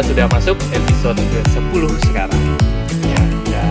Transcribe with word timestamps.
kita 0.00 0.16
sudah 0.16 0.32
masuk 0.32 0.56
episode 0.72 1.20
ke-10 1.20 1.84
sekarang. 2.08 2.42
Ya, 3.04 3.20
udah 3.20 3.68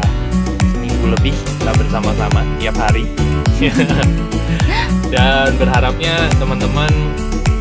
seminggu 0.62 1.06
lebih 1.18 1.34
kita 1.34 1.74
bersama-sama 1.74 2.46
tiap 2.62 2.78
hari. 2.78 3.10
dan 5.18 5.50
berharapnya 5.58 6.30
teman-teman 6.38 6.94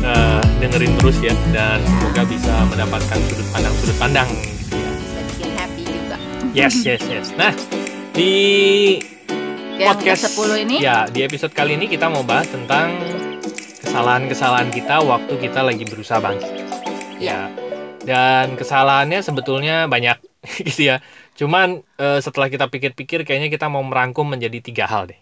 uh, 0.05 0.37
dengerin 0.61 0.93
terus 1.01 1.17
ya 1.17 1.33
dan 1.49 1.81
semoga 1.81 2.21
bisa 2.29 2.53
mendapatkan 2.69 3.17
sudut 3.25 3.47
pandang 3.49 3.73
sudut 3.81 3.97
pandang 3.97 4.29
gitu 4.37 4.77
ya. 4.77 4.91
Bisa 5.01 5.19
bikin 5.33 5.49
happy 5.57 5.83
juga. 5.89 6.17
Yes, 6.53 6.75
yes, 6.85 7.01
yes. 7.09 7.33
Nah, 7.33 7.57
di 8.13 8.33
Yang 9.81 9.87
podcast 9.89 10.21
ke-10 10.29 10.49
ini 10.69 10.75
Ya, 10.77 11.09
di 11.09 11.25
episode 11.25 11.57
kali 11.57 11.73
ini 11.73 11.89
kita 11.89 12.05
mau 12.05 12.21
bahas 12.21 12.45
tentang 12.45 12.93
kesalahan-kesalahan 13.81 14.69
kita 14.69 15.01
waktu 15.01 15.33
kita 15.41 15.65
lagi 15.65 15.89
berusaha 15.89 16.21
bangkit. 16.21 16.53
Ya. 17.17 17.49
Dan 18.09 18.45
kesalahannya 18.59 19.19
sebetulnya 19.27 19.75
banyak 19.93 20.17
gitu 20.67 20.81
ya. 20.91 20.95
Cuman 21.39 21.67
eh, 22.03 22.19
setelah 22.25 22.47
kita 22.53 22.65
pikir-pikir 22.73 23.19
kayaknya 23.27 23.49
kita 23.55 23.67
mau 23.73 23.83
merangkum 23.85 24.25
menjadi 24.33 24.59
tiga 24.67 24.85
hal 24.91 25.03
deh. 25.11 25.19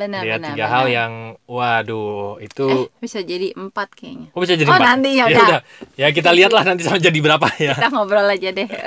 benar 0.00 0.22
ya, 0.22 0.38
benar. 0.38 0.54
tiga 0.54 0.64
benar. 0.66 0.74
hal 0.74 0.84
yang 0.88 1.12
waduh, 1.50 2.38
eh, 2.38 2.46
itu 2.46 2.66
bisa 3.02 3.18
jadi 3.26 3.48
empat 3.58 3.88
kayaknya. 3.98 4.28
Oh 4.34 4.40
bisa 4.42 4.54
jadi 4.54 4.70
Oh, 4.70 4.78
empat? 4.78 4.86
nanti 4.94 5.10
ya 5.18 5.26
ya 5.34 5.42
udah. 5.42 5.60
Ya 5.98 6.08
kita 6.16 6.30
lihatlah 6.30 6.62
nanti 6.62 6.82
sama 6.86 7.02
jadi 7.02 7.18
berapa 7.18 7.46
ya. 7.58 7.74
Kita 7.74 7.88
ngobrol 7.90 8.28
aja 8.30 8.48
deh. 8.54 8.68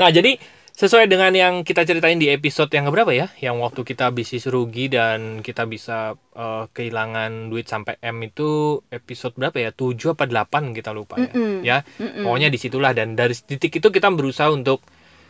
Nah, 0.00 0.10
jadi 0.10 0.34
sesuai 0.82 1.06
dengan 1.06 1.30
yang 1.30 1.54
kita 1.62 1.86
ceritain 1.86 2.18
di 2.18 2.26
episode 2.26 2.66
yang 2.68 2.90
berapa 2.90 3.14
ya? 3.14 3.30
Yang 3.38 3.56
waktu 3.62 3.80
kita 3.86 4.10
bisnis 4.10 4.50
rugi 4.50 4.90
dan 4.90 5.38
kita 5.38 5.62
bisa 5.64 6.18
eh, 6.34 6.64
kehilangan 6.68 7.46
duit 7.46 7.70
sampai 7.70 8.02
M 8.02 8.18
itu 8.20 8.82
episode 8.90 9.30
berapa 9.32 9.54
ya? 9.54 9.70
7 9.70 9.94
apa 10.10 10.26
8 10.26 10.74
kita 10.74 10.90
lupa 10.90 11.16
ya. 11.16 11.30
Mm-mm. 11.30 11.54
Ya, 11.62 11.86
Mm-mm. 11.96 12.26
pokoknya 12.26 12.50
di 12.50 12.58
situlah 12.58 12.90
dan 12.90 13.14
dari 13.14 13.30
titik 13.32 13.78
itu 13.78 13.88
kita 13.88 14.10
berusaha 14.10 14.50
untuk 14.50 14.82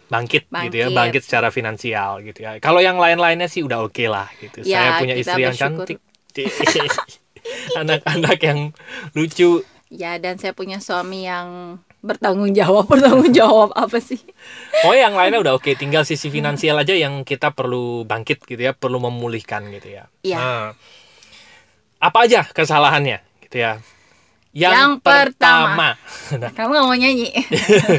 bangkit, 0.09 0.49
gitu 0.49 0.77
ya, 0.77 0.89
Bangkit. 0.89 0.97
bangkit 0.97 1.23
secara 1.25 1.49
finansial 1.49 2.21
gitu 2.21 2.41
ya. 2.41 2.57
Kalau 2.57 2.81
yang 2.81 2.97
lain-lainnya 2.97 3.49
sih 3.49 3.61
udah 3.61 3.81
oke 3.81 4.05
lah 4.09 4.33
gitu. 4.41 4.65
Ya, 4.65 4.77
Saya 4.77 4.91
punya 5.01 5.15
istri 5.17 5.41
yang 5.43 5.53
bersyukur. 5.53 5.85
cantik. 5.85 5.99
Anak-anak 7.77 8.39
yang 8.41 8.59
lucu. 9.13 9.65
ya 9.89 10.17
dan 10.17 10.41
saya 10.41 10.57
punya 10.57 10.81
suami 10.81 11.29
yang 11.29 11.77
bertanggung 12.03 12.53
jawab. 12.53 12.91
Bertanggung 12.91 13.33
jawab 13.41 13.71
apa 13.73 14.03
sih? 14.03 14.21
Oh 14.85 14.93
yang 14.93 15.15
lainnya 15.15 15.41
udah 15.41 15.55
oke, 15.57 15.73
tinggal 15.79 16.03
sisi 16.03 16.29
finansial 16.29 16.77
aja 16.77 16.93
yang 16.93 17.23
kita 17.23 17.55
perlu 17.55 18.03
bangkit 18.05 18.43
gitu 18.45 18.61
ya, 18.61 18.75
perlu 18.75 18.99
memulihkan 18.99 19.71
gitu 19.71 19.89
ya. 19.89 20.05
Iya. 20.27 20.37
Nah, 20.37 20.67
apa 22.03 22.19
aja 22.27 22.43
kesalahannya 22.45 23.23
gitu 23.47 23.63
ya? 23.63 23.79
Yang 24.53 25.01
pertama. 25.01 25.97
Nah, 26.33 26.49
Kamu 26.49 26.73
nggak 26.73 26.87
mau 26.89 26.97
nyanyi? 26.97 27.29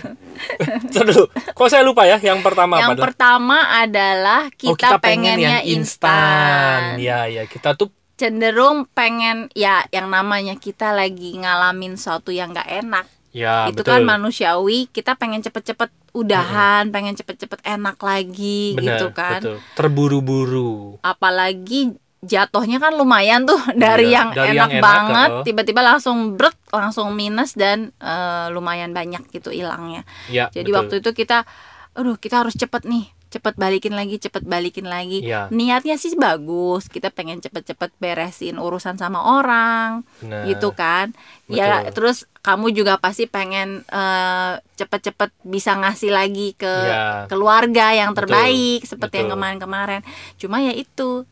dulu. 0.94 1.30
Kok 1.54 1.70
saya 1.70 1.86
lupa 1.86 2.10
ya? 2.10 2.18
Yang 2.18 2.42
pertama 2.42 2.82
yang 2.82 2.98
apa? 2.98 3.14
pertama 3.14 3.58
adalah 3.78 4.50
Oh, 4.66 4.74
kita, 4.74 4.98
pengennya 4.98 5.62
instan. 5.62 6.98
Ya, 6.98 7.30
ya, 7.30 7.46
kita 7.46 7.78
tuh 7.78 7.94
Cenderung 8.14 8.86
pengen 8.94 9.50
ya 9.58 9.90
yang 9.90 10.06
namanya 10.10 10.54
kita 10.54 10.94
lagi 10.94 11.34
ngalamin 11.34 11.98
sesuatu 11.98 12.30
yang 12.30 12.54
nggak 12.54 12.86
enak. 12.86 13.06
Ya 13.34 13.66
itu 13.66 13.82
betul. 13.82 13.90
kan 13.90 14.02
manusiawi 14.06 14.86
kita 14.88 15.14
pengen 15.14 15.42
cepet-cepet 15.42 15.90
udahan 16.14 16.88
pengen 16.88 17.14
cepet-cepet 17.14 17.60
enak 17.64 17.98
lagi 17.98 18.78
Benar, 18.78 18.86
gitu 18.96 19.08
kan 19.12 19.42
betul. 19.42 19.58
Terburu-buru. 19.74 21.02
apalagi 21.02 21.94
jatuhnya 22.22 22.78
kan 22.78 22.94
lumayan 22.94 23.44
tuh 23.44 23.58
dari 23.76 24.08
Iya, 24.08 24.16
yang 24.16 24.30
dari 24.32 24.48
enak 24.48 24.56
yang 24.56 24.72
enak, 24.72 24.82
banget 24.82 25.30
tiba-tiba 25.44 25.82
langsung 25.82 26.18
brek 26.34 26.56
langsung 26.70 27.12
minus 27.12 27.52
dan 27.54 27.92
eh, 27.98 28.48
lumayan 28.50 28.92
banyak 28.92 29.28
gitu 29.30 29.50
hilangnya 29.50 30.06
Ya, 30.28 30.48
jadi 30.48 30.64
betul. 30.66 30.78
waktu 30.80 30.96
itu 31.02 31.10
kita 31.16 31.44
aduh 31.92 32.16
kita 32.16 32.42
harus 32.42 32.54
cepet 32.54 32.86
nih 32.86 33.06
cepet 33.34 33.58
balikin 33.58 33.98
lagi 33.98 34.22
cepet 34.22 34.46
balikin 34.46 34.86
lagi 34.86 35.26
Iya. 35.26 35.50
niatnya 35.50 35.98
sih 35.98 36.14
bagus 36.14 36.86
kita 36.86 37.10
pengen 37.10 37.42
cepet-cepet 37.42 37.90
beresin 37.98 38.56
urusan 38.56 38.96
sama 38.96 39.42
orang 39.42 40.06
Benar. 40.22 40.46
gitu 40.46 40.70
kan 40.72 41.10
ya 41.50 41.82
Betul. 41.82 41.94
terus 41.98 42.18
kamu 42.40 42.70
juga 42.72 43.02
pasti 43.02 43.26
pengen 43.26 43.82
eh, 43.84 44.54
cepet-cepet 44.78 45.34
bisa 45.42 45.74
ngasih 45.74 46.14
lagi 46.14 46.54
ke 46.54 46.70
Ya. 46.70 47.26
keluarga 47.26 47.90
yang 47.92 48.14
Betul. 48.14 48.30
terbaik 48.30 48.86
seperti 48.86 49.16
yang 49.18 49.28
Betul. 49.28 49.36
kemarin-kemarin 49.42 50.02
cuma 50.38 50.62
ya 50.62 50.72
itu 50.72 51.26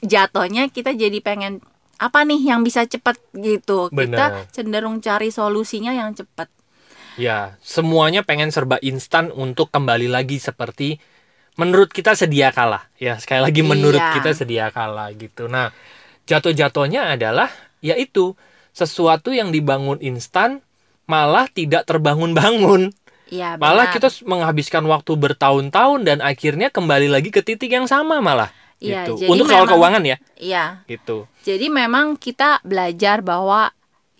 jatuhnya 0.00 0.70
kita 0.70 0.94
jadi 0.94 1.18
pengen 1.18 1.58
apa 1.98 2.24
nih 2.24 2.40
yang 2.46 2.62
bisa 2.62 2.86
cepet 2.86 3.18
gitu 3.34 3.90
Benar. 3.90 4.06
kita 4.06 4.24
cenderung 4.54 5.02
cari 5.02 5.28
solusinya 5.28 5.90
yang 5.90 6.14
cepet 6.14 6.48
Ya, 7.18 7.58
semuanya 7.60 8.22
pengen 8.22 8.48
serba 8.48 8.80
instan 8.80 9.28
untuk 9.28 9.68
kembali 9.68 10.08
lagi 10.08 10.38
seperti 10.38 10.96
menurut 11.60 11.92
kita 11.92 12.16
sedia 12.16 12.48
kala. 12.50 12.88
Ya, 12.96 13.20
sekali 13.20 13.44
lagi 13.44 13.60
menurut 13.60 14.00
Iya. 14.00 14.16
kita 14.16 14.30
sedia 14.32 14.66
kala 14.72 15.12
gitu. 15.12 15.44
Nah, 15.44 15.68
jatuh-jatuhnya 16.24 17.12
adalah 17.12 17.52
yaitu 17.80 18.32
sesuatu 18.72 19.30
yang 19.30 19.50
dibangun 19.50 20.00
instan 20.00 20.64
malah 21.04 21.44
tidak 21.46 21.84
terbangun-bangun. 21.84 22.94
Iya 23.30 23.54
Malah 23.56 23.94
kita 23.94 24.10
menghabiskan 24.26 24.82
waktu 24.86 25.14
bertahun-tahun 25.14 26.02
dan 26.02 26.18
akhirnya 26.18 26.66
kembali 26.66 27.06
lagi 27.06 27.30
ke 27.30 27.40
titik 27.40 27.70
yang 27.70 27.86
sama 27.86 28.18
malah. 28.18 28.50
Iya, 28.80 29.04
gitu. 29.06 29.20
jadi 29.20 29.28
Untuk 29.28 29.46
soal 29.46 29.68
memang- 29.68 29.72
keuangan 29.76 30.02
ya, 30.02 30.16
Iya, 30.34 30.64
gitu. 30.88 31.28
jadi 31.44 31.66
memang 31.68 32.16
kita 32.16 32.64
belajar 32.64 33.20
bahwa 33.20 33.70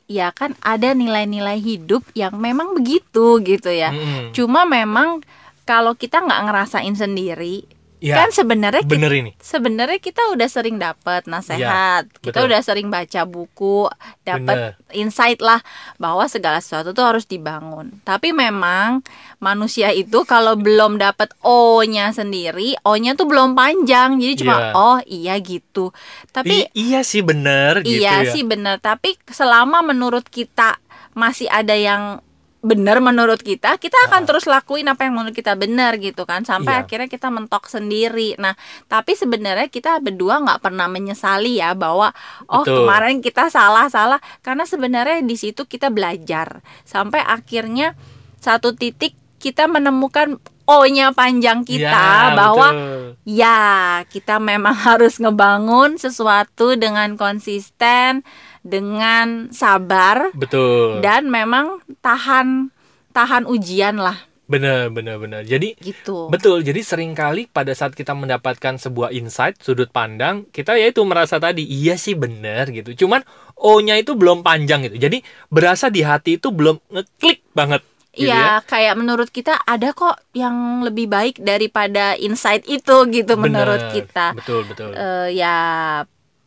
ya 0.04 0.28
kan 0.30 0.52
ada 0.60 0.92
nilai-nilai 0.92 1.56
hidup 1.56 2.04
yang 2.12 2.36
memang 2.36 2.76
begitu 2.76 3.40
gitu 3.40 3.70
ya. 3.72 3.88
Mm-mm. 3.88 4.36
Cuma 4.36 4.62
memang 4.62 5.24
kalau 5.70 5.94
kita 5.94 6.18
nggak 6.18 6.50
ngerasain 6.50 6.98
sendiri, 6.98 7.62
Ya, 8.00 8.16
kan 8.16 8.32
sebenarnya 8.32 8.80
kita, 8.80 8.96
bener 8.96 9.12
ini. 9.12 9.30
sebenarnya 9.36 10.00
kita 10.00 10.32
udah 10.32 10.48
sering 10.48 10.80
dapat 10.80 11.28
nasihat, 11.28 12.08
kita 12.24 12.32
betul. 12.40 12.48
udah 12.48 12.60
sering 12.64 12.88
baca 12.88 13.28
buku, 13.28 13.92
dapat 14.24 14.72
insight 14.90 15.36
lah 15.38 15.60
bahwa 16.00 16.24
segala 16.24 16.64
sesuatu 16.64 16.96
tuh 16.96 17.04
harus 17.04 17.28
dibangun. 17.28 18.00
Tapi 18.00 18.32
memang 18.32 19.04
manusia 19.36 19.92
itu 19.92 20.24
kalau 20.24 20.56
belum 20.56 20.96
dapat 20.96 21.36
O-nya 21.44 22.08
sendiri, 22.08 22.72
O-nya 22.88 23.12
tuh 23.12 23.28
belum 23.28 23.52
panjang, 23.52 24.16
jadi 24.16 24.32
cuma 24.32 24.56
Iya. 24.56 24.72
oh 24.72 24.98
iya 25.04 25.34
gitu. 25.36 25.92
Tapi 26.32 26.72
I- 26.72 26.88
iya 26.88 27.00
sih 27.04 27.20
bener 27.20 27.84
gitu 27.84 28.00
iya 28.00 28.24
ya. 28.24 28.32
sih 28.32 28.48
benar, 28.48 28.80
tapi 28.80 29.20
selama 29.28 29.84
menurut 29.84 30.24
kita 30.24 30.80
masih 31.12 31.52
ada 31.52 31.76
yang 31.76 32.24
benar 32.60 33.00
menurut 33.00 33.40
kita, 33.40 33.80
kita 33.80 33.96
akan 34.08 34.28
terus 34.28 34.44
lakuin 34.44 34.84
apa 34.84 35.08
yang 35.08 35.16
menurut 35.16 35.32
kita 35.32 35.56
benar 35.56 35.96
gitu 35.96 36.28
kan, 36.28 36.44
sampai. 36.44 36.76
Iya. 36.76 36.80
akhirnya 36.84 37.08
kita 37.08 37.28
mentok 37.32 37.72
sendiri. 37.72 38.36
Nah, 38.36 38.52
tapi 38.84 39.16
sebenarnya 39.16 39.72
kita 39.72 39.96
berdua 39.98 40.44
nggak 40.44 40.60
pernah 40.60 40.84
menyesali 40.84 41.56
ya 41.56 41.72
bahwa 41.72 42.12
oh 42.52 42.62
Betul. 42.62 42.84
kemarin 42.84 43.16
kita 43.24 43.48
salah 43.48 43.88
salah, 43.88 44.20
karena 44.44 44.68
sebenarnya 44.68 45.24
di 45.24 45.36
situ 45.40 45.64
kita 45.64 45.88
belajar 45.88 46.60
sampai 46.84 47.24
akhirnya 47.24 47.96
satu 48.44 48.76
titik 48.76 49.16
kita 49.40 49.64
menemukan 49.64 50.36
O-nya 50.70 51.10
panjang 51.10 51.66
kita 51.66 52.30
Ya, 52.30 52.38
bahwa 52.38 52.70
betul. 52.70 53.18
Ya, 53.26 53.60
kita 54.06 54.38
memang 54.38 54.76
harus 54.86 55.18
ngebangun 55.18 55.98
sesuatu 55.98 56.78
dengan 56.78 57.18
konsisten, 57.18 58.22
dengan 58.60 59.48
sabar 59.50 60.32
betul. 60.36 61.00
dan 61.00 61.32
memang 61.32 61.80
tahan 62.04 62.68
tahan 63.10 63.48
ujian 63.48 63.96
lah 63.96 64.30
Bener, 64.50 64.90
bener, 64.90 65.14
bener. 65.22 65.46
Jadi 65.46 65.78
gitu. 65.78 66.26
betul. 66.26 66.66
Jadi 66.66 66.82
sering 66.82 67.14
kali 67.14 67.46
pada 67.46 67.70
saat 67.70 67.94
kita 67.94 68.18
mendapatkan 68.18 68.82
sebuah 68.82 69.14
insight, 69.14 69.62
sudut 69.62 69.86
pandang, 69.94 70.42
kita 70.50 70.74
yaitu 70.74 71.06
merasa 71.06 71.38
tadi 71.38 71.62
iya 71.62 71.94
sih 71.94 72.18
bener 72.18 72.66
gitu. 72.74 73.06
Cuman 73.06 73.22
O-nya 73.54 73.94
itu 73.94 74.18
belum 74.18 74.42
panjang 74.42 74.90
gitu. 74.90 74.98
Jadi 74.98 75.22
berasa 75.54 75.86
di 75.86 76.02
hati 76.02 76.42
itu 76.42 76.50
belum 76.50 76.82
ngeklik 76.90 77.46
banget. 77.54 77.86
Gitu 78.10 78.26
ya. 78.26 78.34
Iya, 78.34 78.50
kayak 78.66 78.94
menurut 78.98 79.30
kita 79.30 79.54
ada 79.62 79.94
kok 79.94 80.18
yang 80.34 80.82
lebih 80.82 81.06
baik 81.06 81.38
daripada 81.38 82.18
insight 82.18 82.66
itu 82.66 83.06
gitu 83.06 83.38
menurut 83.38 83.78
Bener. 83.86 83.94
kita. 83.94 84.26
Betul, 84.34 84.66
betul. 84.66 84.90
Eh, 84.98 85.38
ya 85.38 85.54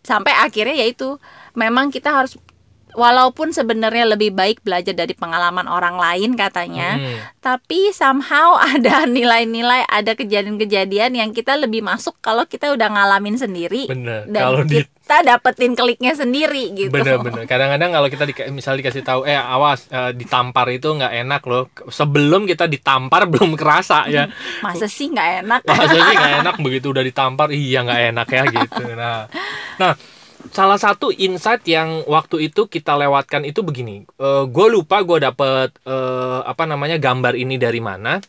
sampai 0.04 0.36
akhirnya 0.36 0.76
yaitu 0.76 1.16
memang 1.54 1.90
kita 1.94 2.10
harus 2.12 2.38
walaupun 2.94 3.50
sebenarnya 3.52 4.14
lebih 4.14 4.32
baik 4.34 4.62
belajar 4.62 4.94
dari 4.94 5.18
pengalaman 5.18 5.66
orang 5.66 5.98
lain 5.98 6.38
katanya. 6.38 6.98
Hmm, 6.98 7.18
tapi 7.42 7.92
somehow 7.92 8.56
ada 8.74 9.10
nilai-nilai 9.10 9.86
ada 9.90 10.14
kejadian-kejadian 10.14 11.18
yang 11.18 11.30
kita 11.34 11.58
lebih 11.58 11.82
masuk 11.82 12.16
kalau 12.22 12.46
kita 12.46 12.72
udah 12.72 12.88
ngalamin 12.90 13.36
sendiri 13.36 13.90
bener. 13.90 14.30
dan 14.30 14.42
Kalau 14.46 14.62
di 14.64 14.86
kita 15.04 15.20
dapetin 15.20 15.76
kliknya 15.76 16.16
sendiri 16.16 16.72
gitu 16.72 16.88
Bener-bener. 16.88 17.44
Kadang-kadang 17.44 17.92
kalau 17.92 18.08
kita 18.08 18.24
di, 18.24 18.34
misal 18.56 18.80
dikasih 18.80 19.04
tahu, 19.04 19.28
eh 19.28 19.36
awas 19.36 19.92
eh, 19.92 20.16
ditampar 20.16 20.72
itu 20.72 20.88
nggak 20.96 21.28
enak 21.28 21.42
loh. 21.44 21.68
Sebelum 21.92 22.48
kita 22.48 22.72
ditampar 22.72 23.28
belum 23.32 23.60
kerasa 23.60 24.08
ya. 24.08 24.32
masa 24.64 24.88
sih 24.88 25.12
nggak 25.12 25.44
enak 25.44 25.62
Masa 25.68 25.92
sih 25.92 26.16
nggak 26.16 26.34
enak 26.40 26.56
begitu 26.64 26.96
udah 26.96 27.04
ditampar, 27.04 27.52
iya 27.52 27.84
nggak 27.84 28.02
enak 28.16 28.28
ya 28.32 28.44
gitu. 28.48 28.84
Nah, 28.96 29.28
nah 29.76 29.92
salah 30.52 30.76
satu 30.76 31.14
insight 31.14 31.64
yang 31.70 32.04
waktu 32.10 32.52
itu 32.52 32.68
kita 32.68 32.98
lewatkan 33.00 33.48
itu 33.48 33.64
begini. 33.64 34.04
Uh, 34.20 34.44
gue 34.50 34.68
lupa 34.68 35.00
gue 35.06 35.24
dapet 35.24 35.72
uh, 35.88 36.44
apa 36.44 36.68
namanya 36.68 37.00
gambar 37.00 37.38
ini 37.40 37.56
dari 37.56 37.80
mana. 37.80 38.20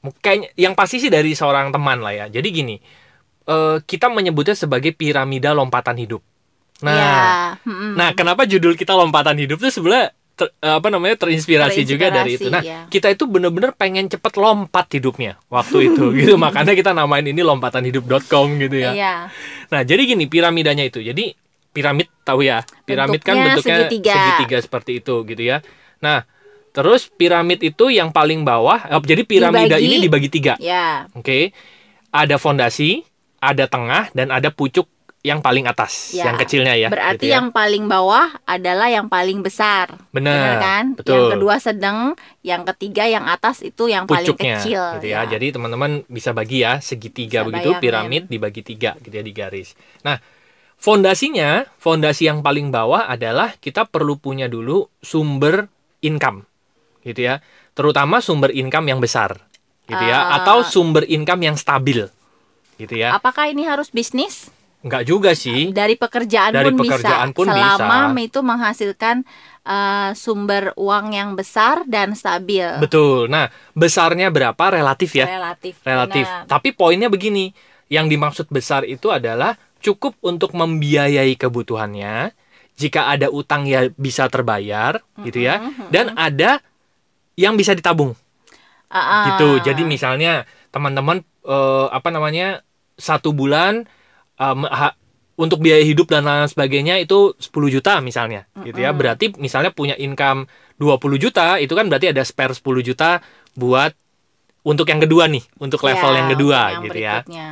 Kayaknya 0.00 0.48
yang 0.54 0.74
pasti 0.78 1.02
sih 1.02 1.10
dari 1.10 1.34
seorang 1.34 1.74
teman 1.74 1.98
lah 2.00 2.14
ya. 2.14 2.26
Jadi 2.30 2.48
gini, 2.54 2.76
uh, 3.50 3.82
kita 3.82 4.06
menyebutnya 4.08 4.54
sebagai 4.54 4.94
piramida 4.94 5.50
lompatan 5.50 5.98
hidup. 5.98 6.22
Nah, 6.80 6.96
Ya, 6.96 7.12
nah 7.92 8.10
kenapa 8.16 8.48
judul 8.48 8.72
kita 8.72 8.96
lompatan 8.96 9.36
hidup 9.36 9.60
itu 9.60 9.68
sebenarnya 9.68 10.16
ter- 10.40 10.56
apa 10.58 10.88
namanya 10.88 11.20
terinspirasi, 11.20 11.84
juga 11.84 12.08
dari 12.08 12.40
itu. 12.40 12.48
Nah, 12.48 12.64
Terinspirasi, 12.64 12.88
ya. 12.88 12.88
kita 12.88 13.12
itu 13.12 13.28
bener-bener 13.28 13.76
pengen 13.76 14.08
cepet 14.08 14.32
lompat 14.40 14.88
hidupnya 14.96 15.36
waktu 15.52 15.92
itu 15.92 16.08
gitu. 16.18 16.40
Makanya 16.40 16.72
kita 16.72 16.96
namain 16.96 17.20
ini 17.22 17.44
lompatanhidup.com 17.44 18.46
gitu 18.56 18.76
ya. 18.80 18.90
Iya. 18.96 19.14
Nah, 19.68 19.80
jadi 19.84 20.00
gini 20.08 20.24
piramidanya 20.24 20.88
itu. 20.88 21.04
Jadi 21.04 21.36
piramid 21.70 22.08
tahu 22.24 22.40
ya. 22.40 22.64
Piramid 22.82 23.20
kan 23.20 23.36
Bentuknya 23.36 23.84
bentuknya 23.84 24.16
segitiga. 24.16 24.58
seperti 24.64 24.90
itu 24.98 25.14
gitu 25.28 25.42
ya. 25.44 25.60
Nah, 26.00 26.24
terus 26.72 27.12
piramid 27.12 27.60
itu 27.60 27.92
yang 27.92 28.08
paling 28.08 28.40
bawah. 28.40 28.80
eh, 28.88 29.00
jadi 29.04 29.22
piramida 29.28 29.76
Dibagi. 29.76 29.84
ini 29.84 29.96
dibagi 30.00 30.28
tiga. 30.32 30.54
Ya. 30.56 31.04
Oke. 31.12 31.52
Ada 32.10 32.40
fondasi, 32.40 33.04
ada 33.38 33.68
tengah 33.68 34.10
dan 34.10 34.32
ada 34.32 34.50
pucuk 34.50 34.88
yang 35.20 35.44
paling 35.44 35.68
atas, 35.68 36.16
Ya. 36.16 36.24
yang 36.26 36.40
kecilnya 36.40 36.72
ya. 36.72 36.88
Berarti 36.88 37.20
gitu 37.20 37.24
ya. 37.28 37.36
yang 37.36 37.52
paling 37.52 37.84
bawah 37.84 38.40
adalah 38.42 38.88
yang 38.88 39.04
paling 39.04 39.44
besar. 39.44 39.92
Benar, 40.10 40.56
kan? 40.56 40.84
betul. 40.96 41.12
Yang 41.12 41.24
kedua 41.36 41.54
sedang, 41.60 41.98
yang 42.40 42.64
ketiga 42.64 43.04
yang 43.04 43.28
atas 43.28 43.60
itu 43.60 43.84
yang 43.86 44.08
paling 44.08 44.24
pucuknya 44.24 44.56
kecil. 44.58 44.80
gitu 44.96 45.06
ya. 45.12 45.20
Jadi 45.24 45.52
teman-teman 45.52 46.08
bisa 46.08 46.32
bagi 46.32 46.64
ya 46.64 46.80
segitiga 46.80 47.44
Bisa 47.44 47.48
begitu 47.52 47.68
bayangin. 47.70 47.84
piramid 47.84 48.22
dibagi 48.26 48.62
tiga 48.64 48.96
gitu 48.96 49.12
ya 49.12 49.20
di 49.20 49.32
garis. 49.32 49.76
Nah, 50.00 50.16
fondasinya, 50.76 51.68
fondasi 51.76 52.24
yang 52.24 52.40
paling 52.40 52.72
bawah 52.72 53.04
adalah 53.04 53.52
kita 53.56 53.84
perlu 53.84 54.16
punya 54.16 54.48
dulu 54.48 54.88
sumber 54.98 55.68
income. 56.00 56.48
Gitu 57.00 57.20
ya. 57.22 57.44
Terutama 57.72 58.20
sumber 58.20 58.50
income 58.50 58.88
yang 58.88 59.00
besar. 59.00 59.36
Gitu 59.84 60.00
ya, 60.00 60.16
Ah. 60.22 60.40
atau 60.40 60.62
sumber 60.62 61.04
income 61.04 61.44
yang 61.44 61.56
stabil. 61.58 62.08
Gitu 62.76 62.94
ya. 62.94 63.12
Apakah 63.12 63.50
ini 63.50 63.66
harus 63.66 63.90
bisnis? 63.90 64.48
Enggak 64.80 65.02
juga 65.04 65.36
sih. 65.36 65.76
Dari 65.76 65.92
pekerjaan 66.00 66.56
Dari 66.56 66.72
pun 66.72 66.88
pekerjaan 66.88 67.30
bisa. 67.30 67.36
pun 67.36 67.46
Selama 67.52 68.16
bisa. 68.16 68.26
itu 68.32 68.38
menghasilkan 68.40 69.16
uh, 69.68 70.10
sumber 70.16 70.72
uang 70.80 71.12
yang 71.12 71.36
besar 71.36 71.84
dan 71.84 72.16
stabil. 72.16 72.64
Betul. 72.80 73.28
Nah, 73.28 73.52
besarnya 73.76 74.32
berapa 74.32 74.64
relatif 74.72 75.20
ya? 75.20 75.28
Relatif. 75.28 75.76
relatif. 75.84 76.24
Tapi 76.48 76.72
poinnya 76.72 77.12
begini, 77.12 77.52
yang 77.92 78.08
dimaksud 78.08 78.48
besar 78.48 78.88
itu 78.88 79.12
adalah 79.12 79.60
cukup 79.84 80.16
untuk 80.24 80.56
membiayai 80.56 81.36
kebutuhannya. 81.36 82.32
Jika 82.80 83.12
ada 83.12 83.28
utang 83.28 83.68
ya 83.68 83.92
bisa 83.92 84.32
terbayar, 84.32 85.04
gitu 85.20 85.44
ya. 85.44 85.60
Dan 85.92 86.16
ada 86.16 86.64
yang 87.36 87.52
bisa 87.52 87.76
ditabung, 87.76 88.16
Ah, 88.88 88.96
ah. 88.96 89.24
gitu. 89.36 89.60
Jadi 89.60 89.84
misalnya 89.84 90.48
teman-teman 90.72 91.20
eh, 91.44 91.86
apa 91.92 92.08
namanya 92.08 92.64
satu 92.96 93.36
bulan 93.36 93.84
em, 94.40 94.64
ha- 94.64 94.96
untuk 95.36 95.60
biaya 95.60 95.80
hidup 95.80 96.08
dan 96.08 96.24
lain 96.24 96.48
sebagainya 96.48 97.00
itu 97.00 97.32
10 97.36 97.68
juta 97.68 98.00
misalnya, 98.00 98.44
gitu 98.60 98.76
ya. 98.76 98.92
Berarti 98.92 99.32
misalnya 99.36 99.72
punya 99.72 99.96
income 99.96 100.44
20 100.76 101.16
juta, 101.16 101.56
itu 101.56 101.72
kan 101.72 101.88
berarti 101.88 102.12
ada 102.12 102.20
spare 102.24 102.52
10 102.52 102.80
juta 102.80 103.24
buat 103.52 103.92
untuk 104.60 104.84
yang 104.84 105.00
kedua 105.00 105.24
nih, 105.32 105.40
untuk 105.56 105.80
level 105.80 106.12
Ya, 106.12 106.16
yang 106.20 106.28
kedua 106.28 106.60
yang 106.68 106.82
gitu 106.84 106.98
ya. 107.00 107.14
berikutnya. 107.24 107.48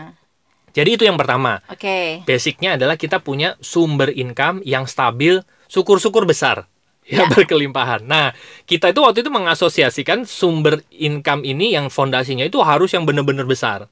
Jadi 0.77 0.91
itu 0.95 1.03
yang 1.09 1.17
pertama. 1.17 1.65
Oke. 1.73 2.23
Basicnya 2.29 2.77
adalah 2.77 3.01
kita 3.01 3.25
punya 3.25 3.57
sumber 3.65 4.13
income 4.13 4.61
yang 4.69 4.85
stabil, 4.85 5.41
syukur-syukur 5.67 6.29
besar. 6.29 6.69
Ya, 7.09 7.25
Ya. 7.25 7.33
berkelimpahan. 7.33 8.05
Nah, 8.05 8.37
kita 8.69 8.93
itu 8.93 9.01
waktu 9.01 9.25
itu 9.25 9.33
mengasosiasikan 9.33 10.29
sumber 10.29 10.85
income 10.93 11.41
ini 11.41 11.73
yang 11.73 11.89
fondasinya 11.89 12.45
itu 12.45 12.61
harus 12.61 12.93
yang 12.93 13.09
benar-benar 13.09 13.49
besar. 13.49 13.89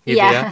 Gitu 0.00 0.16
Iya. 0.16 0.32
ya. 0.32 0.42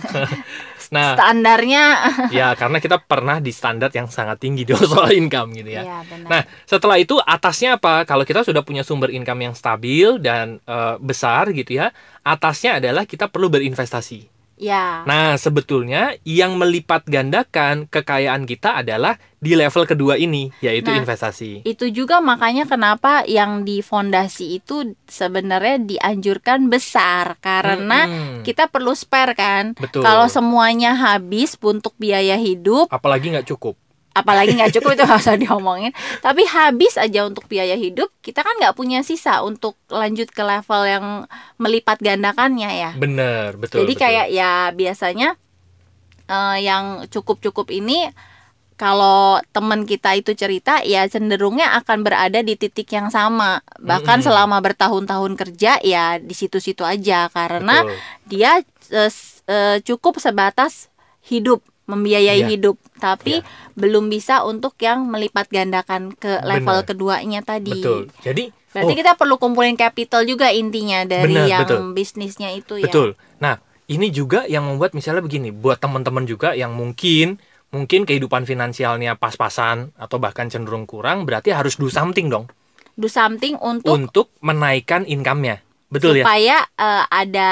nah, 0.94 1.16
Standarnya 1.16 1.84
ya 2.28 2.52
karena 2.52 2.78
kita 2.80 3.00
pernah 3.00 3.40
di 3.40 3.52
standar 3.52 3.88
yang 3.92 4.08
sangat 4.08 4.40
tinggi 4.40 4.64
di 4.68 4.72
soal 4.76 5.12
income 5.20 5.56
gitu 5.56 5.72
ya. 5.72 5.82
Iya, 5.84 5.98
benar. 6.04 6.28
Nah, 6.28 6.42
setelah 6.64 6.96
itu 7.00 7.16
atasnya 7.18 7.80
apa? 7.80 8.04
Kalau 8.04 8.28
kita 8.28 8.44
sudah 8.44 8.60
punya 8.60 8.84
sumber 8.84 9.08
income 9.08 9.48
yang 9.50 9.54
stabil 9.56 10.20
dan 10.20 10.60
eh, 10.64 10.96
besar 11.00 11.48
gitu 11.52 11.76
ya, 11.80 11.92
atasnya 12.22 12.80
adalah 12.80 13.08
kita 13.08 13.28
perlu 13.32 13.48
berinvestasi. 13.48 14.37
Ya. 14.58 15.06
Nah, 15.06 15.38
sebetulnya 15.40 16.14
yang 16.26 16.58
melipat 16.58 17.06
gandakan 17.08 17.88
kekayaan 17.88 18.44
kita 18.44 18.84
adalah 18.84 19.16
di 19.38 19.54
level 19.54 19.86
kedua 19.86 20.18
ini, 20.18 20.50
yaitu 20.58 20.90
Nah, 20.90 20.98
investasi. 20.98 21.62
Itu 21.62 21.88
juga 21.94 22.18
makanya 22.18 22.66
kenapa 22.66 23.22
yang 23.24 23.62
di 23.62 23.80
fondasi 23.80 24.58
itu 24.58 24.98
sebenarnya 25.06 25.78
dianjurkan 25.78 26.66
besar 26.66 27.38
karena 27.38 28.10
Mm-mm. 28.10 28.42
kita 28.42 28.66
perlu 28.66 28.92
spare 28.98 29.38
kan. 29.38 29.78
Betul. 29.78 30.02
Kalau 30.02 30.26
semuanya 30.26 30.98
habis 30.98 31.54
untuk 31.62 31.94
biaya 31.96 32.34
hidup, 32.34 32.90
apalagi 32.90 33.30
nggak 33.30 33.46
cukup. 33.46 33.78
Apalagi 34.20 34.58
nggak 34.58 34.74
cukup 34.78 34.98
itu 34.98 35.02
nggak 35.06 35.22
usah 35.22 35.36
diomongin. 35.38 35.92
Tapi 36.18 36.42
habis 36.44 36.98
aja 36.98 37.24
untuk 37.24 37.46
biaya 37.46 37.74
hidup, 37.74 38.10
kita 38.18 38.42
kan 38.42 38.54
nggak 38.58 38.74
punya 38.74 39.00
sisa 39.02 39.40
untuk 39.42 39.78
lanjut 39.88 40.28
ke 40.28 40.42
level 40.42 40.82
yang 40.84 41.04
melipat 41.56 42.02
gandakannya 42.02 42.70
ya. 42.70 42.90
Bener, 42.94 43.54
betul. 43.54 43.86
Jadi 43.86 43.92
betul. 43.94 44.02
kayak 44.02 44.26
ya 44.30 44.52
biasanya 44.74 45.38
eh, 46.26 46.56
yang 46.62 47.06
cukup-cukup 47.06 47.70
ini 47.70 48.10
kalau 48.78 49.42
teman 49.50 49.82
kita 49.82 50.14
itu 50.14 50.38
cerita 50.38 50.78
ya 50.86 51.02
cenderungnya 51.10 51.74
akan 51.82 52.06
berada 52.06 52.38
di 52.46 52.54
titik 52.54 52.86
yang 52.94 53.10
sama. 53.10 53.58
Bahkan 53.82 54.22
Mm-mm. 54.22 54.26
selama 54.30 54.62
bertahun-tahun 54.62 55.34
kerja 55.34 55.82
ya 55.82 56.22
di 56.22 56.30
situ-situ 56.30 56.86
aja 56.86 57.26
karena 57.34 57.82
Betul. 57.82 57.98
dia 58.30 58.52
s- 59.10 59.42
eh, 59.50 59.82
cukup 59.82 60.22
sebatas 60.22 60.86
hidup 61.26 61.58
membiayai 61.88 62.44
Iya. 62.44 62.48
hidup 62.52 62.76
tapi 63.00 63.40
Iya. 63.40 63.48
belum 63.74 64.12
bisa 64.12 64.44
untuk 64.44 64.76
yang 64.78 65.08
melipat 65.08 65.48
gandakan 65.48 66.12
ke 66.12 66.44
level 66.44 66.84
Benar. 66.84 66.86
keduanya 66.86 67.40
tadi. 67.42 67.72
betul. 67.72 68.12
Jadi 68.20 68.52
Berarti 68.68 68.92
oh, 68.92 68.98
kita 69.00 69.12
perlu 69.16 69.40
kumpulin 69.40 69.80
capital 69.80 70.28
juga 70.28 70.52
intinya 70.52 71.00
dari 71.08 71.32
Benar, 71.32 71.48
yang 71.48 71.60
betul. 71.64 71.80
bisnisnya 71.96 72.52
itu 72.52 72.76
ya. 72.76 72.84
betul. 72.84 73.16
Nah, 73.40 73.56
ini 73.88 74.12
juga 74.12 74.44
yang 74.44 74.68
membuat 74.68 74.92
misalnya 74.92 75.24
begini, 75.24 75.48
buat 75.48 75.80
teman-teman 75.80 76.28
juga 76.28 76.52
yang 76.52 76.76
mungkin 76.76 77.40
mungkin 77.68 78.04
kehidupan 78.04 78.44
finansialnya 78.44 79.16
pas-pasan 79.16 79.96
atau 79.96 80.20
bahkan 80.20 80.52
cenderung 80.52 80.84
kurang, 80.84 81.24
berarti 81.24 81.52
harus 81.52 81.76
do 81.76 81.88
something 81.88 82.28
dong 82.28 82.48
Do 82.98 83.08
something 83.08 83.54
untuk 83.62 83.88
untuk 83.88 84.26
menaikkan 84.42 85.06
income-nya. 85.06 85.62
Betul 85.88 86.20
ya? 86.20 86.24
supaya 86.24 86.56
eh, 86.76 87.04
ada 87.08 87.50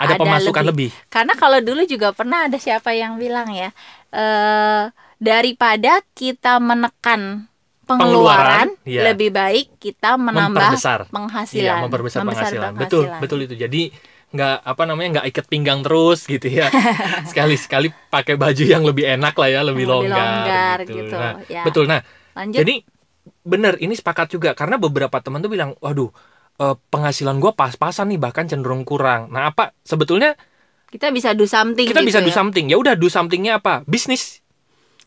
Ada 0.00 0.14
pemasukan 0.16 0.64
lebih. 0.64 0.88
Karena 1.12 1.36
kalau 1.36 1.60
dulu 1.60 1.84
juga 1.84 2.16
pernah 2.16 2.48
ada 2.48 2.56
siapa 2.56 2.96
yang 2.96 3.20
bilang 3.20 3.52
ya, 3.52 3.70
eh 4.12 4.88
daripada 5.18 6.00
kita 6.14 6.62
menekan 6.62 7.50
pengeluaran, 7.88 7.88
Pengeluaran, 7.88 8.68
iya. 8.84 9.02
lebih 9.10 9.30
baik 9.32 9.66
kita 9.80 10.14
menambah 10.20 10.76
memperbesar 10.76 11.00
penghasilan, 11.08 11.64
Iya, 11.64 11.74
memperbesar 11.84 12.18
membesar 12.22 12.52
penghasilan. 12.52 12.72
Betul, 12.76 13.04
betul 13.18 13.38
itu. 13.48 13.54
Jadi 13.56 13.82
nggak 14.28 14.56
apa 14.60 14.82
namanya 14.84 15.08
nggak 15.18 15.26
ikat 15.32 15.46
pinggang 15.48 15.80
terus 15.80 16.28
gitu 16.28 16.46
ya. 16.48 16.68
Sekali-sekali 17.32 17.88
pakai 18.12 18.36
baju 18.36 18.64
yang 18.64 18.84
lebih 18.84 19.08
enak 19.08 19.32
lah 19.34 19.48
ya, 19.48 19.60
lebih, 19.64 19.88
Lebih 19.88 20.08
longgar, 20.08 20.28
longgar 20.28 20.78
gitu. 20.84 20.92
gitu, 21.00 21.14
Nah, 21.16 21.32
ya. 21.48 21.62
Betul. 21.64 21.84
Nah, 21.88 22.00
Lanjut. 22.36 22.60
jadi 22.60 22.74
bener 23.44 23.80
ini 23.80 23.96
sepakat 23.96 24.28
juga 24.36 24.52
karena 24.52 24.76
beberapa 24.76 25.16
teman 25.24 25.40
tuh 25.40 25.48
bilang, 25.48 25.72
waduh 25.80 26.12
eh, 26.58 26.76
penghasilan 26.90 27.38
gua 27.38 27.54
pas-pasan 27.54 28.10
nih 28.10 28.20
bahkan 28.20 28.44
cenderung 28.44 28.82
kurang. 28.82 29.30
Nah 29.30 29.48
apa? 29.48 29.72
Sebetulnya 29.82 30.34
kita 30.88 31.12
bisa 31.12 31.32
do 31.32 31.44
something 31.44 31.84
kita 31.84 32.00
gitu 32.00 32.08
bisa 32.08 32.20
do 32.20 32.32
ya. 32.32 32.36
something. 32.36 32.66
Ya 32.66 32.76
udah 32.76 32.94
do 32.94 33.06
somethingnya 33.06 33.58
apa? 33.58 33.84
Bisnis. 33.84 34.40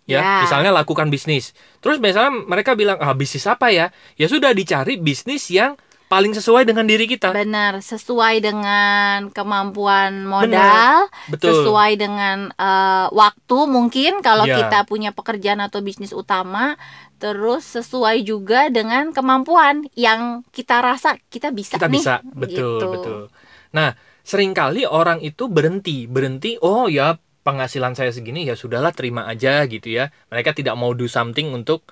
Ya 0.06 0.20
Ya. 0.20 0.36
misalnya 0.44 0.74
lakukan 0.74 1.08
bisnis. 1.08 1.54
Terus 1.80 1.98
misalnya 1.98 2.34
mereka 2.46 2.74
bilang 2.74 2.98
ah 2.98 3.14
bisnis 3.14 3.46
apa 3.46 3.70
ya? 3.70 3.94
Ya 4.16 4.26
sudah 4.26 4.52
dicari 4.52 4.98
bisnis 4.98 5.46
yang 5.48 5.78
paling 6.06 6.36
sesuai 6.36 6.68
dengan 6.68 6.84
diri 6.84 7.08
kita. 7.08 7.32
Benar, 7.32 7.80
sesuai 7.80 8.44
dengan 8.44 9.32
kemampuan 9.32 10.28
modal, 10.28 11.08
betul. 11.32 11.64
sesuai 11.64 11.96
dengan 11.96 12.52
eh, 12.52 13.08
waktu 13.10 13.58
mungkin. 13.66 14.20
Kalau 14.20 14.44
Ya. 14.44 14.60
kita 14.60 14.84
punya 14.84 15.16
pekerjaan 15.16 15.64
atau 15.64 15.80
bisnis 15.80 16.12
utama, 16.12 16.76
terus 17.22 17.64
sesuai 17.78 18.26
juga 18.26 18.74
dengan 18.74 19.14
kemampuan 19.14 19.86
yang 19.94 20.42
kita 20.50 20.82
rasa 20.82 21.22
kita 21.30 21.54
bisa 21.54 21.78
kita 21.78 21.86
nih. 21.86 22.02
bisa 22.02 22.14
betul 22.34 22.82
gitu. 22.82 22.88
betul 22.90 23.22
nah 23.70 23.94
sering 24.26 24.58
kali 24.58 24.90
orang 24.90 25.22
itu 25.22 25.46
berhenti 25.46 26.10
berhenti 26.10 26.58
oh 26.66 26.90
ya 26.90 27.16
penghasilan 27.46 27.94
saya 27.94 28.10
segini 28.10 28.50
ya 28.50 28.58
sudahlah 28.58 28.90
terima 28.94 29.30
aja 29.30 29.66
gitu 29.70 29.94
ya 29.94 30.10
mereka 30.34 30.58
tidak 30.58 30.74
mau 30.78 30.92
do 30.98 31.06
something 31.06 31.54
untuk 31.54 31.86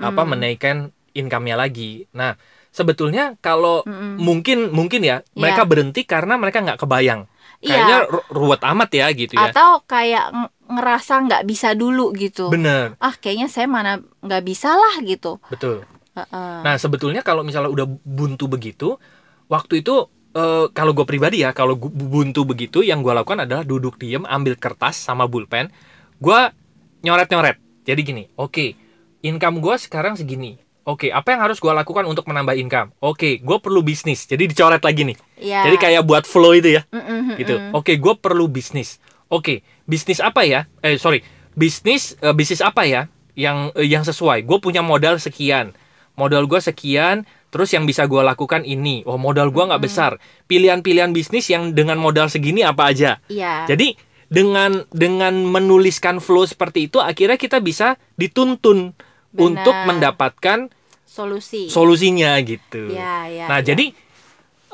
apa 0.00 0.22
menaikkan 0.24 0.92
income-nya 1.12 1.56
lagi 1.56 2.04
nah 2.12 2.36
sebetulnya 2.72 3.36
kalau 3.40 3.84
Mm-mm. 3.84 4.16
mungkin 4.20 4.68
mungkin 4.72 5.00
ya 5.04 5.20
mereka 5.36 5.68
berhenti 5.68 6.04
karena 6.08 6.36
mereka 6.36 6.60
nggak 6.60 6.80
kebayang 6.84 7.24
Iya. 7.64 7.80
kayaknya 7.80 7.98
ru- 8.12 8.28
ruwet 8.28 8.60
amat 8.60 8.90
ya 8.92 9.06
gitu 9.16 9.32
ya 9.40 9.48
Atau 9.48 9.80
kayak 9.88 10.26
ngerasa 10.68 11.28
nggak 11.28 11.42
bisa 11.44 11.76
dulu 11.76 12.12
gitu. 12.16 12.48
Bener, 12.48 12.96
Ah 13.02 13.14
kayaknya 13.16 13.52
saya 13.52 13.68
mana 13.68 14.00
nggak 14.24 14.42
bisa 14.44 14.72
lah 14.72 15.00
gitu. 15.04 15.38
betul. 15.52 15.84
Heeh. 16.14 16.56
Nah, 16.62 16.78
sebetulnya 16.78 17.26
kalau 17.26 17.42
misalnya 17.42 17.68
udah 17.68 17.86
buntu 18.06 18.46
begitu, 18.46 18.96
waktu 19.50 19.82
itu 19.82 20.06
eh, 20.34 20.66
kalau 20.70 20.94
gue 20.94 21.06
pribadi 21.06 21.42
ya, 21.42 21.50
kalau 21.50 21.74
buntu 21.90 22.46
begitu, 22.46 22.86
yang 22.86 23.02
gue 23.02 23.10
lakukan 23.10 23.42
adalah 23.44 23.66
duduk 23.66 23.98
diem, 23.98 24.22
ambil 24.26 24.54
kertas 24.54 24.94
sama 24.94 25.26
pulpen, 25.26 25.70
gue 26.22 26.40
nyoret-nyoret. 27.02 27.58
Jadi 27.84 28.00
gini, 28.00 28.24
oke, 28.38 28.72
income 29.26 29.58
gue 29.60 29.74
sekarang 29.76 30.14
segini. 30.16 30.56
Oke, 30.84 31.08
apa 31.08 31.32
yang 31.32 31.40
harus 31.40 31.56
gue 31.64 31.72
lakukan 31.72 32.04
untuk 32.04 32.28
menambah 32.28 32.60
income? 32.60 32.92
Oke, 33.00 33.40
gue 33.40 33.56
perlu 33.56 33.80
bisnis. 33.80 34.28
Jadi 34.28 34.52
dicoret 34.52 34.84
lagi 34.84 35.08
nih. 35.08 35.16
Iya. 35.40 35.60
Jadi 35.64 35.76
kayak 35.80 36.02
buat 36.04 36.28
flow 36.28 36.52
itu 36.52 36.76
ya. 36.76 36.84
Mm-mm, 36.92 37.40
gitu. 37.40 37.56
mm-mm. 37.56 37.72
Oke, 37.72 37.96
gue 37.96 38.14
perlu 38.20 38.52
bisnis. 38.52 39.00
Oke, 39.34 39.66
bisnis 39.90 40.22
apa 40.22 40.46
ya? 40.46 40.70
Eh, 40.78 40.94
sorry, 40.94 41.26
bisnis 41.58 42.14
eh, 42.22 42.30
bisnis 42.30 42.62
apa 42.62 42.86
ya 42.86 43.10
yang 43.34 43.74
eh, 43.74 43.90
yang 43.90 44.06
sesuai? 44.06 44.46
Gue 44.46 44.62
punya 44.62 44.78
modal 44.78 45.18
sekian, 45.18 45.74
modal 46.14 46.46
gue 46.46 46.62
sekian. 46.62 47.26
Terus 47.50 47.70
yang 47.70 47.86
bisa 47.86 48.06
gue 48.10 48.18
lakukan 48.18 48.66
ini. 48.66 49.06
Oh, 49.06 49.14
modal 49.14 49.54
gue 49.54 49.62
nggak 49.62 49.78
besar. 49.78 50.18
Pilihan-pilihan 50.50 51.14
bisnis 51.14 51.46
yang 51.50 51.70
dengan 51.70 52.02
modal 52.02 52.26
segini 52.26 52.66
apa 52.66 52.90
aja? 52.90 53.22
Iya. 53.30 53.70
Jadi 53.70 53.94
dengan 54.26 54.82
dengan 54.90 55.38
menuliskan 55.46 56.18
flow 56.18 56.50
seperti 56.50 56.90
itu, 56.90 56.98
akhirnya 56.98 57.38
kita 57.38 57.62
bisa 57.62 57.94
dituntun 58.18 58.98
Benar. 59.30 59.38
untuk 59.38 59.76
mendapatkan 59.86 60.58
Solusi. 61.06 61.70
solusinya 61.70 62.34
gitu. 62.42 62.90
Iya, 62.90 63.30
iya, 63.30 63.46
nah 63.46 63.62
iya. 63.62 63.66
jadi 63.70 63.94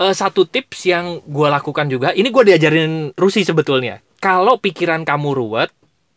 eh, 0.00 0.14
satu 0.16 0.48
tips 0.48 0.88
yang 0.88 1.20
gue 1.22 1.48
lakukan 1.48 1.86
juga, 1.86 2.16
ini 2.16 2.32
gue 2.32 2.44
diajarin 2.48 3.12
Rusi 3.14 3.44
sebetulnya. 3.44 4.00
Kalau 4.16 4.56
pikiran 4.56 5.04
kamu 5.04 5.32
ruwet, 5.32 5.70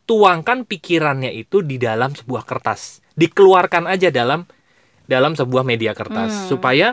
tuangkan 0.03 0.63
pikirannya 0.67 1.31
itu 1.31 1.63
di 1.63 1.79
dalam 1.79 2.11
sebuah 2.11 2.43
kertas, 2.43 2.99
dikeluarkan 3.15 3.87
aja 3.87 4.11
dalam 4.11 4.47
dalam 5.03 5.35
sebuah 5.35 5.67
media 5.67 5.91
kertas 5.91 6.31
Hmm. 6.31 6.47
supaya 6.55 6.87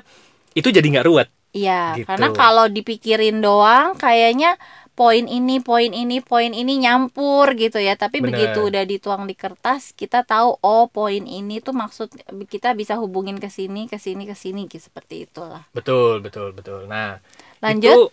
itu 0.54 0.70
jadi 0.70 0.82
nggak 0.82 1.06
ruwet. 1.06 1.28
Iya, 1.50 1.99
Gitu. 1.99 2.06
karena 2.06 2.30
kalau 2.30 2.70
dipikirin 2.70 3.42
doang 3.42 3.99
kayaknya 3.99 4.54
poin 5.00 5.25
ini, 5.25 5.64
poin 5.64 5.88
ini, 5.97 6.21
poin 6.21 6.52
ini 6.52 6.76
nyampur 6.85 7.57
gitu 7.57 7.80
ya. 7.80 7.97
Tapi 7.97 8.21
Bener. 8.21 8.37
begitu 8.37 8.69
udah 8.69 8.85
dituang 8.85 9.25
di 9.25 9.33
kertas, 9.33 9.97
kita 9.97 10.28
tahu 10.28 10.61
oh 10.61 10.92
poin 10.92 11.25
ini 11.25 11.64
tuh 11.64 11.73
maksud 11.73 12.12
kita 12.45 12.76
bisa 12.76 13.00
hubungin 13.00 13.40
ke 13.40 13.49
sini, 13.49 13.88
ke 13.88 13.97
sini, 13.97 14.28
ke 14.28 14.37
sini 14.37 14.69
gitu 14.69 14.92
seperti 14.92 15.25
itulah. 15.25 15.64
Betul, 15.73 16.21
betul, 16.21 16.52
betul. 16.52 16.85
Nah, 16.85 17.16
Lanjut. 17.64 18.12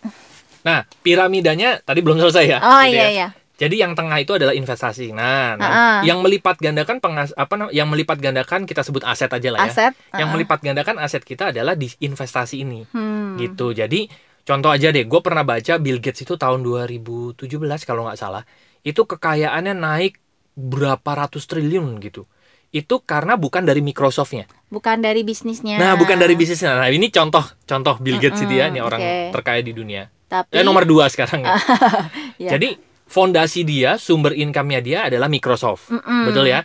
nah, 0.64 0.88
piramidanya 1.04 1.84
tadi 1.84 2.00
belum 2.00 2.24
selesai 2.24 2.44
ya. 2.48 2.58
Oh 2.64 2.80
gitu 2.88 2.96
iya 2.96 3.04
ya. 3.04 3.08
iya. 3.12 3.28
Jadi 3.58 3.74
yang 3.82 3.98
tengah 3.98 4.22
itu 4.22 4.38
adalah 4.38 4.54
investasi. 4.54 5.10
Nah, 5.10 5.58
nah, 5.58 5.66
Ah-ah. 5.66 6.00
yang 6.06 6.22
melipat 6.22 6.62
gandakan 6.62 7.02
pengas 7.02 7.34
apa 7.34 7.58
nam- 7.58 7.74
yang 7.74 7.90
melipat 7.90 8.22
gandakan 8.22 8.64
kita 8.64 8.86
sebut 8.86 9.02
aset 9.02 9.26
aja 9.28 9.50
lah 9.50 9.66
ya. 9.66 9.68
Aset. 9.68 9.92
Yang 10.14 10.24
uh-uh. 10.24 10.30
melipat 10.38 10.58
gandakan 10.62 10.96
aset 11.02 11.26
kita 11.26 11.50
adalah 11.50 11.74
di 11.74 11.90
investasi 12.00 12.62
ini. 12.62 12.86
Hmm. 12.94 13.34
Gitu. 13.34 13.74
Jadi 13.74 14.06
contoh 14.48 14.72
aja 14.72 14.88
deh, 14.88 15.04
gue 15.04 15.20
pernah 15.20 15.44
baca 15.44 15.76
Bill 15.76 16.00
Gates 16.00 16.24
itu 16.24 16.40
tahun 16.40 16.64
2017 16.64 17.44
kalau 17.84 18.08
nggak 18.08 18.16
salah, 18.16 18.48
itu 18.80 19.04
kekayaannya 19.04 19.76
naik 19.76 20.16
berapa 20.56 21.10
ratus 21.12 21.44
triliun 21.44 22.00
gitu. 22.00 22.24
Itu 22.72 23.00
karena 23.04 23.36
bukan 23.36 23.64
dari 23.64 23.80
Microsoftnya. 23.84 24.48
Bukan 24.68 25.00
dari 25.00 25.24
bisnisnya. 25.24 25.80
Nah, 25.80 25.96
bukan 25.96 26.20
dari 26.20 26.36
bisnisnya. 26.36 26.76
Nah, 26.76 26.88
ini 26.88 27.08
contoh 27.08 27.44
contoh 27.64 27.96
Bill 28.00 28.20
Gates 28.20 28.44
itu 28.44 28.60
ya, 28.60 28.68
ini 28.68 28.80
Mm-mm, 28.80 28.88
orang 28.88 29.00
oke. 29.00 29.16
terkaya 29.40 29.60
di 29.64 29.72
dunia. 29.72 30.08
Tapi 30.28 30.52
Eh 30.52 30.64
nomor 30.64 30.84
dua 30.84 31.08
sekarang. 31.08 31.44
ya. 31.44 31.56
ya. 32.44 32.50
Jadi 32.56 32.76
fondasi 33.08 33.64
dia, 33.64 33.96
sumber 33.96 34.36
income-nya 34.36 34.80
dia 34.84 34.98
adalah 35.08 35.32
Microsoft. 35.32 35.88
Mm-mm. 35.88 36.28
Betul 36.28 36.52
ya? 36.52 36.60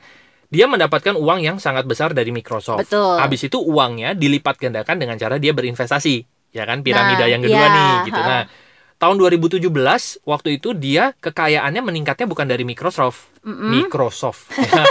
Dia 0.52 0.68
mendapatkan 0.68 1.16
uang 1.16 1.40
yang 1.40 1.58
sangat 1.58 1.88
besar 1.88 2.12
dari 2.12 2.36
Microsoft. 2.36 2.84
Betul. 2.84 3.16
Habis 3.18 3.48
itu 3.48 3.58
uangnya 3.63 4.12
dilipat 4.13 4.60
gandakan 4.60 5.00
dengan 5.00 5.16
cara 5.16 5.40
dia 5.40 5.56
berinvestasi. 5.56 6.33
Ya 6.53 6.63
kan? 6.69 6.86
Piramida 6.86 7.25
Nah, 7.25 7.29
yang 7.29 7.41
kedua 7.41 7.65
iya, 7.65 7.75
nih 7.75 7.93
gitu. 8.13 8.22
ha. 8.22 8.29
Nah, 8.29 8.41
tahun 9.01 9.15
2017 9.19 9.67
waktu 10.24 10.50
itu 10.62 10.69
dia 10.77 11.12
kekayaannya 11.19 11.81
meningkatnya 11.81 12.29
bukan 12.29 12.48
dari 12.48 12.63
Microsoft. 12.63 13.33
Mm-mm. 13.43 13.83
Microsoft. 13.83 14.48
ya. 14.62 14.86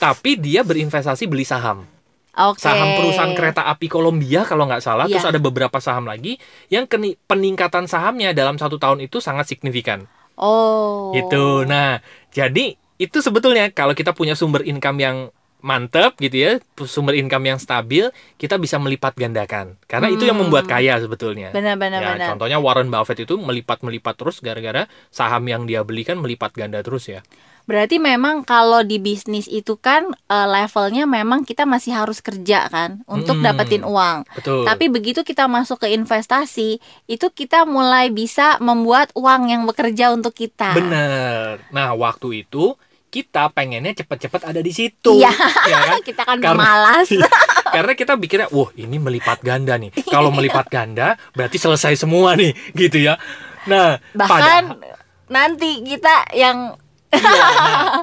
Tapi 0.00 0.40
dia 0.40 0.66
berinvestasi 0.66 1.30
beli 1.30 1.46
saham. 1.46 1.86
Oke. 2.32 2.64
Saham 2.64 2.96
perusahaan 2.96 3.36
kereta 3.36 3.68
api 3.68 3.92
Kolombia 3.92 4.48
kalau 4.48 4.64
nggak 4.64 4.82
salah. 4.82 5.04
Iya. 5.04 5.20
Terus 5.20 5.28
ada 5.28 5.38
beberapa 5.38 5.78
saham 5.78 6.08
lagi 6.08 6.40
yang 6.72 6.88
peningkatan 7.28 7.84
sahamnya 7.84 8.32
dalam 8.32 8.56
satu 8.56 8.80
tahun 8.80 9.04
itu 9.04 9.20
sangat 9.20 9.52
signifikan. 9.52 10.08
Oh. 10.40 11.12
Gitu. 11.12 11.68
Nah, 11.68 12.00
jadi 12.32 12.74
itu 12.96 13.18
sebetulnya 13.20 13.68
kalau 13.70 13.92
kita 13.92 14.16
punya 14.16 14.32
sumber 14.32 14.64
income 14.64 14.98
yang 14.98 15.16
mantep 15.62 16.18
gitu 16.18 16.36
ya, 16.36 16.52
sumber 16.84 17.14
income 17.14 17.48
yang 17.48 17.58
stabil, 17.58 18.10
kita 18.36 18.58
bisa 18.58 18.76
melipat 18.76 19.14
gandakan. 19.14 19.78
Karena 19.86 20.10
itu 20.10 20.26
yang 20.26 20.36
Hmm. 20.36 20.50
membuat 20.50 20.66
kaya 20.66 20.98
sebetulnya. 20.98 21.54
Benar 21.54 21.78
benar 21.78 22.02
ya, 22.02 22.08
benar. 22.18 22.28
contohnya 22.34 22.58
Warren 22.58 22.90
Buffett 22.90 23.22
itu 23.22 23.38
melipat-melipat 23.38 24.14
terus 24.18 24.42
gara-gara 24.42 24.90
saham 25.08 25.46
yang 25.46 25.64
dia 25.64 25.86
beli 25.86 26.02
kan 26.02 26.18
melipat 26.18 26.52
ganda 26.52 26.82
terus 26.82 27.06
ya. 27.06 27.22
Berarti 27.62 28.02
memang 28.02 28.42
kalau 28.42 28.82
di 28.82 28.98
bisnis 28.98 29.46
itu 29.46 29.78
kan 29.78 30.10
eh, 30.26 30.48
levelnya 30.50 31.06
memang 31.06 31.46
kita 31.46 31.62
masih 31.62 31.94
harus 31.94 32.18
kerja 32.18 32.66
kan 32.66 33.06
untuk 33.06 33.38
Mm-mm. 33.38 33.46
dapetin 33.46 33.86
uang. 33.86 34.26
Betul. 34.34 34.66
Tapi 34.66 34.90
begitu 34.90 35.22
kita 35.22 35.46
masuk 35.46 35.86
ke 35.86 35.94
investasi, 35.94 36.82
itu 37.06 37.26
kita 37.30 37.62
mulai 37.62 38.10
bisa 38.10 38.58
membuat 38.58 39.14
uang 39.14 39.46
yang 39.46 39.62
bekerja 39.62 40.10
untuk 40.10 40.34
kita. 40.34 40.74
Bener. 40.74 41.62
Nah, 41.70 41.94
waktu 41.94 42.42
itu 42.42 42.74
kita 43.12 43.52
pengennya 43.52 43.92
cepet-cepet 43.92 44.40
ada 44.48 44.60
di 44.64 44.72
situ. 44.72 45.20
Iya. 45.20 45.28
ya 45.68 45.78
kan? 45.84 45.98
kita 46.08 46.22
kan 46.24 46.38
Karena- 46.40 46.56
malas. 46.64 47.12
Karena 47.76 47.92
kita 47.92 48.16
pikirnya, 48.16 48.48
wah 48.48 48.72
ini 48.72 48.96
melipat 48.96 49.44
ganda 49.44 49.76
nih. 49.76 49.92
Kalau 50.14 50.32
melipat 50.32 50.72
ganda, 50.72 51.20
berarti 51.32 51.60
selesai 51.60 52.00
semua 52.00 52.32
nih, 52.32 52.56
gitu 52.72 53.04
ya. 53.04 53.20
Nah, 53.68 54.00
Bahkan 54.16 54.28
padahal- 54.28 54.80
nanti 55.28 55.84
kita 55.84 56.32
yang 56.32 56.80
Iya, 57.12 57.20
nah, 57.20 58.00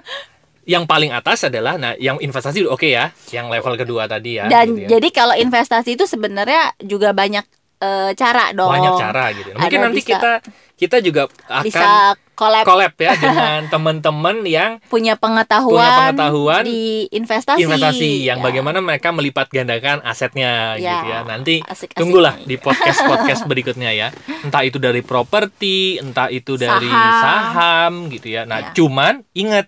yang 0.69 0.85
paling 0.85 1.09
atas 1.09 1.41
adalah, 1.41 1.81
nah, 1.81 1.97
yang 1.97 2.21
investasi 2.21 2.61
oke 2.69 2.85
ya, 2.85 3.09
yang 3.33 3.49
level 3.49 3.73
kedua 3.73 4.05
tadi 4.05 4.37
ya. 4.37 4.45
dan 4.45 4.69
gitu 4.69 4.85
ya. 4.85 4.89
jadi 4.93 5.07
kalau 5.09 5.33
investasi 5.33 5.97
itu 5.97 6.05
sebenarnya 6.05 6.77
juga 6.77 7.09
banyak 7.09 7.41
eh, 7.81 8.11
cara 8.13 8.53
dong. 8.53 8.69
banyak 8.69 8.93
cara 9.01 9.33
gitu. 9.33 9.49
Mungkin 9.57 9.65
Ada 9.65 9.85
nanti 9.89 10.01
bisa- 10.05 10.09
kita 10.13 10.31
kita 10.79 10.97
juga 10.99 11.27
akan 11.45 11.61
Bisa 11.61 12.15
collab 12.31 12.63
collab 12.63 12.95
ya 12.95 13.11
dengan 13.19 13.67
teman-teman 13.67 14.41
yang 14.41 14.79
punya 14.87 15.13
pengetahuan, 15.13 15.75
Punya 15.75 15.91
pengetahuan 16.07 16.63
di 16.63 17.03
investasi. 17.09 17.59
investasi 17.59 18.23
yang 18.23 18.39
Ya. 18.39 18.45
bagaimana 18.45 18.79
mereka 18.79 19.11
melipat 19.11 19.51
gandakan 19.51 19.99
asetnya 20.01 20.73
Ya, 20.73 21.03
gitu 21.03 21.05
ya. 21.05 21.19
Nanti 21.21 21.59
asik-asik 21.61 21.99
tunggulah 21.99 22.39
nih. 22.39 22.47
di 22.47 22.55
podcast 22.55 23.03
podcast 23.03 23.43
berikutnya 23.43 23.91
ya. 23.91 24.07
Entah 24.41 24.63
itu 24.63 24.79
dari 24.79 25.03
properti, 25.03 25.99
entah 25.99 26.31
itu 26.31 26.55
dari 26.55 26.87
Saham. 26.87 27.19
saham 27.19 27.93
gitu 28.07 28.31
ya. 28.31 28.47
Nah, 28.47 28.59
Ya. 28.61 28.73
cuman 28.73 29.27
ingat 29.33 29.67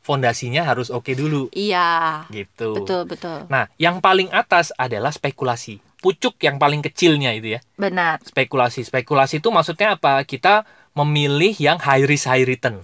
fondasinya 0.00 0.64
harus 0.64 0.88
oke 0.88 1.12
dulu 1.12 1.52
Iya. 1.52 2.24
gitu. 2.28 2.74
Betul, 2.74 3.04
betul. 3.04 3.46
Nah, 3.46 3.70
yang 3.76 4.00
paling 4.00 4.26
atas 4.28 4.74
adalah 4.74 5.12
spekulasi. 5.12 5.78
Pucuk 5.98 6.38
yang 6.40 6.62
paling 6.62 6.78
kecilnya 6.78 7.34
itu 7.34 7.58
ya. 7.58 7.60
Benar. 7.74 8.22
Spekulasi. 8.22 8.86
Spekulasi 8.86 9.42
itu 9.42 9.50
maksudnya 9.50 9.98
apa? 9.98 10.22
Kita 10.22 10.62
memilih 10.94 11.54
yang 11.58 11.78
high 11.82 12.06
risk 12.06 12.30
high 12.30 12.46
return. 12.46 12.82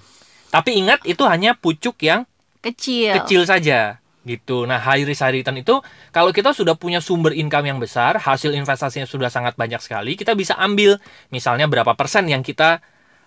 Tapi 0.51 0.79
ingat 0.79 1.03
itu 1.07 1.23
hanya 1.27 1.59
pucuk 1.59 1.99
yang 2.03 2.27
Kecil. 2.63 3.13
kecil 3.21 3.45
saja 3.45 4.01
gitu. 4.25 4.65
Nah, 4.65 4.81
high 4.81 5.05
risk 5.05 5.21
high 5.21 5.37
return 5.37 5.61
itu 5.61 5.79
kalau 6.11 6.33
kita 6.33 6.57
sudah 6.57 6.75
punya 6.75 6.99
sumber 6.99 7.37
income 7.37 7.69
yang 7.69 7.79
besar, 7.79 8.17
hasil 8.17 8.57
investasinya 8.57 9.05
sudah 9.05 9.29
sangat 9.29 9.55
banyak 9.55 9.79
sekali, 9.85 10.17
kita 10.17 10.33
bisa 10.33 10.57
ambil 10.57 10.97
misalnya 11.29 11.69
berapa 11.69 11.93
persen 11.93 12.25
yang 12.27 12.41
kita 12.41 12.81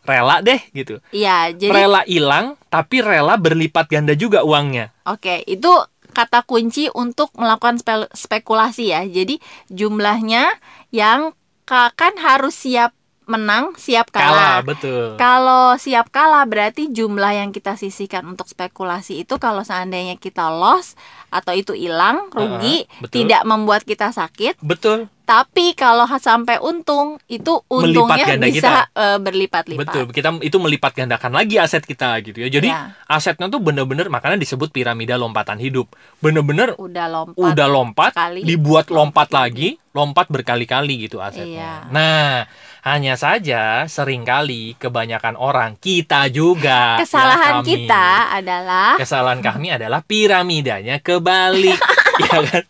rela 0.08 0.40
deh 0.42 0.58
gitu. 0.72 1.04
Iya, 1.12 1.52
jadi 1.54 1.70
rela 1.70 2.02
hilang 2.08 2.56
tapi 2.72 3.04
rela 3.04 3.36
berlipat 3.36 3.92
ganda 3.92 4.16
juga 4.16 4.42
uangnya. 4.42 4.96
Oke, 5.06 5.44
itu 5.46 5.70
kata 6.18 6.42
kunci 6.42 6.90
untuk 6.90 7.30
melakukan 7.38 7.78
spe- 7.78 8.10
spekulasi 8.18 8.90
ya. 8.90 9.06
Jadi 9.06 9.38
jumlahnya 9.70 10.58
yang 10.90 11.38
ka- 11.70 11.94
kan 11.94 12.18
harus 12.18 12.58
siap 12.58 12.97
menang, 13.28 13.76
siap 13.76 14.10
Kalah, 14.10 14.28
kalah. 14.28 14.58
betul. 14.64 15.06
Kalau 15.16 15.76
siap 15.76 16.10
kalah 16.10 16.44
berarti 16.44 16.88
jumlah 16.88 17.32
yang 17.36 17.50
kita 17.52 17.76
sisihkan 17.76 18.24
untuk 18.24 18.48
spekulasi 18.48 19.22
itu 19.22 19.36
kalau 19.38 19.62
seandainya 19.62 20.16
kita 20.16 20.48
loss 20.48 20.96
atau 21.28 21.52
itu 21.52 21.76
hilang, 21.76 22.32
rugi, 22.32 22.88
betul. 22.98 23.24
tidak 23.24 23.44
membuat 23.44 23.84
kita 23.84 24.10
sakit, 24.10 24.60
Betul. 24.60 25.12
Tapi 25.28 25.76
kalau 25.76 26.08
sampai 26.08 26.56
untung 26.64 27.20
itu 27.28 27.60
Melipat 27.68 27.68
untungnya 27.68 28.26
ganda 28.32 28.48
bisa 28.48 28.88
eh, 28.96 29.20
berlipat-lipat. 29.20 29.84
Betul, 29.84 30.04
kita 30.16 30.30
itu 30.40 30.56
melipat 30.56 30.96
gandakan 30.96 31.36
lagi 31.36 31.60
aset 31.60 31.84
kita 31.84 32.16
gitu 32.24 32.40
ya. 32.40 32.48
Jadi 32.48 32.72
Ya. 32.72 32.96
asetnya 33.12 33.52
tuh 33.52 33.60
bener-bener 33.60 34.08
makanya 34.08 34.40
disebut 34.40 34.72
piramida 34.72 35.20
lompatan 35.20 35.60
hidup. 35.60 35.92
Bener-bener 36.24 36.80
Udah 36.80 37.12
lompat. 37.12 37.44
udah 37.44 37.68
lompat, 37.68 38.12
sekali, 38.16 38.40
dibuat 38.48 38.88
lompat, 38.88 39.28
lompat 39.28 39.30
lagi, 39.36 39.70
lompat 39.92 40.32
berkali-kali 40.32 40.96
gitu 40.96 41.20
asetnya. 41.20 41.84
Iya. 41.84 41.92
Nah, 41.92 42.48
hanya 42.88 43.14
saja 43.14 43.84
sering 43.86 44.24
kali 44.24 44.74
kebanyakan 44.76 45.36
orang 45.36 45.76
kita 45.76 46.32
juga 46.32 46.96
ya 46.96 47.04
Kesalahan 47.04 47.54
kami. 47.60 47.68
kita 47.68 48.06
adalah 48.34 48.96
kesalahan 48.96 49.42
kami 49.42 49.68
adalah 49.70 50.00
piramidanya 50.02 50.98
kebalik, 50.98 51.76
ya 52.24 52.38
kan? 52.42 52.64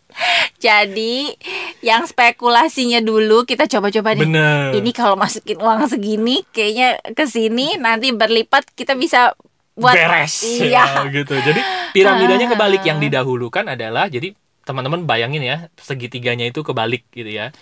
jadi 0.58 1.38
yang 1.80 2.02
spekulasinya 2.04 2.98
dulu 2.98 3.46
kita 3.46 3.64
coba-coba 3.64 4.12
deh. 4.12 4.26
Bener. 4.26 4.74
Ini 4.74 4.90
kalau 4.90 5.14
masukin 5.14 5.56
uang 5.56 5.86
segini 5.86 6.42
kayaknya 6.50 6.98
ke 7.14 7.24
sini 7.24 7.78
nanti 7.78 8.10
berlipat 8.10 8.74
kita 8.74 8.98
bisa 8.98 9.38
buat 9.72 9.94
beres 9.94 10.42
Iya. 10.42 10.82
ya, 10.82 11.06
gitu. 11.08 11.38
Jadi 11.38 11.62
piramidanya 11.94 12.50
kebalik 12.50 12.82
yang 12.82 12.98
didahulukan 12.98 13.62
adalah 13.68 14.10
jadi 14.10 14.34
teman-teman 14.66 15.06
bayangin 15.06 15.40
ya 15.40 15.56
segitiganya 15.78 16.44
itu 16.44 16.60
kebalik 16.60 17.06
gitu 17.08 17.30
ya. 17.30 17.54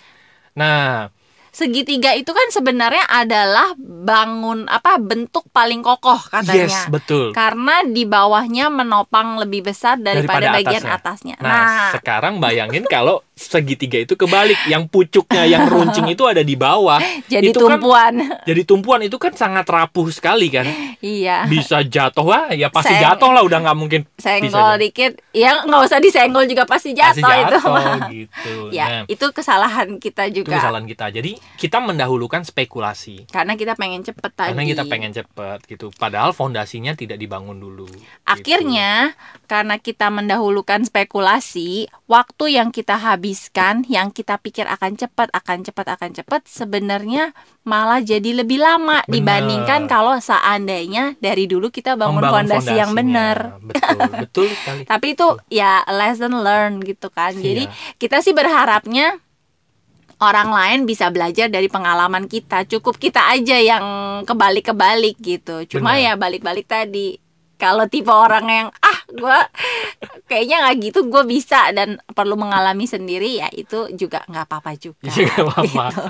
Nah, 0.57 1.13
segitiga 1.57 2.13
itu 2.13 2.29
kan 2.29 2.47
sebenarnya 2.49 3.01
adalah 3.03 3.73
bangun 3.79 4.69
apa 4.69 4.95
bentuk 4.97 5.49
paling 5.49 5.81
kokoh 5.81 6.21
katanya. 6.23 6.69
yes 6.69 6.85
betul. 6.87 7.33
Karena 7.33 7.81
di 7.81 8.05
bawahnya 8.05 8.69
menopang 8.69 9.35
lebih 9.37 9.65
besar 9.65 9.97
daripada, 9.97 10.45
Daripada 10.45 10.55
bagian 10.55 10.83
atasnya. 10.85 11.33
atasnya. 11.33 11.35
Nah, 11.39 11.49
Nah, 11.57 11.89
sekarang 11.91 12.37
bayangin 12.37 12.85
kalau 12.93 13.25
segitiga 13.33 13.97
itu 13.97 14.13
kebalik, 14.13 14.57
yang 14.65 14.85
pucuknya 14.85 15.45
yang 15.45 15.65
runcing 15.65 16.05
itu 16.07 16.23
ada 16.23 16.41
di 16.41 16.53
bawah. 16.53 17.01
jadi 17.31 17.47
itu 17.47 17.57
kan 17.59 17.77
tumpuan. 17.77 18.13
jadi 18.43 18.61
tumpuan 18.63 19.01
itu 19.01 19.17
kan 19.17 19.33
sangat 19.33 19.65
rapuh 19.65 20.09
sekali 20.09 20.47
kan. 20.47 20.65
iya. 20.99 21.45
Bisa 21.45 21.81
jatuh 21.81 22.21
wah, 22.23 22.49
ya 22.51 22.69
pasti 22.69 22.93
Seng- 22.93 23.01
jatuh 23.03 23.29
lah 23.29 23.41
udah 23.41 23.59
nggak 23.63 23.77
mungkin 23.77 24.01
Senggol 24.15 24.45
bisa 24.45 24.77
dikit, 24.77 25.11
ya 25.31 25.61
nggak 25.63 25.81
usah 25.83 25.97
disenggol 25.97 26.45
juga 26.45 26.63
pasti 26.63 26.93
Pasti 26.93 27.21
jatuh, 27.21 27.33
itu. 27.33 27.57
jatuh 27.57 27.97
gitu. 28.15 28.53
ya, 28.69 28.85
Nah, 28.87 29.01
itu 29.07 29.25
kesalahan 29.31 29.87
kita 29.97 30.23
itu 30.25 30.41
juga. 30.41 30.57
kesalahan 30.57 30.85
kita. 30.85 31.09
Jadi 31.09 31.37
kita 31.55 31.79
mendahulukan 31.79 32.43
spekulasi. 32.43 33.25
Karena 33.31 33.55
kita 33.55 33.73
pengen 33.73 34.03
cepet 34.03 34.31
tadi. 34.35 34.51
Karena 34.51 34.65
kita 34.67 34.83
pengen 34.85 35.11
cepet 35.15 35.59
gitu. 35.65 35.89
Padahal 35.95 36.35
fondasinya 36.35 36.91
tidak 36.93 37.15
dibangun 37.17 37.57
dulu. 37.57 37.87
gitu. 37.87 38.03
Akhirnya, 38.27 39.15
karena 39.47 39.79
kita 39.79 40.11
mendahulukan 40.11 40.83
spekulasi, 40.83 41.87
waktu 42.05 42.59
yang 42.59 42.69
kita 42.69 42.99
habiskan, 42.99 43.87
yang 43.87 44.11
kita 44.11 44.37
pikir 44.37 44.67
akan 44.67 44.99
cepat, 44.99 45.31
akan 45.31 45.63
cepat, 45.63 45.85
akan 45.97 46.11
cepat, 46.13 46.41
sebenarnya 46.45 47.31
malah 47.63 47.99
jadi 47.99 48.31
lebih 48.43 48.63
lama 48.63 49.03
Bener. 49.03 49.11
dibandingkan 49.11 49.91
kalau 49.91 50.15
seandainya 50.19 51.19
dari 51.19 51.49
dulu 51.49 51.67
kita 51.67 51.99
bangun 51.99 52.23
fondasi 52.23 52.75
yang 52.75 52.95
benar. 52.95 53.59
Betul, 53.59 53.99
betul. 54.23 54.47
Tapi 54.91 55.07
itu 55.17 55.27
ya 55.51 55.83
lesson 55.89 56.31
learn 56.43 56.79
gitu 56.83 57.11
kan. 57.11 57.35
Jadi 57.35 57.67
Iya. 57.67 57.73
kita 57.99 58.23
sih 58.23 58.31
berharapnya 58.31 59.19
orang 60.17 60.49
lain 60.49 60.79
bisa 60.89 61.09
belajar 61.13 61.47
dari 61.49 61.69
pengalaman 61.69 62.25
kita. 62.25 62.65
Cukup 62.65 62.97
kita 62.97 63.29
aja 63.29 63.57
yang 63.57 63.85
kebalik-kebalik 64.25 65.17
gitu. 65.21 65.65
Cuma 65.77 65.97
Benar. 65.97 66.03
ya 66.03 66.11
balik-balik 66.17 66.65
tadi. 66.65 67.21
Kalau 67.57 67.89
tipe 67.89 68.13
orang 68.13 68.45
yang 68.45 68.67
ah 68.69 68.99
gue 69.09 69.39
kayaknya 70.29 70.61
nggak 70.61 70.77
gitu 70.77 70.99
gue 71.09 71.23
bisa 71.25 71.73
dan 71.73 71.97
perlu 72.13 72.37
mengalami 72.37 72.85
sendiri 72.85 73.41
ya 73.41 73.49
itu 73.49 73.89
juga 73.97 74.21
nggak 74.29 74.45
apa-apa 74.45 74.77
juga. 74.77 75.09
Iya, 75.09 75.25
nggak 75.33 75.41
apa-apa. 75.41 75.85
Gitu. 75.89 76.05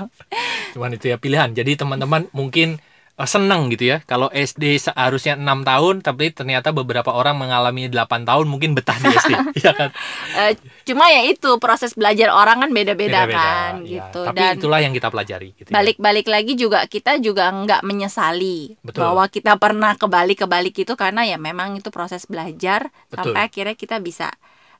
Cuman 0.76 0.90
itu 0.92 1.06
ya 1.08 1.16
pilihan. 1.16 1.48
Jadi 1.56 1.72
teman-teman 1.80 2.28
mungkin 2.36 2.76
eh, 3.18 3.28
senang 3.28 3.66
gitu 3.74 3.90
ya 3.90 3.98
kalau 4.06 4.30
SD 4.30 4.78
seharusnya 4.78 5.34
enam 5.34 5.66
tahun 5.66 6.00
tapi 6.00 6.30
ternyata 6.30 6.70
beberapa 6.70 7.10
orang 7.10 7.34
mengalami 7.34 7.90
8 7.90 8.22
tahun 8.22 8.46
mungkin 8.46 8.78
betah 8.78 8.94
di 8.96 9.10
SD 9.10 9.32
ya 9.66 9.74
kan 9.74 9.90
Eh, 10.38 10.54
cuma 10.86 11.10
ya 11.10 11.26
itu 11.26 11.58
proses 11.58 11.92
belajar 11.98 12.30
orang 12.30 12.62
kan 12.62 12.70
beda-beda 12.70 13.26
kan 13.26 13.82
ya. 13.82 14.06
gitu 14.06 14.22
tapi 14.22 14.38
dan 14.38 14.54
itulah 14.56 14.78
yang 14.78 14.94
kita 14.94 15.10
pelajari 15.10 15.50
gitu 15.58 15.68
ya. 15.68 15.74
balik-balik 15.74 16.26
lagi 16.30 16.52
juga 16.54 16.86
kita 16.86 17.18
juga 17.18 17.50
nggak 17.50 17.82
menyesali 17.82 18.78
Betul. 18.86 19.02
bahwa 19.02 19.24
kita 19.26 19.58
pernah 19.58 19.92
kebalik-kebalik 19.98 20.74
itu 20.78 20.94
karena 20.94 21.26
ya 21.26 21.36
memang 21.36 21.74
itu 21.76 21.90
proses 21.90 22.24
belajar 22.24 22.88
Betul. 23.10 23.34
sampai 23.34 23.40
akhirnya 23.50 23.74
kita 23.74 23.98
bisa 23.98 24.30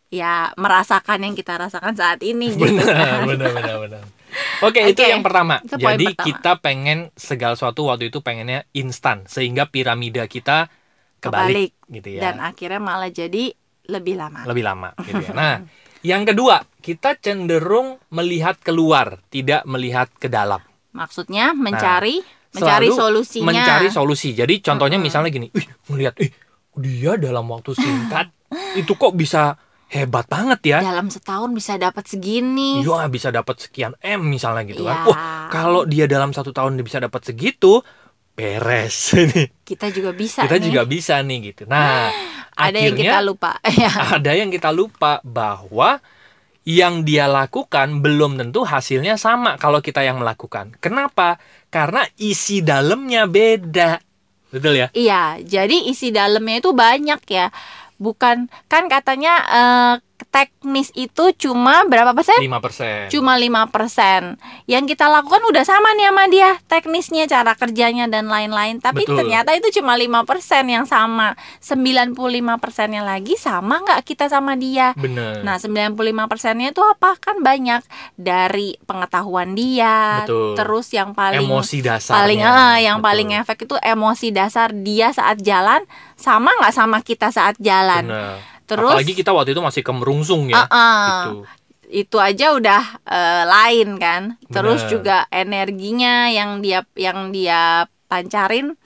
ya 0.09 0.57
merasakan 0.57 1.21
yang 1.21 1.35
kita 1.37 1.61
rasakan 1.61 1.93
saat 1.93 2.25
ini 2.25 2.56
gitu 2.56 2.65
benar 2.80 2.89
kan. 2.89 3.28
benar 3.28 3.50
benar 3.52 3.76
benar 3.84 4.02
Oke, 4.62 4.80
itu 4.91 5.02
Oke, 5.02 5.10
yang 5.10 5.23
pertama. 5.23 5.62
itu 5.62 5.78
Jadi 5.78 6.06
pertama. 6.12 6.26
kita 6.26 6.52
pengen 6.58 6.99
segala 7.14 7.54
sesuatu 7.54 7.88
waktu 7.88 8.10
itu 8.10 8.19
pengennya 8.21 8.67
instan 8.75 9.25
sehingga 9.30 9.71
piramida 9.71 10.26
kita 10.26 10.69
kebalik, 11.19 11.75
gitu 11.91 12.19
ya. 12.19 12.30
dan 12.30 12.38
akhirnya 12.38 12.78
malah 12.78 13.10
jadi 13.10 13.50
lebih 13.88 14.14
lama. 14.21 14.45
lebih 14.45 14.64
lama 14.67 14.88
gitu 15.02 15.23
ya. 15.23 15.32
Nah, 15.41 15.54
yang 16.04 16.23
kedua, 16.23 16.62
kita 16.78 17.19
cenderung 17.19 17.99
melihat 18.14 18.60
keluar, 18.62 19.19
tidak 19.32 19.67
melihat 19.67 20.06
ke 20.14 20.30
dalam. 20.30 20.62
Maksudnya 20.95 21.54
mencari 21.54 22.23
mencari 22.23 22.36
Nah, 22.49 22.64
Selalu 22.64 22.97
solusinya. 22.97 23.47
Mencari 23.52 23.88
solusi. 23.93 24.32
Jadi 24.32 24.64
contohnya 24.64 24.97
misalnya 24.97 25.28
gini, 25.28 25.52
"Ih, 25.52 25.67
ngelihat 25.93 26.17
ih 26.25 26.32
dia 26.80 27.21
dalam 27.21 27.45
waktu 27.45 27.76
singkat 27.76 28.32
itu 28.80 28.97
kok 28.97 29.12
bisa 29.12 29.60
hebat 29.88 30.28
banget 30.28 30.60
ya." 30.64 30.78
Dalam 30.80 31.08
setahun 31.08 31.50
bisa 31.50 31.76
dapat 31.76 32.04
segini. 32.04 32.80
Iya 32.80 33.08
bisa 33.08 33.28
dapat 33.28 33.58
sekian 33.58 33.92
M 33.98 34.24
misalnya 34.24 34.62
gitu 34.64 34.84
kan. 34.84 34.96
Ya. 34.96 35.04
Wah 35.08 35.48
kalau 35.48 35.82
dia 35.84 36.04
dalam 36.04 36.30
satu 36.30 36.52
tahun 36.52 36.76
dia 36.76 36.84
bisa 36.84 36.98
dapat 37.00 37.24
segitu 37.24 37.80
beres 38.32 38.94
ini. 39.18 39.50
Kita 39.64 39.90
juga 39.90 40.14
bisa 40.14 40.46
Kita 40.46 40.56
nih. 40.56 40.64
juga 40.70 40.82
bisa 40.86 41.18
nih 41.18 41.38
gitu. 41.50 41.66
Nah 41.66 42.08
Ada 42.58 42.78
yang 42.90 42.94
kita 42.98 43.14
akhirnya 43.14 43.22
lupa. 43.22 43.50
Ya. 43.82 43.92
ada 44.18 44.30
yang 44.34 44.50
kita 44.50 44.70
lupa 44.74 45.22
bahwa 45.22 46.02
yang 46.66 47.06
dia 47.06 47.30
lakukan 47.30 48.02
belum 48.02 48.34
tentu 48.36 48.66
hasilnya 48.66 49.14
sama 49.14 49.54
kalau 49.56 49.78
kita 49.78 50.02
yang 50.02 50.18
melakukan. 50.18 50.74
Kenapa? 50.82 51.38
Karena 51.70 52.02
isi 52.18 52.60
dalamnya 52.60 53.30
beda. 53.30 54.02
Betul 54.50 54.80
ya? 54.80 54.88
Iya, 54.90 55.38
jadi 55.38 55.86
isi 55.88 56.10
dalamnya 56.10 56.58
itu 56.60 56.74
banyak 56.74 57.20
ya. 57.30 57.48
Bukan 57.99 58.47
kan 58.71 58.84
katanya 58.87 59.32
eh, 59.50 59.95
teknis 60.28 60.93
itu 60.93 61.32
cuma 61.41 61.88
berapa 61.88 62.12
persen? 62.12 62.36
5%. 62.36 63.08
Cuma 63.08 63.41
5% 63.41 64.36
Yang 64.69 64.84
kita 64.95 65.08
lakukan 65.08 65.41
udah 65.49 65.64
sama 65.64 65.97
nih 65.97 66.06
sama 66.12 66.25
dia 66.28 66.50
Teknisnya, 66.69 67.25
cara 67.25 67.56
kerjanya 67.56 68.06
dan 68.12 68.28
lain-lain 68.28 68.78
Tapi 68.78 69.08
Betul. 69.08 69.25
ternyata 69.25 69.56
itu 69.56 69.80
cuma 69.80 69.97
5% 69.97 70.69
yang 70.69 70.84
sama 70.84 71.32
95% 71.64 72.14
nya 72.93 73.02
lagi 73.02 73.34
sama 73.41 73.80
nggak 73.80 74.04
kita 74.04 74.28
sama 74.28 74.54
dia 74.54 74.93
Bener. 74.95 75.41
Nah 75.43 75.56
95% 75.56 75.97
nya 76.60 76.69
itu 76.76 76.82
apa? 76.84 77.17
Kan 77.17 77.41
banyak 77.41 77.80
Dari 78.14 78.76
pengetahuan 78.84 79.56
dia 79.56 80.28
Betul. 80.28 80.54
Terus 80.60 80.86
yang 80.93 81.17
paling 81.17 81.49
Emosi 81.49 81.80
dasarnya. 81.80 82.17
paling 82.21 82.41
eh, 82.45 82.76
yang 82.84 82.99
Betul. 83.00 83.08
paling 83.08 83.28
efek 83.41 83.58
itu 83.64 83.76
emosi 83.80 84.28
dasar 84.30 84.69
dia 84.76 85.08
saat 85.10 85.41
jalan 85.41 85.82
sama 86.19 86.52
nggak 86.60 86.75
sama 86.76 86.99
kita 87.00 87.32
saat 87.32 87.56
jalan 87.58 88.04
Bener. 88.04 88.57
Terus 88.69 88.93
Apalagi 88.93 89.17
kita 89.17 89.33
waktu 89.33 89.57
itu 89.57 89.63
masih 89.65 89.83
kemerungsung 89.83 90.52
ya. 90.52 90.69
Uh-uh. 90.69 91.17
Gitu. 91.25 91.37
itu 91.89 92.21
aja 92.21 92.52
udah 92.52 92.83
eh, 93.09 93.45
lain 93.49 93.97
kan 93.97 94.37
terus 94.52 94.85
Bener. 94.85 94.93
juga 94.93 95.17
energinya 95.33 96.28
yang 96.28 96.61
dia 96.61 96.85
yang 96.93 97.33
dia 97.33 97.89
pancarin 98.13 98.76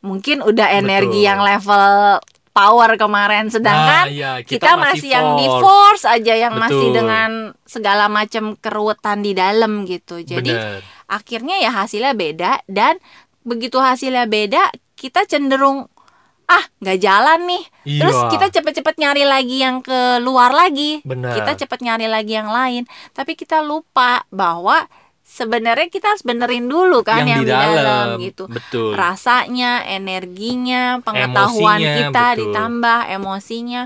mungkin 0.00 0.40
udah 0.40 0.72
energi 0.72 1.20
Betul. 1.20 1.28
yang 1.28 1.40
level 1.44 2.24
power 2.56 2.90
kemarin 2.96 3.52
sedangkan 3.52 4.08
Nah, 4.08 4.10
iya, 4.10 4.32
kita, 4.40 4.80
masih 4.80 5.12
yang 5.12 5.36
di 5.36 5.46
force 5.46 6.08
aja 6.08 6.34
yang 6.34 6.56
masih 6.56 6.88
Betul. 6.88 6.96
dengan 6.96 7.30
segala 7.68 8.08
macam 8.08 8.56
keruwetan 8.56 9.20
di 9.20 9.36
dalam 9.36 9.84
gitu 9.84 10.24
jadi 10.24 10.52
Bener. 10.56 10.80
akhirnya 11.04 11.60
ya 11.60 11.70
hasilnya 11.70 12.16
beda 12.16 12.64
dan 12.64 12.96
begitu 13.44 13.76
hasilnya 13.76 14.24
beda 14.24 14.72
kita 14.96 15.28
cenderung 15.28 15.86
ah 16.48 16.64
nggak 16.80 16.98
jalan 16.98 17.40
nih 17.44 17.64
terus 18.00 18.16
Iya. 18.16 18.28
kita 18.32 18.46
cepet-cepet 18.56 18.94
nyari 18.96 19.24
lagi 19.28 19.56
yang 19.60 19.84
ke 19.84 20.16
luar 20.24 20.50
lagi 20.56 21.04
Benar. 21.04 21.36
kita 21.36 21.52
cepet 21.64 21.80
nyari 21.84 22.08
lagi 22.08 22.32
yang 22.34 22.48
lain 22.48 22.88
tapi 23.12 23.36
kita 23.36 23.60
lupa 23.60 24.24
bahwa 24.32 24.88
sebenarnya 25.28 25.92
kita 25.92 26.16
harus 26.16 26.24
benerin 26.24 26.72
dulu 26.72 27.04
kan 27.04 27.28
yang, 27.28 27.44
di 27.44 27.52
dalam, 27.52 28.16
gitu 28.16 28.48
Betul. 28.48 28.96
rasanya 28.96 29.84
energinya 29.84 31.04
pengetahuan 31.04 31.76
Emosinya, 31.84 31.96
kita 32.00 32.24
betul. 32.32 32.40
ditambah 32.48 33.00
emosinya 33.12 33.82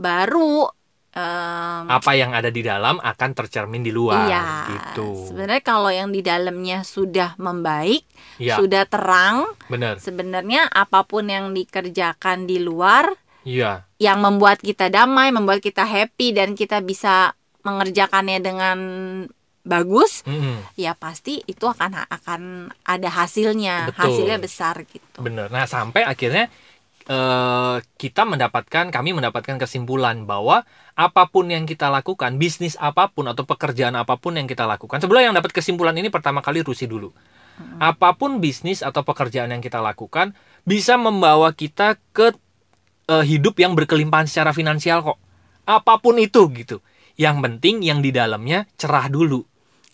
baru 0.00 0.64
em, 1.18 1.82
Apa 1.90 2.14
yang 2.14 2.30
ada 2.30 2.48
di 2.48 2.62
dalam 2.62 3.02
akan 3.02 3.30
tercermin 3.34 3.82
di 3.82 3.90
luar 3.90 4.30
Iya, 4.30 4.46
gitu. 4.70 5.28
sebenarnya 5.28 5.62
kalau 5.62 5.90
yang 5.90 6.08
di 6.08 6.22
dalamnya 6.22 6.86
sudah 6.86 7.34
membaik, 7.36 8.06
Iya, 8.38 8.56
sudah 8.56 8.86
terang, 8.86 9.50
benar. 9.66 9.98
sebenarnya 9.98 10.70
apa 10.70 11.02
pun 11.02 11.26
yang 11.26 11.50
dikerjakan 11.50 12.46
di 12.46 12.62
luar 12.62 13.10
Iya, 13.42 13.88
yang 13.98 14.22
membuat 14.22 14.62
kita 14.62 14.86
damai, 14.86 15.34
membuat 15.34 15.58
kita 15.58 15.82
happy 15.82 16.30
dan 16.30 16.54
kita 16.54 16.78
bisa 16.78 17.34
mengerjakannya 17.66 18.38
dengan 18.38 18.78
bagus 19.68 20.24
Mm-mm. 20.24 20.64
ya 20.80 20.96
pasti 20.96 21.44
itu 21.44 21.68
akan 21.68 22.08
akan 22.08 22.42
ada 22.88 23.08
hasilnya 23.12 23.92
Betul. 23.92 24.00
hasilnya 24.00 24.38
besar 24.40 24.80
gitu 24.88 25.20
Bener. 25.20 25.52
Nah, 25.52 25.68
sampai 25.68 26.08
akhirnya 26.08 26.48
eh, 27.08 27.76
kita 27.96 28.22
mendapatkan, 28.28 28.92
kami 28.92 29.16
mendapatkan 29.16 29.56
kesimpulan 29.56 30.28
bahwa 30.28 30.68
apa 30.94 31.22
pun 31.32 31.48
yang 31.48 31.64
kita 31.64 31.88
lakukan, 31.88 32.36
bisnis 32.36 32.76
apa 32.76 33.08
pun 33.08 33.26
atau 33.32 33.48
pekerjaan 33.48 33.96
apa 33.96 34.20
pun 34.20 34.36
yang 34.36 34.44
kita 34.44 34.68
lakukan, 34.68 35.00
sebenarnya 35.00 35.32
yang 35.32 35.38
dapat 35.40 35.56
kesimpulan 35.56 35.96
ini 35.96 36.12
pertama 36.12 36.44
kali 36.44 36.60
Rusi 36.60 36.84
dulu. 36.84 37.10
Apa 37.82 38.14
pun 38.14 38.38
bisnis 38.38 38.86
atau 38.86 39.02
pekerjaan 39.02 39.50
yang 39.50 39.58
kita 39.58 39.82
lakukan 39.82 40.30
bisa 40.62 40.94
membawa 40.94 41.50
kita 41.50 41.98
ke 42.14 42.30
eh, 43.10 43.24
hidup 43.26 43.58
yang 43.58 43.74
berkelimpahan 43.74 44.30
secara 44.30 44.54
finansial 44.54 45.02
kok. 45.02 45.18
Apa 45.66 45.98
pun 45.98 46.22
itu 46.22 46.46
gitu. 46.54 46.78
Yang 47.18 47.42
penting 47.42 47.82
yang 47.82 47.98
di 47.98 48.14
dalamnya 48.14 48.70
cerah 48.78 49.10
dulu, 49.10 49.42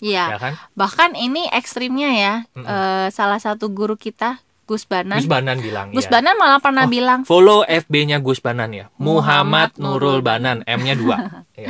ya 0.04 0.36
ya 0.36 0.38
kan? 0.38 0.52
bahkan 0.76 1.16
ini 1.16 1.48
ekstrimnya 1.48 2.10
ya 2.12 2.34
Mm-mm. 2.52 2.68
eh, 2.68 3.08
salah 3.08 3.40
satu 3.40 3.72
guru 3.72 3.96
kita 3.96 4.44
Gus 4.64 4.84
Banan 4.84 5.20
Gus 5.20 5.28
Banan 5.28 5.60
bilang 5.60 5.92
Gus 5.92 6.08
ya. 6.08 6.18
Banan 6.18 6.34
malah 6.36 6.60
pernah 6.60 6.84
Oh. 6.84 6.90
bilang 6.90 7.20
Follow 7.22 7.60
FB-nya 7.64 8.18
Gus 8.18 8.40
Banan 8.40 8.72
ya. 8.72 8.88
Muhammad 8.96 9.76
Muhammad 9.76 9.80
Nurul 9.80 10.20
Banan, 10.20 10.64
M-nya 10.64 10.96
2. 10.96 11.04
ya. 11.64 11.68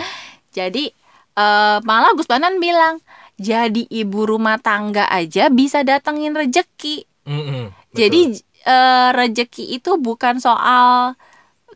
Jadi 0.54 0.94
eh, 1.34 1.78
malah 1.82 2.14
Gus 2.14 2.30
Banan 2.30 2.62
bilang 2.62 3.02
jadi 3.34 3.82
ibu 3.90 4.30
rumah 4.30 4.62
tangga 4.62 5.10
aja 5.10 5.50
bisa 5.50 5.82
datengin 5.82 6.38
rejeki. 6.38 7.02
Mm-mm, 7.26 7.74
betul. 7.74 7.98
Jadi 7.98 8.20
eh, 8.62 9.08
rejeki 9.10 9.64
itu 9.74 9.98
bukan 9.98 10.38
soal 10.38 11.18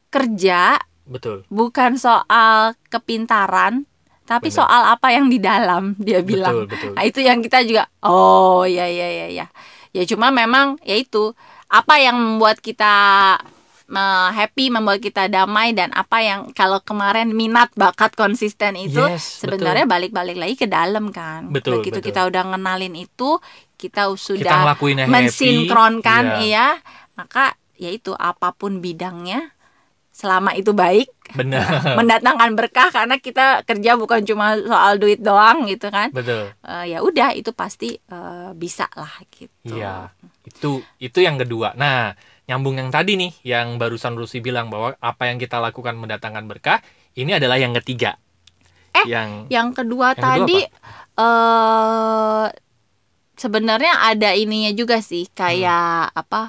kerja, 0.09 0.79
betul. 1.05 1.45
bukan 1.51 1.99
soal 1.99 2.73
kepintaran, 2.89 3.85
tapi 4.25 4.49
Benar. 4.49 4.59
soal 4.63 4.83
apa 4.95 5.09
yang 5.13 5.29
di 5.29 5.37
dalam 5.37 5.93
dia 5.99 6.23
bilang. 6.23 6.65
Betul, 6.65 6.67
betul. 6.71 6.93
Nah, 6.97 7.05
itu 7.05 7.21
yang 7.21 7.39
kita 7.43 7.59
juga 7.65 7.85
oh 8.07 8.65
ya 8.65 8.87
ya 8.89 9.09
ya 9.09 9.27
ya. 9.29 9.47
Ya 9.99 10.07
cuma 10.07 10.31
memang 10.31 10.79
ya 10.87 10.95
itu 10.95 11.35
apa 11.67 11.99
yang 11.99 12.15
membuat 12.15 12.63
kita 12.63 12.95
happy, 14.37 14.69
membuat 14.69 15.01
kita 15.01 15.33
damai 15.33 15.73
dan 15.73 15.89
apa 15.97 16.21
yang 16.21 16.53
kalau 16.53 16.79
kemarin 16.85 17.33
minat 17.33 17.73
bakat 17.73 18.13
konsisten 18.13 18.77
itu 18.77 19.01
Yes, 19.01 19.41
sebenarnya 19.41 19.89
balik-balik 19.89 20.37
lagi 20.37 20.55
ke 20.61 20.69
dalam 20.69 21.09
kan. 21.09 21.49
Betul, 21.49 21.81
Begitu 21.81 21.99
betul. 21.99 22.07
kita 22.13 22.21
udah 22.29 22.43
ngenalin 22.53 22.95
itu, 22.95 23.41
kita 23.81 24.13
Kita 24.13 24.21
sudah 24.21 24.77
happy. 24.77 25.09
mensinkronkan 25.09 26.25
Iya, 26.37 26.45
iya, 26.45 26.67
maka 27.17 27.57
ya 27.81 27.89
itu 27.89 28.13
apa 28.13 28.53
pun 28.53 28.85
bidangnya 28.85 29.57
selama 30.13 30.53
itu 30.53 30.75
baik 30.77 31.09
Benar. 31.37 31.65
mendatangkan 31.99 32.57
berkah 32.57 32.89
karena 32.89 33.17
kita 33.17 33.61
kerja 33.63 33.97
bukan 33.97 34.25
cuma 34.25 34.57
soal 34.57 34.97
duit 34.97 35.21
doang 35.21 35.69
gitu 35.69 35.89
kan 35.89 36.09
betul. 36.11 36.49
Eh, 36.65 36.85
ya 36.93 37.05
udah 37.05 37.37
itu 37.37 37.53
pasti 37.53 37.97
eh, 37.97 38.51
bisa 38.53 38.89
lah 38.97 39.13
gitu 39.29 39.77
Iya. 39.77 40.09
Itu 40.43 40.81
itu 40.97 41.19
yang 41.21 41.37
kedua. 41.37 41.77
Nah, 41.77 42.17
nyambung 42.49 42.81
yang 42.81 42.89
tadi 42.89 43.21
nih 43.21 43.33
yang 43.45 43.77
barusan 43.77 44.17
Rusi 44.17 44.41
bilang 44.41 44.73
bahwa 44.73 44.97
apa 44.97 45.29
yang 45.29 45.37
kita 45.37 45.61
lakukan 45.61 45.93
mendatangkan 45.95 46.49
berkah, 46.49 46.81
ini 47.13 47.37
adalah 47.37 47.61
yang 47.61 47.77
ketiga. 47.77 48.17
Eh, 48.97 49.05
yang 49.05 49.45
yang 49.53 49.77
kedua 49.77 50.17
Yang 50.17 50.25
tadi 50.25 50.59
eh 51.19 52.47
sebenarnya 53.37 53.93
ada 54.03 54.33
ininya 54.35 54.73
juga 54.73 54.99
sih 54.99 55.29
kayak 55.31 56.11
Hmm. 56.11 56.21
apa 56.25 56.43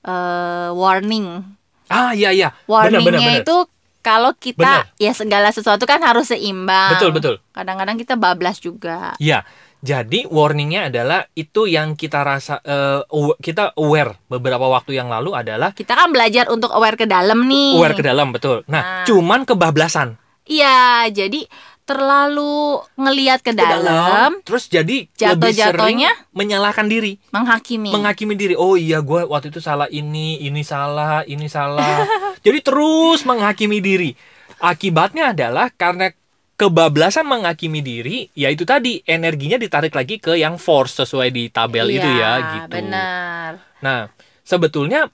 eh 0.00 0.70
warning 0.72 1.58
Ah, 1.90 2.14
iya 2.14 2.30
iya. 2.30 2.54
Warningnya 2.70 3.42
itu 3.42 3.56
kalau 4.00 4.32
kita 4.32 4.88
Benar. 4.88 4.96
ya 4.96 5.12
segala 5.12 5.48
sesuatu 5.48 5.84
kan 5.84 6.00
harus 6.00 6.28
seimbang 6.28 6.94
Betul 6.94 7.10
betul. 7.10 7.34
kadang-kadang 7.50 7.96
kita 7.96 8.14
bablas 8.14 8.56
juga 8.56 9.12
Iya. 9.16 9.44
Jadi 9.80 10.28
warningnya 10.28 10.92
adalah 10.92 11.24
itu 11.32 11.64
yang 11.64 11.96
kita 11.96 12.20
rasa 12.20 12.60
aw- 13.06 13.36
kita 13.38 13.72
aware 13.74 14.12
beberapa 14.26 14.60
waktu 14.62 14.92
yang 14.94 15.08
lalu 15.08 15.32
adalah 15.32 15.72
kita 15.72 15.96
kan 15.96 16.08
belajar 16.08 16.48
untuk 16.48 16.68
aware 16.68 16.94
ke 16.94 17.08
dalam 17.08 17.48
nih 17.48 17.80
aware 17.80 17.96
ke 17.96 18.04
dalam 18.04 18.28
betul. 18.28 18.60
Nah, 18.66 18.80
Nah. 19.00 19.04
cuman 19.04 19.44
kebablasan 19.44 20.20
iya 20.44 21.08
jadi 21.08 21.48
terlalu 21.90 22.54
ngelihat 22.94 23.42
ke 23.42 23.50
dalam 23.50 24.38
terus 24.40 24.70
jadi 24.70 25.10
Jatuh-jatuhnya? 25.12 26.30
menyalahkan 26.30 26.86
diri. 26.86 27.18
menghakimi. 27.28 27.90
Menghakimi 27.90 28.34
diri. 28.34 28.54
Oh 28.54 28.78
iya 28.78 29.02
gue 29.02 29.26
waktu 29.26 29.50
itu 29.50 29.58
salah 29.58 29.90
ini 29.90 30.38
ini 30.38 30.62
salah 30.62 31.26
ini 31.26 31.50
salah. 31.50 32.06
Jadi 32.46 32.58
terus 32.62 33.26
menghakimi 33.26 33.82
diri. 33.82 34.14
Akibatnya 34.56 35.34
adalah 35.34 35.68
karena 35.68 36.14
kebablasan 36.54 37.24
menghakimi 37.24 37.80
diri 37.80 38.28
ya 38.32 38.48
itu 38.48 38.62
tadi 38.62 39.00
energinya 39.02 39.56
ditarik 39.56 39.90
lagi 39.90 40.16
ke 40.16 40.36
yang 40.36 40.56
force 40.56 41.00
sesuai 41.00 41.28
di 41.28 41.48
tabel 41.48 41.88
itu 41.90 42.04
ya 42.04 42.14
Iya, 42.14 42.32
gitu. 42.54 42.70
benar. 42.70 43.50
Nah 43.80 44.12
sebetulnya 44.40 45.08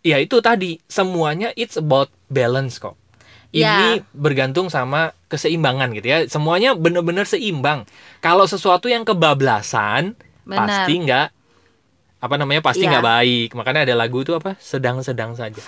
ya 0.00 0.16
itu 0.16 0.38
tadi 0.38 0.76
semuanya 0.84 1.48
it's 1.56 1.74
about 1.74 2.12
balance 2.28 2.76
kok 2.76 2.92
ini 3.52 4.00
Ya. 4.00 4.04
bergantung 4.12 4.66
sama 4.66 5.12
keseimbangan 5.28 5.92
gitu 5.92 6.06
ya 6.06 6.18
semuanya 6.24 6.72
benar-benar 6.72 7.24
seimbang 7.24 7.84
kalau 8.18 8.44
sesuatu 8.44 8.88
yang 8.88 9.04
kebablasan 9.04 10.16
Benar. 10.42 10.58
pasti 10.66 10.94
nggak 10.98 11.28
apa 12.18 12.34
namanya 12.38 12.62
pasti 12.62 12.86
Iya. 12.86 12.90
nggak 12.96 13.04
baik 13.04 13.48
makanya 13.52 13.80
ada 13.82 13.94
lagu 13.98 14.22
itu 14.22 14.30
apa 14.30 14.54
sedang-sedang 14.56 15.34
saja 15.34 15.58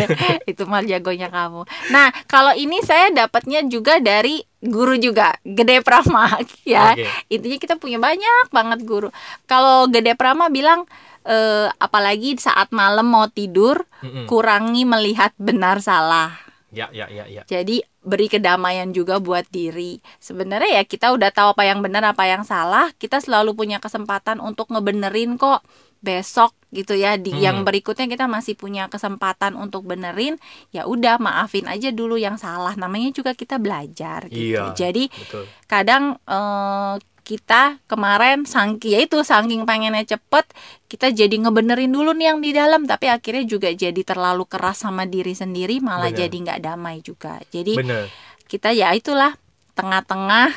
itu 0.50 0.66
mal 0.66 0.82
jagonya 0.82 1.30
kamu. 1.30 1.62
Nah, 1.88 2.10
kalau 2.26 2.50
ini 2.50 2.82
saya 2.82 3.08
dapatnya 3.08 3.62
juga 3.64 4.02
dari 4.02 4.42
guru 4.58 4.98
juga, 4.98 5.38
Gede 5.40 5.80
Prama 5.80 6.26
ya. 6.66 6.92
Oke. 6.92 7.06
Intinya 7.30 7.56
kita 7.56 7.74
punya 7.78 7.96
banyak 7.96 8.50
banget 8.50 8.82
guru. 8.82 9.08
Kalau 9.46 9.86
Gede 9.86 10.18
Prama 10.18 10.50
bilang 10.50 10.82
eh, 11.22 11.70
apalagi 11.78 12.34
saat 12.36 12.74
malam 12.74 13.06
mau 13.06 13.30
tidur, 13.30 13.86
Mm-mm. 14.02 14.26
kurangi 14.26 14.82
melihat 14.82 15.30
benar 15.38 15.78
salah. 15.78 16.34
Ya 16.70 16.86
ya 16.94 17.06
ya 17.10 17.24
ya 17.26 17.42
Jadi 17.46 17.82
beri 18.00 18.26
kedamaian 18.30 18.90
juga 18.94 19.18
buat 19.20 19.44
diri. 19.50 20.00
Sebenarnya 20.22 20.80
ya 20.80 20.82
kita 20.86 21.12
udah 21.12 21.30
tahu 21.34 21.52
apa 21.58 21.66
yang 21.66 21.82
benar 21.84 22.02
apa 22.06 22.24
yang 22.26 22.42
salah. 22.46 22.90
Kita 22.96 23.20
selalu 23.20 23.52
punya 23.52 23.82
kesempatan 23.82 24.40
untuk 24.40 24.70
ngebenerin 24.72 25.36
kok 25.36 25.60
besok 26.00 26.56
gitu 26.72 26.96
ya. 26.96 27.20
Di 27.20 27.34
Hmm. 27.36 27.42
yang 27.42 27.56
berikutnya 27.66 28.08
kita 28.08 28.24
masih 28.24 28.56
punya 28.56 28.88
kesempatan 28.88 29.58
untuk 29.58 29.84
benerin. 29.84 30.40
Ya 30.72 30.88
udah 30.88 31.20
maafin 31.20 31.68
aja 31.68 31.92
dulu 31.92 32.16
yang 32.16 32.40
salah. 32.40 32.72
Namanya 32.78 33.12
juga 33.12 33.36
kita 33.36 33.60
belajar 33.60 34.30
gitu. 34.32 34.56
Iya. 34.56 34.72
Jadi 34.72 35.12
betul 35.12 35.44
kadang 35.68 36.16
eh, 36.24 36.94
kita 37.30 37.78
kemarin 37.86 38.42
sangki 38.42 38.98
ya 38.98 39.06
itu 39.06 39.22
saking 39.22 39.62
pengennya 39.62 40.02
cepet 40.02 40.50
kita 40.90 41.14
jadi 41.14 41.30
ngebenerin 41.46 41.94
dulu 41.94 42.10
nih 42.10 42.34
yang 42.34 42.42
di 42.42 42.50
dalam. 42.50 42.90
Tapi 42.90 43.06
akhirnya 43.06 43.46
juga 43.46 43.70
jadi 43.70 44.02
terlalu 44.02 44.50
keras 44.50 44.82
sama 44.82 45.06
diri 45.06 45.38
sendiri 45.38 45.78
malah 45.78 46.10
Bener. 46.10 46.26
jadi 46.26 46.36
nggak 46.42 46.60
damai 46.66 46.98
juga. 47.06 47.38
Jadi 47.54 47.78
bener. 47.78 48.10
kita 48.50 48.74
ya 48.74 48.90
itulah 48.98 49.38
tengah-tengah 49.78 50.50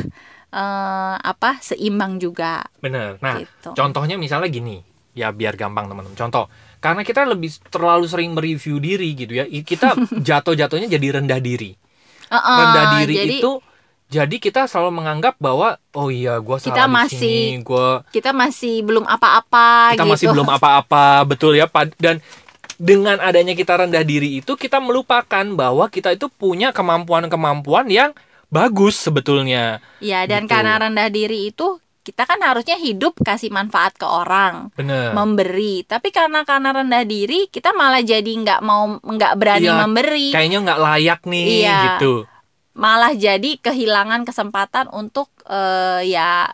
eh, 0.50 1.16
apa 1.22 1.62
seimbang 1.62 2.18
juga. 2.18 2.66
Bener. 2.82 3.22
Nah 3.22 3.46
gitu. 3.46 3.78
contohnya 3.78 4.18
misalnya 4.18 4.50
gini. 4.50 4.82
Ya 5.14 5.30
biar 5.30 5.54
gampang 5.54 5.86
teman-teman. 5.86 6.18
Contoh 6.18 6.50
karena 6.82 7.06
kita 7.06 7.30
lebih 7.30 7.54
terlalu 7.70 8.10
sering 8.10 8.34
mereview 8.34 8.82
diri 8.82 9.14
gitu 9.14 9.38
ya 9.38 9.46
kita 9.46 9.94
jatuh-jatuhnya 10.34 10.90
jadi 10.90 11.22
rendah 11.22 11.38
diri. 11.38 11.78
Heeh, 12.34 12.58
rendah 12.58 12.86
diri 12.98 13.14
jadi 13.22 13.38
itu 13.38 13.62
jadi 14.08 14.36
kita 14.36 14.66
selalu 14.66 15.00
menganggap 15.00 15.36
bahwa 15.38 15.76
oh 15.92 16.08
iya 16.08 16.38
gue 16.38 16.58
Kita 16.58 16.74
salah 16.74 16.86
di 16.86 16.94
masih 16.94 17.20
sini 17.20 17.62
gua 17.62 18.04
kita 18.10 18.32
masih 18.32 18.82
belum 18.82 19.06
apa-apa 19.06 19.94
kita 19.94 20.04
gitu. 20.04 20.12
masih 20.13 20.28
belum 20.30 20.50
apa-apa 20.50 21.06
betul 21.24 21.54
ya 21.54 21.66
dan 21.98 22.20
dengan 22.76 23.18
adanya 23.20 23.54
kita 23.54 23.80
rendah 23.80 24.02
diri 24.02 24.38
itu 24.38 24.54
kita 24.54 24.78
melupakan 24.78 25.46
bahwa 25.54 25.88
kita 25.88 26.12
itu 26.12 26.28
punya 26.28 26.74
kemampuan-kemampuan 26.74 27.88
yang 27.88 28.12
bagus 28.50 28.98
sebetulnya. 28.98 29.80
Ya 29.98 30.26
dan 30.26 30.46
Gitu. 30.46 30.52
karena 30.52 30.78
rendah 30.78 31.10
diri 31.10 31.50
itu 31.50 31.80
kita 32.04 32.28
kan 32.28 32.36
harusnya 32.38 32.76
hidup 32.76 33.16
kasih 33.18 33.48
manfaat 33.48 33.96
ke 33.96 34.04
orang 34.04 34.74
bener. 34.76 35.16
memberi. 35.16 35.88
Tapi 35.88 36.12
karena 36.12 36.44
karena 36.44 36.76
rendah 36.76 37.02
diri 37.02 37.48
kita 37.48 37.72
malah 37.72 38.04
jadi 38.04 38.28
nggak 38.28 38.60
mau 38.60 39.00
nggak 39.00 39.34
berani 39.39 39.70
Iya, 39.70 39.80
memberi. 39.80 40.28
kayaknya 40.36 40.60
nggak 40.62 40.82
layak 40.82 41.20
nih 41.24 41.46
Iya. 41.63 41.78
gitu 41.96 42.13
malah 42.74 43.14
jadi 43.14 43.62
kehilangan 43.62 44.26
kesempatan 44.26 44.90
untuk 44.90 45.30
eh, 45.46 46.10
ya 46.10 46.50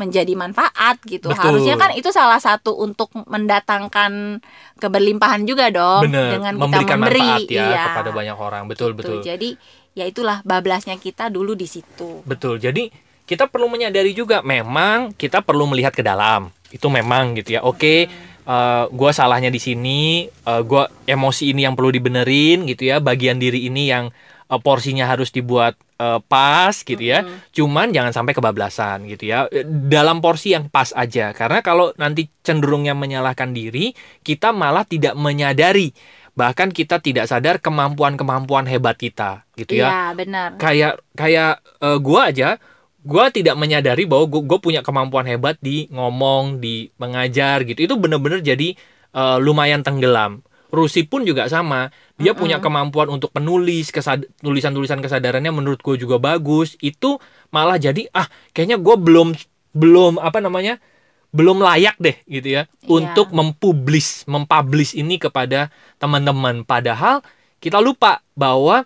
menjadi 0.00 0.34
manfaat 0.34 0.98
gitu 1.06 1.30
Betul. 1.30 1.38
harusnya 1.38 1.76
kan 1.78 1.94
itu 1.94 2.10
salah 2.10 2.40
satu 2.42 2.74
untuk 2.74 3.14
mendatangkan 3.14 4.42
keberlimpahan 4.82 5.46
juga 5.46 5.70
dong 5.70 6.08
bener 6.10 6.34
dengan 6.40 6.54
kita 6.58 6.62
memberikan 6.64 6.98
memberi 6.98 7.20
manfaat 7.22 7.40
ya 7.46 7.66
iya. 7.70 7.84
kepada 7.92 8.10
banyak 8.10 8.36
orang 8.36 8.62
betul 8.66 8.90
Gitu. 8.92 8.98
betul 8.98 9.16
jadi 9.22 9.48
ya 9.92 10.04
itulah 10.08 10.38
bablasnya 10.42 10.98
kita 10.98 11.28
dulu 11.28 11.54
di 11.54 11.68
situ 11.70 12.24
betul 12.26 12.58
jadi 12.58 12.88
kita 13.28 13.46
perlu 13.46 13.70
menyadari 13.70 14.10
juga 14.16 14.42
memang 14.42 15.14
kita 15.14 15.44
perlu 15.44 15.70
melihat 15.70 15.94
ke 15.94 16.02
dalam 16.02 16.50
itu 16.74 16.88
memang 16.88 17.38
gitu 17.38 17.56
ya 17.56 17.62
oke 17.62 18.10
Hmm. 18.42 18.90
gue 18.90 19.10
salahnya 19.14 19.54
di 19.54 19.62
sini 19.62 20.26
gue 20.42 20.84
emosi 21.06 21.54
ini 21.54 21.62
yang 21.62 21.78
perlu 21.78 21.94
dibenerin 21.94 22.66
gitu 22.66 22.90
ya 22.90 22.98
bagian 22.98 23.38
diri 23.38 23.70
ini 23.70 23.86
yang 23.86 24.10
uh, 24.52 24.60
porsinya 24.60 25.08
harus 25.08 25.32
dibuat 25.32 25.80
uh, 25.96 26.20
pas 26.20 26.76
gitu 26.76 27.00
ya. 27.00 27.24
Mm-mm. 27.24 27.48
Cuman 27.56 27.88
jangan 27.96 28.12
sampai 28.12 28.36
kebablasan 28.36 29.08
gitu 29.08 29.32
ya. 29.32 29.48
Eh, 29.48 29.64
Dalam 29.64 30.20
porsi 30.20 30.52
yang 30.52 30.68
pas 30.68 30.92
aja. 30.92 31.32
Karena 31.32 31.64
kalau 31.64 31.96
nanti 31.96 32.28
cenderungnya 32.44 32.92
menyalahkan 32.92 33.56
diri, 33.56 33.96
kita 34.20 34.52
malah 34.52 34.84
tidak 34.84 35.16
menyadari 35.16 35.96
bahkan 36.32 36.72
kita 36.72 36.96
tidak 36.96 37.28
sadar 37.28 37.60
kemampuan-kemampuan 37.60 38.64
hebat 38.64 38.96
kita 38.96 39.44
gitu 39.52 39.84
ya. 39.84 39.88
Iya, 39.88 40.02
benar. 40.16 40.48
Kayak 40.56 41.04
kayak 41.12 41.60
eh, 41.60 41.98
gua 42.00 42.32
aja 42.32 42.56
gua 43.04 43.28
tidak 43.28 43.58
menyadari 43.58 44.08
bahwa 44.08 44.30
gua, 44.30 44.42
gua 44.46 44.58
punya 44.62 44.80
kemampuan 44.80 45.28
hebat 45.28 45.60
di 45.60 45.92
ngomong, 45.92 46.56
di 46.56 46.88
mengajar 46.96 47.68
gitu. 47.68 47.84
Itu 47.84 48.00
bener-bener 48.00 48.40
jadi 48.40 48.72
eh, 49.12 49.38
lumayan 49.44 49.84
tenggelam. 49.84 50.40
Rusi 50.72 51.04
pun 51.04 51.20
juga 51.22 51.44
sama. 51.46 51.92
Dia 52.16 52.32
punya 52.32 52.56
kemampuan 52.58 53.12
untuk 53.12 53.28
menulis, 53.36 53.92
kesad- 53.92 54.24
tulisan-tulisan 54.40 54.98
kesadarannya 54.98 55.52
menurut 55.52 55.78
gue 55.78 56.00
juga 56.00 56.16
bagus. 56.16 56.80
Itu 56.80 57.20
malah 57.48 57.76
jadi 57.76 58.08
ah 58.10 58.24
kayaknya 58.50 58.80
gue 58.80 58.96
belum 58.96 59.36
belum 59.72 60.16
apa 60.16 60.40
namanya 60.40 60.80
belum 61.28 61.60
layak 61.60 61.96
deh 61.96 62.16
gitu 62.24 62.48
ya 62.50 62.62
Iya. 62.64 62.88
untuk 62.88 63.32
mempublish, 63.32 64.24
mempublish 64.24 64.92
ini 64.92 65.16
kepada 65.16 65.68
teman-teman. 65.96 66.64
Padahal 66.64 67.20
kita 67.56 67.76
lupa 67.76 68.24
bahwa 68.32 68.84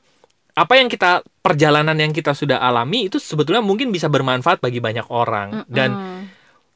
apa 0.53 0.72
yang 0.75 0.87
kita 0.87 1.22
perjalanan 1.38 1.94
yang 1.94 2.11
kita 2.11 2.35
sudah 2.35 2.59
alami 2.59 3.07
itu 3.07 3.18
sebetulnya 3.18 3.62
mungkin 3.62 3.90
bisa 3.90 4.07
bermanfaat 4.07 4.59
bagi 4.59 4.83
banyak 4.83 5.07
orang 5.07 5.62
dan 5.68 5.90
Mm-mm. 5.92 6.22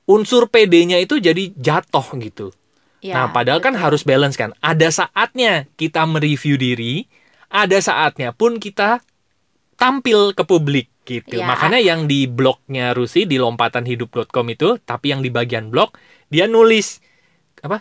unsur 0.07 0.46
PD-nya 0.46 1.03
itu 1.03 1.18
jadi 1.18 1.51
jatuh 1.51 2.07
gitu. 2.18 2.55
Iya, 3.00 3.14
nah, 3.16 3.26
padahal 3.32 3.64
kan 3.64 3.72
harus 3.76 4.04
balance 4.04 4.36
kan. 4.36 4.52
Ada 4.60 4.92
saatnya 4.92 5.64
kita 5.80 6.04
mereview 6.04 6.60
diri, 6.60 7.08
ada 7.48 7.80
saatnya 7.80 8.36
pun 8.36 8.60
kita 8.60 9.00
tampil 9.80 10.36
ke 10.36 10.44
publik 10.44 10.92
gitu. 11.08 11.40
Ya. 11.40 11.48
Makanya 11.48 11.80
yang 11.80 12.04
di 12.04 12.28
blognya 12.28 12.92
Rusi 12.92 13.24
di 13.24 13.40
lompatanhidup.com 13.40 14.46
itu, 14.52 14.76
tapi 14.84 15.16
yang 15.16 15.24
di 15.24 15.32
bagian 15.32 15.72
blog 15.72 15.96
dia 16.28 16.44
nulis 16.44 17.00
apa? 17.64 17.80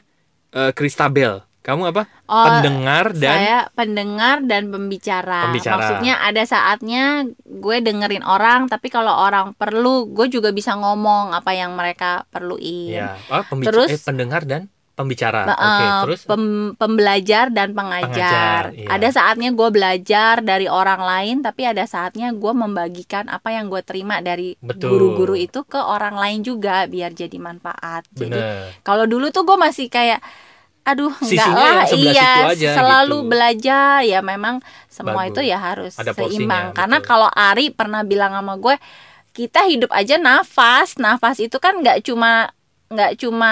Eh, 0.55 0.71
Kristabel. 0.71 1.43
Kamu 1.60 1.91
apa? 1.91 2.08
Oh, 2.25 2.45
Pendengar 2.47 3.12
dan 3.13 3.36
saya 3.36 3.60
pendengar 3.75 4.39
dan 4.47 4.71
pembicara. 4.71 5.51
Pembicara. 5.51 5.75
Maksudnya 5.75 6.15
ada 6.23 6.43
saatnya 6.47 7.27
gue 7.43 7.77
dengerin 7.84 8.23
orang, 8.23 8.71
tapi 8.71 8.88
kalau 8.88 9.12
orang 9.12 9.51
perlu, 9.53 10.08
gue 10.08 10.32
juga 10.32 10.55
bisa 10.55 10.73
ngomong 10.79 11.36
apa 11.36 11.51
yang 11.51 11.75
mereka 11.75 12.23
perluin. 12.32 12.95
ya, 12.95 13.19
pembic- 13.51 13.69
Terus- 13.69 13.91
eh, 13.91 13.99
pendengar 13.99 14.47
dan 14.47 14.71
pembicara. 14.99 15.47
Oke, 15.47 15.63
eh, 15.63 15.91
terus 16.03 16.21
pem- 16.27 16.75
pembelajar 16.75 17.47
dan 17.47 17.71
Pengajar, 17.71 18.12
pengajar. 18.12 18.63
iya. 18.75 18.88
Ada 18.91 19.07
saatnya 19.15 19.55
gue 19.55 19.69
belajar 19.71 20.43
dari 20.43 20.67
orang 20.67 20.99
lain, 20.99 21.35
tapi 21.39 21.63
ada 21.63 21.88
saatnya 21.88 22.35
gue 22.35 22.51
membagikan 22.51 23.31
apa 23.31 23.55
yang 23.55 23.71
gue 23.71 23.79
terima 23.79 24.19
dari 24.19 24.59
guru-guru 24.59 25.39
itu 25.39 25.63
ke 25.63 25.79
orang 25.79 26.19
lain 26.19 26.43
juga 26.43 26.83
biar 26.85 27.15
jadi 27.15 27.38
manfaat. 27.39 28.03
Jadi 28.12 28.35
bener. 28.35 28.75
kalau 28.83 29.07
dulu 29.07 29.31
tuh 29.31 29.47
gue 29.47 29.55
masih 29.55 29.88
kayak 29.88 30.19
aduh 30.79 31.13
enggak 31.21 31.53
lah 31.53 31.85
iya 31.93 32.49
aja 32.49 32.69
selalu 32.73 33.21
gitu. 33.21 33.29
belajar 33.29 34.01
ya 34.01 34.25
memang 34.25 34.57
semua 34.89 35.27
Bagus. 35.27 35.38
itu 35.38 35.41
ya 35.45 35.57
harus 35.62 35.93
Ada 35.93 36.17
seimbang 36.17 36.73
karena 36.73 36.97
betul. 36.97 37.09
kalau 37.13 37.29
Ari 37.29 37.69
pernah 37.69 38.01
bilang 38.01 38.33
sama 38.33 38.57
gue 38.57 38.73
kita 39.38 39.69
hidup 39.69 39.91
aja 39.93 40.17
nafas 40.17 40.97
nafas 40.97 41.38
itu 41.38 41.62
kan 41.62 41.77
nggak 41.77 42.01
cuma 42.01 42.49
nggak 42.89 43.21
cuma 43.21 43.51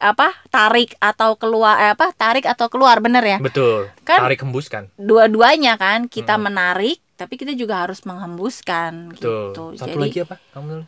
apa 0.00 0.30
tarik 0.46 0.94
atau 0.96 1.34
keluar 1.34 1.76
eh, 1.76 1.90
apa 1.90 2.10
tarik 2.12 2.44
atau 2.44 2.66
keluar 2.66 2.98
bener 2.98 3.20
ya 3.20 3.38
Betul. 3.38 3.90
Kan- 4.02 4.20
Tarik 4.20 4.40
hembuskan. 4.40 4.88
dua-duanya 4.94 5.74
kan 5.74 6.06
kita 6.06 6.34
Hmm. 6.34 6.46
menarik 6.46 6.98
tapi 7.14 7.34
kita 7.34 7.52
juga 7.52 7.82
harus 7.82 8.02
menghembuskan 8.02 9.10
Betul. 9.10 9.50
gitu 9.50 9.64
Satu 9.74 9.90
jadi 9.90 9.98
lagi 10.00 10.18
apa? 10.22 10.36
Kamu 10.50 10.86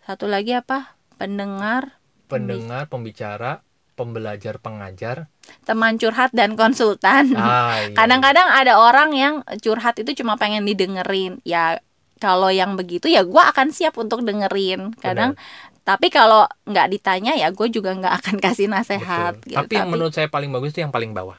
satu 0.00 0.24
lagi 0.24 0.52
apa 0.52 0.94
pendengar 1.14 1.98
pendengar, 2.24 2.86
pembicara, 2.86 3.60
pembelajar, 3.94 4.58
pengajar. 4.58 5.28
teman 5.62 5.96
curhat 5.96 6.30
dan 6.30 6.54
konsultan 6.54 7.32
Ah, 7.32 7.78
iya. 7.80 7.92
kadang-kadang 7.92 8.48
ada 8.48 8.76
orang 8.76 9.12
yang 9.12 9.34
curhat 9.58 9.96
itu 9.96 10.14
cuma 10.14 10.34
pengen 10.34 10.62
didengerin 10.62 11.40
ya 11.42 11.80
kalau 12.16 12.48
yang 12.48 12.74
begitu 12.74 13.06
ya 13.06 13.20
gue 13.20 13.42
akan 13.44 13.68
siap 13.68 13.96
untuk 13.96 14.22
dengerin 14.22 14.92
kadang 14.94 15.36
tapi 15.84 16.08
kalau 16.08 16.48
nggak 16.64 16.88
ditanya 16.90 17.36
ya 17.36 17.52
gue 17.52 17.68
juga 17.68 17.92
nggak 17.92 18.14
akan 18.24 18.36
kasih 18.40 18.66
Betul. 18.66 18.76
nasehat 18.80 19.34
gitu. 19.44 19.60
Tapi 19.60 19.72
yang 19.76 19.92
menurut 19.92 20.10
saya 20.10 20.26
paling 20.26 20.48
bagus 20.48 20.72
itu 20.72 20.80
yang 20.80 20.90
paling 20.90 21.12
bawah. 21.12 21.36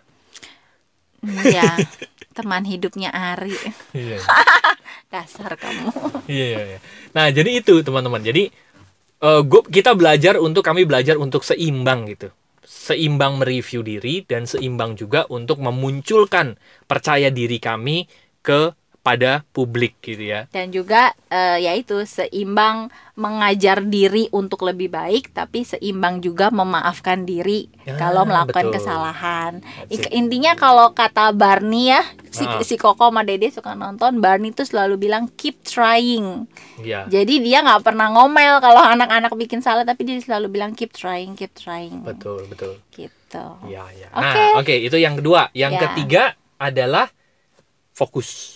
Ya 1.41 1.81
teman 2.37 2.61
hidupnya 2.63 3.09
Ari 3.09 3.57
Iya. 3.91 4.21
dasar 5.13 5.57
kamu 5.57 5.89
Iya, 6.29 6.45
iya, 6.45 6.61
iya. 6.75 6.79
Nah, 7.15 7.31
jadi 7.31 7.63
itu 7.63 7.81
teman-teman. 7.81 8.21
Jadi 8.21 8.51
eh, 9.21 9.41
gua- 9.41 9.65
kita 9.65 9.97
belajar 9.97 10.37
untuk 10.37 10.61
kami 10.61 10.85
belajar 10.85 11.17
untuk 11.17 11.41
seimbang 11.41 12.05
gitu. 12.11 12.29
Seimbang 12.61 13.41
mereview 13.41 13.81
diri 13.81 14.21
dan 14.25 14.45
seimbang 14.45 14.93
juga 14.93 15.25
untuk 15.31 15.57
memunculkan 15.57 16.57
percaya 16.85 17.33
diri 17.33 17.57
kami 17.57 18.05
ke 18.45 18.73
pada 19.05 19.45
publik 19.53 20.01
gitu 20.01 20.25
ya. 20.25 20.49
dan 20.49 20.73
juga 20.73 21.13
eh, 21.29 21.61
yaitu 21.61 22.01
seimbang 22.03 22.89
mengajar 23.13 23.79
diri 23.79 24.25
untuk 24.29 24.65
lebih 24.65 24.89
baik 24.89 25.29
tapi 25.29 25.61
seimbang 25.61 26.19
juga 26.19 26.49
memaafkan 26.49 27.21
diri 27.21 27.69
Ya, 27.85 28.01
kalau 28.01 28.25
melakukan 28.25 28.65
betul. 28.65 28.81
kesalahan 28.81 29.61
intinya 30.09 30.57
kalau 30.57 30.89
kata 30.91 31.29
Barney 31.31 31.93
ya 31.93 32.01
si, 32.27 32.41
Ah. 32.41 32.57
si 32.59 32.75
Koko 32.75 33.07
sama 33.07 33.21
Dede 33.21 33.53
suka 33.53 33.77
nonton 33.77 34.17
Barney 34.17 34.49
tuh 34.49 34.65
selalu 34.65 34.97
bilang 34.99 35.29
keep 35.31 35.61
trying 35.61 36.49
Iya. 36.81 37.05
jadi 37.05 37.33
dia 37.39 37.61
nggak 37.61 37.85
pernah 37.85 38.09
ngomel 38.09 38.57
kalau 38.57 38.81
anak-anak 38.81 39.29
bikin 39.37 39.61
salah 39.61 39.85
tapi 39.85 40.01
dia 40.01 40.17
selalu 40.17 40.49
bilang 40.49 40.73
keep 40.73 40.89
trying 40.91 41.37
keep 41.37 41.53
trying 41.53 42.01
Betul, 42.01 42.49
betul. 42.49 42.81
gitu 42.89 43.45
iya. 43.69 43.85
Oke. 44.09 44.09
Nah, 44.15 44.33
oke, 44.57 44.75
itu 44.81 44.95
yang 44.95 45.19
kedua. 45.19 45.51
Yang 45.51 45.71
Ya. 45.75 45.81
ketiga 45.85 46.23
adalah 46.55 47.11
fokus. 47.91 48.54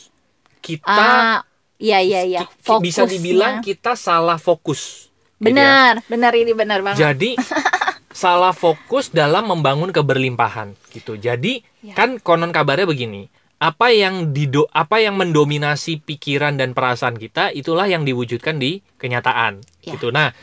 Kita 0.60 0.84
ah 0.86 1.38
iya 1.76 2.00
iya 2.00 2.22
iya 2.22 2.42
ki- 2.46 2.80
bisa 2.80 3.04
dibilang 3.04 3.60
Fokusnya. 3.60 3.66
kita 3.66 3.92
salah 3.94 4.38
fokus. 4.38 5.08
gitu 5.38 5.50
ya. 5.50 5.56
benar 5.56 5.94
benar 6.06 6.34
ini 6.34 6.52
benar 6.52 6.80
banget 6.82 7.00
Jadi 7.02 7.40
salah 8.14 8.52
fokus 8.52 9.08
dalam 9.10 9.48
membangun 9.48 9.90
keberlimpahan 9.90 10.76
gitu. 10.90 11.16
Jadi 11.16 11.64
Ya. 11.80 11.96
kan 11.96 12.20
konon 12.20 12.52
kabarnya 12.52 12.84
begini, 12.84 13.32
apa 13.58 13.88
yang 13.90 14.30
dido 14.30 14.68
apa 14.70 15.00
yang 15.00 15.16
mendominasi 15.16 16.00
pikiran 16.00 16.54
dan 16.54 16.72
perasaan 16.72 17.16
kita 17.16 17.50
itulah 17.50 17.86
yang 17.86 18.04
diwujudkan 18.04 18.60
di 18.60 18.84
kenyataan 18.96 19.64
Ya. 19.80 19.96
gitu. 19.96 20.12
Nah, 20.12 20.36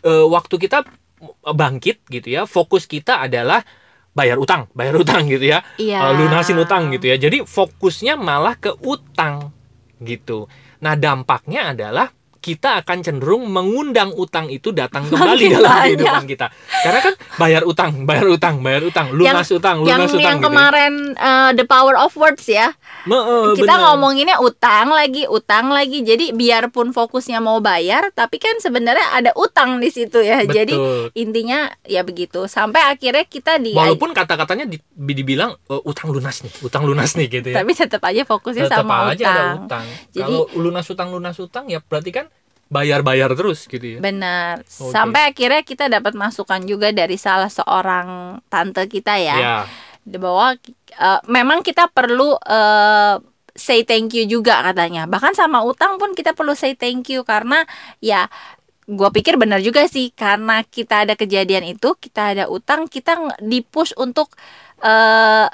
e, 0.00 0.12
waktu 0.24 0.56
kita 0.58 0.88
bangkit 1.44 2.08
gitu 2.08 2.28
ya, 2.30 2.44
fokus 2.44 2.84
kita 2.84 3.20
adalah 3.20 3.60
bayar 4.10 4.36
utang, 4.36 4.64
bayar 4.72 4.96
utang 5.04 5.26
gitu 5.26 5.44
ya. 5.44 5.60
Uh, 5.76 6.16
lunasin 6.16 6.56
utang 6.56 6.88
gitu 6.88 7.06
ya. 7.06 7.16
Jadi 7.16 7.42
fokusnya 7.42 8.16
malah 8.16 8.54
ke 8.54 8.72
utang 8.80 9.52
gitu. 10.02 10.50
Nah, 10.82 10.94
dampaknya 10.94 11.74
adalah 11.74 12.17
kita 12.48 12.80
akan 12.80 12.98
cenderung 13.00 13.44
mengundang 13.46 14.08
utang 14.10 14.48
itu 14.48 14.72
datang 14.72 15.04
kembali 15.06 15.20
Makin 15.44 15.52
dalam 15.52 15.68
banyak. 15.68 15.84
kehidupan 15.92 16.24
kita. 16.26 16.46
Karena 16.78 17.00
kan 17.02 17.14
bayar 17.36 17.62
utang, 17.62 17.90
bayar 18.02 18.26
utang, 18.26 18.54
bayar 18.58 18.82
utang, 18.82 19.06
lunas 19.10 19.48
utang, 19.48 19.76
yang 19.82 20.00
lunas 20.00 20.08
utang 20.10 20.22
yang 20.22 20.34
gitu. 20.34 20.40
ya. 20.40 20.46
kemarin 20.48 20.92
eh, 21.12 21.50
the 21.52 21.64
power 21.64 21.94
of 21.94 22.14
words 22.14 22.44
ya 22.44 22.72
Me- 23.04 23.16
eh, 23.18 23.52
kita 23.54 23.68
bener. 23.68 23.84
ngomonginnya 23.84 24.36
utang 24.38 24.88
lagi 24.90 25.26
utang 25.26 25.68
lagi 25.68 26.00
jadi 26.00 26.30
biarpun 26.30 26.90
fokusnya 26.90 27.38
mau 27.38 27.58
bayar 27.58 28.08
tapi 28.10 28.36
kan 28.36 28.56
sebenarnya 28.58 29.12
ada 29.12 29.30
utang 29.34 29.76
di 29.76 29.88
situ 29.88 30.18
ya 30.18 30.40
Betul. 30.40 30.54
jadi 30.54 30.74
intinya 31.14 31.58
ya 31.82 32.00
begitu 32.00 32.46
sampai 32.46 32.86
akhirnya 32.86 33.22
kita 33.22 33.56
di 33.56 33.72
walaupun 33.72 34.10
kata-katanya 34.10 34.64
di- 34.64 34.80
dibilang 34.90 35.52
eh, 35.62 35.82
utang 35.82 36.08
lunas 36.08 36.40
nih, 36.40 36.52
utang 36.60 36.82
lunas 36.82 37.12
nih 37.12 37.28
gitu 37.30 37.48
ya. 37.50 37.56
tapi 37.58 37.72
tetap 37.72 38.02
aja 38.02 38.22
fokusnya 38.24 38.64
Tetap 38.66 38.82
sama 38.82 38.94
aja 39.08 39.24
ada 39.24 39.32
utang 39.32 39.56
utang. 39.60 39.84
Jadi- 40.10 40.38
Kalau 40.38 40.58
lunas 40.58 40.86
utang 40.86 41.08
lunas 41.10 41.36
utang 41.36 41.64
ya 41.66 41.78
berarti 41.80 42.10
kan 42.10 42.26
bayar-bayar 42.68 43.32
terus 43.32 43.64
gitu 43.64 43.80
ya. 43.80 43.98
benar 43.98 44.60
Oke. 44.62 44.92
sampai 44.92 45.32
akhirnya 45.32 45.62
kita 45.62 45.88
dapat 45.88 46.12
masukan 46.12 46.60
juga 46.62 46.92
dari 46.92 47.16
salah 47.16 47.48
seorang 47.48 48.38
tante 48.46 48.84
kita 48.84 49.16
ya 49.16 49.36
Ya. 49.36 49.56
bahwa 50.10 50.52
eh, 50.90 51.20
memang 51.26 51.60
kita 51.60 51.88
perlu 51.88 52.36
eh, 52.38 53.16
say 53.52 53.82
thank 53.82 54.12
you 54.12 54.24
juga 54.24 54.60
katanya 54.62 55.04
bahkan 55.04 55.32
sama 55.32 55.60
utang 55.60 55.96
pun 55.96 56.12
kita 56.12 56.30
perlu 56.30 56.52
say 56.52 56.72
thank 56.72 57.08
you 57.08 57.24
karena 57.24 57.64
ya 57.98 58.28
gue 58.84 59.10
pikir 59.12 59.36
benar 59.36 59.58
juga 59.58 59.84
sih 59.84 60.12
karena 60.12 60.62
kita 60.62 61.04
ada 61.04 61.12
kejadian 61.12 61.66
itu 61.66 61.92
kita 61.94 62.32
ada 62.32 62.44
utang 62.46 62.86
kita 62.86 63.16
dipush 63.38 63.92
untuk 63.96 64.32
eh 64.80 65.48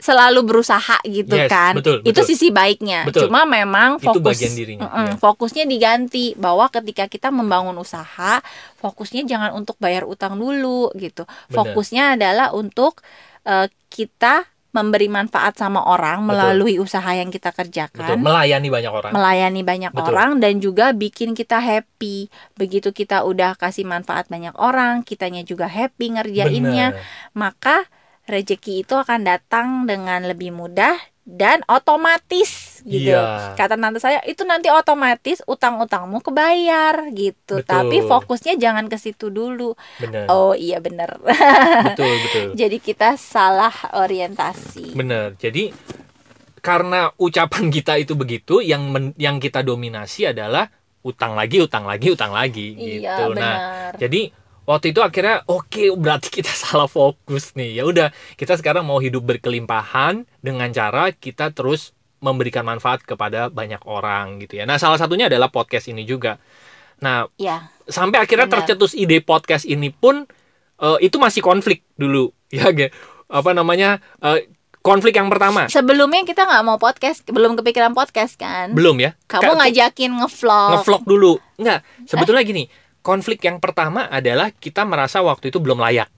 selalu 0.00 0.40
berusaha 0.42 0.96
gitu 1.04 1.36
Yes, 1.36 1.52
kan 1.52 1.76
betul, 1.76 2.00
itu 2.02 2.10
betul. 2.10 2.24
sisi 2.26 2.48
baiknya 2.48 3.04
Betul. 3.04 3.28
cuma 3.28 3.44
memang 3.44 4.00
Itu 4.00 4.16
fokus 4.16 4.24
bagian 4.34 4.52
dirinya, 4.56 4.82
Mm-mm, 4.88 5.06
ya. 5.06 5.14
fokusnya 5.20 5.64
diganti 5.68 6.34
bahwa 6.34 6.66
ketika 6.72 7.04
kita 7.06 7.28
membangun 7.28 7.76
usaha 7.76 8.40
fokusnya 8.80 9.28
jangan 9.28 9.52
untuk 9.52 9.76
bayar 9.76 10.08
utang 10.08 10.40
dulu 10.40 10.88
gitu 10.96 11.28
Benar. 11.28 11.52
fokusnya 11.52 12.04
adalah 12.16 12.48
untuk 12.56 13.04
eh, 13.44 13.68
kita 13.88 14.48
memberi 14.70 15.10
manfaat 15.10 15.58
sama 15.58 15.82
orang 15.82 16.22
Betul. 16.22 16.28
melalui 16.30 16.74
usaha 16.78 17.10
yang 17.10 17.26
kita 17.28 17.50
kerjakan 17.50 18.06
betul 18.06 18.22
melayani 18.22 18.70
banyak 18.70 18.92
orang 18.94 19.10
melayani 19.10 19.62
banyak 19.66 19.90
Betul. 19.90 20.14
orang 20.14 20.30
dan 20.38 20.62
juga 20.62 20.94
bikin 20.94 21.34
kita 21.34 21.58
happy. 21.58 22.30
Begitu 22.54 22.94
kita 22.94 23.26
udah 23.26 23.58
kasih 23.58 23.82
manfaat 23.82 24.30
banyak 24.30 24.54
orang, 24.54 25.02
kitanya 25.02 25.42
juga 25.42 25.66
happy 25.66 26.14
ngerjainnya, 26.14 26.94
Bener. 26.94 27.02
maka 27.34 27.82
rezeki 28.24 28.82
itu 28.82 28.94
akan 28.94 29.20
datang 29.22 29.66
dengan 29.84 30.22
lebih 30.22 30.50
mudah 30.50 30.96
dan 31.22 31.62
otomatis 31.64 32.82
gitu. 32.82 33.12
Iya. 33.12 33.54
Kata 33.54 33.76
tante 33.76 33.98
saya 33.98 34.18
itu 34.24 34.42
nanti 34.42 34.66
otomatis 34.66 35.44
utang-utangmu 35.44 36.18
kebayar 36.18 37.06
gitu. 37.12 37.60
Betul. 37.60 37.68
Tapi 37.68 37.96
fokusnya 38.02 38.56
jangan 38.56 38.86
ke 38.86 38.96
situ 38.96 39.28
dulu. 39.28 39.76
bener 39.96 40.26
Oh 40.26 40.52
iya 40.52 40.78
bener. 40.78 41.20
betul 41.86 42.10
betul 42.20 42.46
Jadi 42.54 42.76
kita 42.78 43.14
salah 43.14 43.70
orientasi. 43.94 44.92
bener 44.92 45.36
jadi 45.36 45.70
karena 46.58 47.08
ucapan 47.16 47.70
kita 47.72 47.96
itu 47.96 48.12
begitu 48.12 48.60
yang 48.60 48.90
men- 48.90 49.16
yang 49.16 49.38
kita 49.38 49.60
dominasi 49.60 50.28
adalah 50.28 50.68
utang 51.00 51.32
lagi 51.32 51.56
utang 51.58 51.88
lagi 51.88 52.12
utang 52.12 52.28
lagi 52.30 52.76
Iya 52.76 53.00
gitu 53.16 53.24
nah 53.32 53.56
benar. 53.56 53.92
jadi 53.96 54.20
waktu 54.70 54.94
itu 54.94 55.02
akhirnya 55.02 55.42
oke 55.44 55.98
berarti 55.98 56.30
kita 56.30 56.52
salah 56.62 56.86
fokus 56.86 57.52
nih 57.52 57.74
ya 57.74 57.84
udah 57.84 58.08
kita 58.34 58.54
sekarang 58.54 58.86
mau 58.86 59.02
hidup 59.02 59.26
berkelimpahan 59.26 60.22
dengan 60.38 60.70
cara 60.70 61.10
kita 61.10 61.50
terus 61.50 61.90
memberikan 62.20 62.62
manfaat 62.62 63.02
kepada 63.02 63.50
banyak 63.50 63.82
orang 63.82 64.38
gitu 64.38 64.54
ya 64.54 64.64
nah 64.64 64.78
salah 64.78 64.94
satunya 64.94 65.26
adalah 65.26 65.48
podcast 65.48 65.88
ini 65.88 66.04
juga 66.04 66.38
nah 67.00 67.26
Ya. 67.34 67.72
sampai 67.84 68.20
akhirnya 68.20 68.44
Benar. 68.44 68.62
tercetus 68.62 68.92
ide 68.94 69.18
podcast 69.20 69.64
ini 69.64 69.90
pun 69.90 70.28
eh, 70.78 70.98
itu 71.00 71.16
masih 71.16 71.40
konflik 71.40 71.82
dulu 71.96 72.30
ya 72.52 72.70
apa 73.26 73.50
namanya 73.50 73.98
eh, 74.20 74.46
konflik 74.80 75.12
yang 75.12 75.28
pertama 75.28 75.68
Sebelumnya 75.68 76.24
kita 76.24 76.44
nggak 76.44 76.64
mau 76.64 76.76
podcast, 76.76 77.20
belum 77.26 77.52
kepikiran 77.54 77.92
podcast 77.92 78.36
kan? 78.36 78.72
belum 78.72 78.96
ya 78.96 79.12
Kamu 79.26 79.52
Ka- 79.52 79.58
ngajakin 79.58 80.10
ngevlog. 80.14 80.70
ngevlog 80.72 81.02
dulu 81.04 81.32
nggak 81.56 81.78
sebetulnya 82.04 82.40
gini 82.42 82.64
konflik 83.00 83.40
yang 83.44 83.58
pertama 83.58 84.08
adalah 84.08 84.52
kita 84.52 84.84
merasa 84.84 85.20
waktu 85.24 85.52
itu 85.52 85.58
belum 85.60 85.80
layak. 85.80 86.08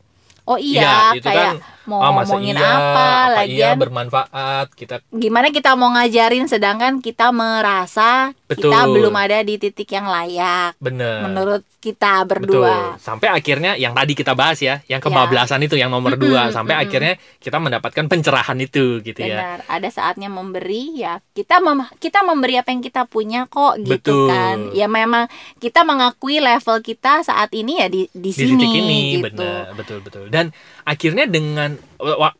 Oh 0.42 0.58
iya, 0.58 1.14
itu 1.14 1.22
kayak 1.22 1.62
kan, 1.62 1.86
mau 1.86 2.02
masa 2.10 2.34
ngomongin 2.34 2.58
iya, 2.58 2.66
apa, 2.66 3.06
apa 3.06 3.42
iya 3.46 3.70
lagian. 3.70 3.74
bermanfaat 3.78 4.66
kita 4.74 4.94
gimana 5.14 5.54
kita 5.54 5.78
mau 5.78 5.94
ngajarin 5.94 6.50
sedangkan 6.50 6.98
kita 6.98 7.30
merasa 7.30 8.34
kita 8.50 8.90
Betul. 8.90 8.94
belum 8.98 9.14
ada 9.14 9.38
di 9.46 9.54
titik 9.62 9.86
yang 9.94 10.10
layak. 10.10 10.74
Bener 10.82 11.22
menurut 11.30 11.62
kita 11.82 12.22
betul. 12.22 12.62
Berdua. 12.62 12.94
sampai 13.02 13.34
akhirnya 13.34 13.74
yang 13.74 13.90
tadi 13.90 14.14
kita 14.14 14.38
bahas 14.38 14.62
ya 14.62 14.78
yang 14.86 15.02
kebablasan 15.02 15.58
itu 15.66 15.74
yang 15.74 15.90
nomor 15.90 16.14
dua. 16.14 16.54
Sampai 16.54 16.78
akhirnya 16.78 17.18
kita 17.42 17.58
mendapatkan 17.58 18.06
pencerahan 18.06 18.54
itu 18.62 19.02
gitu 19.02 19.18
ya. 19.18 19.58
Benar, 19.58 19.58
ada 19.66 19.88
saatnya 19.90 20.30
memberi 20.30 21.02
ya. 21.02 21.18
Kita 21.34 21.58
mem- 21.58 21.90
kita 21.98 22.22
memberi 22.22 22.62
apa 22.62 22.70
yang 22.70 22.86
kita 22.86 23.02
punya 23.10 23.50
kok 23.50 23.82
gitu 23.82 23.98
Betul. 23.98 24.30
kan. 24.30 24.58
Ya 24.78 24.86
memang 24.86 25.26
kita 25.58 25.82
mengakui 25.82 26.38
level 26.38 26.78
kita 26.86 27.26
saat 27.26 27.50
ini 27.50 27.82
ya 27.82 27.90
di 27.90 28.06
di 28.14 28.30
di 28.30 28.30
sini 28.30 28.62
titik 28.62 28.78
ini 28.78 29.00
gitu. 29.18 29.26
benar. 29.34 29.74
Betul 29.74 29.98
betul. 30.06 30.24
Dan 30.30 30.54
akhirnya 30.86 31.26
dengan 31.26 31.74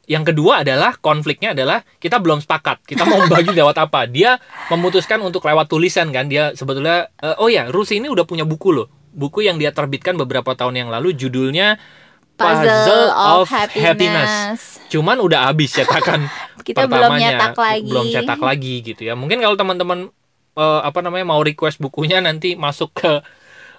yang 0.07 0.23
kedua 0.23 0.63
adalah 0.63 0.95
konfliknya 1.03 1.51
adalah 1.51 1.83
kita 1.99 2.23
belum 2.23 2.39
sepakat. 2.47 2.87
Kita 2.87 3.03
mau 3.03 3.27
bagi 3.33 3.51
lewat 3.51 3.91
apa. 3.91 4.07
Dia 4.07 4.39
memutuskan 4.71 5.19
untuk 5.19 5.43
lewat 5.43 5.67
tulisan 5.67 6.15
kan. 6.15 6.31
Dia 6.31 6.55
sebetulnya 6.55 7.11
eh, 7.19 7.35
oh 7.43 7.51
ya 7.51 7.67
Rusi 7.67 7.99
ini 7.99 8.07
udah 8.07 8.23
punya 8.23 8.47
buku 8.47 8.71
loh 8.71 9.02
buku 9.13 9.45
yang 9.45 9.61
dia 9.61 9.71
terbitkan 9.71 10.17
beberapa 10.17 10.53
tahun 10.53 10.75
yang 10.77 10.89
lalu 10.89 11.13
judulnya 11.13 11.77
Puzzle, 12.33 13.13
of, 13.13 13.47
happiness. 13.47 14.81
cuman 14.89 15.21
udah 15.21 15.53
habis 15.53 15.77
cetakan 15.77 16.27
Kita 16.67 16.89
belum 16.89 17.13
pertamanya. 17.13 17.29
nyetak 17.39 17.55
lagi. 17.55 17.87
belum 17.93 18.07
cetak 18.09 18.41
lagi 18.41 18.75
gitu 18.83 19.03
ya 19.05 19.15
mungkin 19.15 19.39
kalau 19.39 19.55
teman-teman 19.55 19.99
eh, 20.57 20.81
apa 20.83 20.99
namanya 21.05 21.29
mau 21.29 21.43
request 21.45 21.79
bukunya 21.79 22.19
nanti 22.19 22.57
masuk 22.57 22.91
ke 22.97 23.21
eh, 23.21 23.23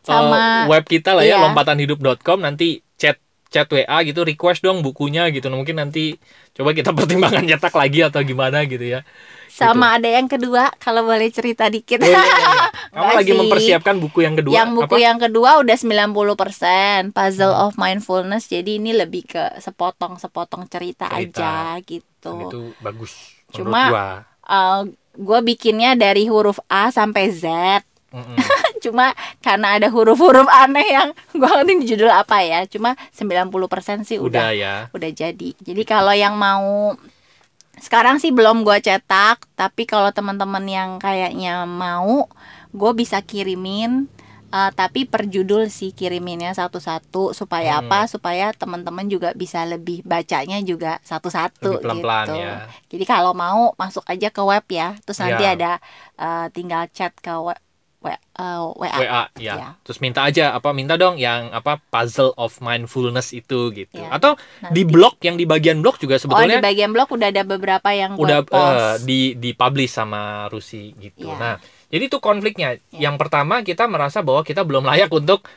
Sama- 0.06 0.70
web 0.70 0.86
kita 0.86 1.18
lah 1.18 1.26
ya 1.26 1.36
iya. 1.36 1.44
lompatanhidup.com 1.44 2.40
nanti 2.40 2.86
chat 2.96 3.18
chat 3.54 3.70
WA 3.70 3.98
gitu 4.02 4.26
request 4.26 4.60
dong 4.60 4.82
bukunya 4.82 5.30
gitu 5.30 5.46
Nah, 5.46 5.56
mungkin 5.56 5.78
nanti 5.78 6.18
coba 6.52 6.74
kita 6.74 6.90
pertimbangkan 6.98 7.46
cetak 7.46 7.70
lagi 7.72 8.02
atau 8.02 8.20
gimana 8.20 8.66
gitu 8.66 8.82
ya 8.82 9.06
Sama 9.46 10.02
ada 10.02 10.10
yang 10.10 10.26
kedua 10.26 10.74
kalau 10.82 11.06
boleh 11.06 11.30
cerita 11.30 11.70
dikit. 11.70 12.02
Oh, 12.02 12.10
iya, 12.10 12.18
iya, 12.18 12.26
iya. 12.26 12.66
kamu 12.98 13.12
lagi 13.14 13.30
sih. 13.30 13.38
mempersiapkan 13.38 13.96
buku 14.02 14.26
yang 14.26 14.34
kedua 14.34 14.54
yang 14.58 14.70
buku 14.74 14.90
apa? 14.90 14.98
yang 14.98 15.18
kedua 15.22 15.62
udah 15.62 15.78
90% 15.78 17.14
Puzzle 17.14 17.54
Hmm. 17.54 17.64
of 17.64 17.78
Mindfulness. 17.78 18.50
Jadi 18.50 18.82
ini 18.82 18.92
lebih 18.92 19.30
ke 19.30 19.54
sepotong-sepotong 19.56 20.66
cerita, 20.66 21.06
Cerita. 21.06 21.46
aja 21.46 21.54
gitu. 21.86 22.34
Dan 22.34 22.50
itu 22.50 22.62
bagus 22.82 23.14
Cuma- 23.54 23.94
gua. 23.94 24.08
gue 25.14 25.40
bikinnya 25.46 25.94
dari 25.94 26.26
huruf 26.26 26.58
A 26.66 26.90
sampai 26.90 27.30
Z. 27.30 27.46
Cuma 28.84 29.16
karena 29.40 29.80
ada 29.80 29.88
huruf-huruf 29.88 30.44
aneh 30.46 30.84
yang 30.90 31.10
gue 31.34 31.48
ngerti 31.48 31.72
ini 31.72 31.84
judul 31.88 32.12
apa 32.12 32.44
ya. 32.44 32.68
Cuma 32.68 33.00
90% 33.10 34.04
sih 34.04 34.20
udah 34.20 34.28
udah 34.28 34.50
ya 34.52 34.74
udah 34.92 35.10
jadi. 35.10 35.50
Jadi 35.56 35.82
kalau 35.84 36.12
yang 36.12 36.36
mau 36.36 36.94
sekarang 37.76 38.16
sih 38.18 38.30
belum 38.30 38.62
gue 38.62 38.78
cetak, 38.80 39.50
tapi 39.54 39.84
kalau 39.84 40.12
teman-teman 40.12 40.62
yang 40.64 40.90
kayaknya 40.98 41.64
mau, 41.64 42.28
gue 42.70 42.92
bisa 42.94 43.20
kirimin. 43.20 44.08
eh, 44.54 44.70
tapi 44.72 45.02
per 45.04 45.26
judul 45.26 45.66
sih 45.68 45.90
kiriminnya 45.92 46.54
satu-satu 46.54 47.34
supaya 47.34 47.74
Hmm. 47.76 47.90
apa? 47.90 48.06
Supaya 48.06 48.54
teman-teman 48.54 49.10
juga 49.10 49.34
bisa 49.34 49.66
lebih 49.66 50.06
bacanya 50.06 50.62
juga 50.62 51.02
satu-satu 51.02 51.82
pelan-pelan 51.82 52.26
gitu. 52.30 52.38
ya. 52.38 52.54
Jadi 52.88 53.02
kalau 53.04 53.34
mau 53.34 53.74
masuk 53.74 54.06
aja 54.06 54.30
ke 54.30 54.38
web 54.40 54.62
ya, 54.70 54.94
terus 55.02 55.18
nanti 55.18 55.42
Ya. 55.42 55.58
ada 55.58 55.72
eh, 56.16 56.48
tinggal 56.52 56.86
chat 56.88 57.18
ke 57.18 57.34
web, 57.34 57.58
we- 58.04 58.20
eh, 58.20 58.60
WA. 58.78 58.98
WA 59.00 59.24
ya. 59.40 59.54
Ya. 59.56 59.68
Terus 59.82 59.98
minta 60.04 60.28
aja 60.28 60.52
apa 60.52 60.76
minta 60.76 61.00
dong 61.00 61.16
yang 61.16 61.50
apa 61.56 61.80
puzzle 61.88 62.36
of 62.36 62.60
mindfulness 62.60 63.32
itu 63.32 63.72
gitu. 63.72 64.04
Ya, 64.04 64.12
Atau 64.12 64.36
Nanti. 64.60 64.76
di 64.76 64.84
blog 64.84 65.16
yang 65.24 65.40
di 65.40 65.48
bagian 65.48 65.80
blog 65.80 65.96
Oh 65.98 66.02
juga 66.04 66.20
di 66.20 66.22
sebetulnya 66.28 66.60
bagian 66.60 66.92
blog 66.92 67.10
udah 67.10 67.28
ada 67.32 67.44
beberapa 67.48 67.90
yang 67.96 68.20
udah 68.20 68.44
eh, 68.44 68.94
di 69.08 69.40
di 69.40 69.56
publish 69.56 69.96
sama 69.96 70.52
Rusi 70.52 70.92
gitu. 71.00 71.32
Ya. 71.32 71.40
Nah, 71.40 71.56
jadi 71.88 72.04
itu 72.12 72.18
konfliknya. 72.20 72.76
Ya. 72.92 73.10
Yang 73.10 73.16
pertama 73.24 73.64
kita 73.64 73.88
merasa 73.88 74.20
bahwa 74.20 74.44
kita 74.44 74.68
belum 74.68 74.84
layak 74.84 75.10
untuk 75.10 75.48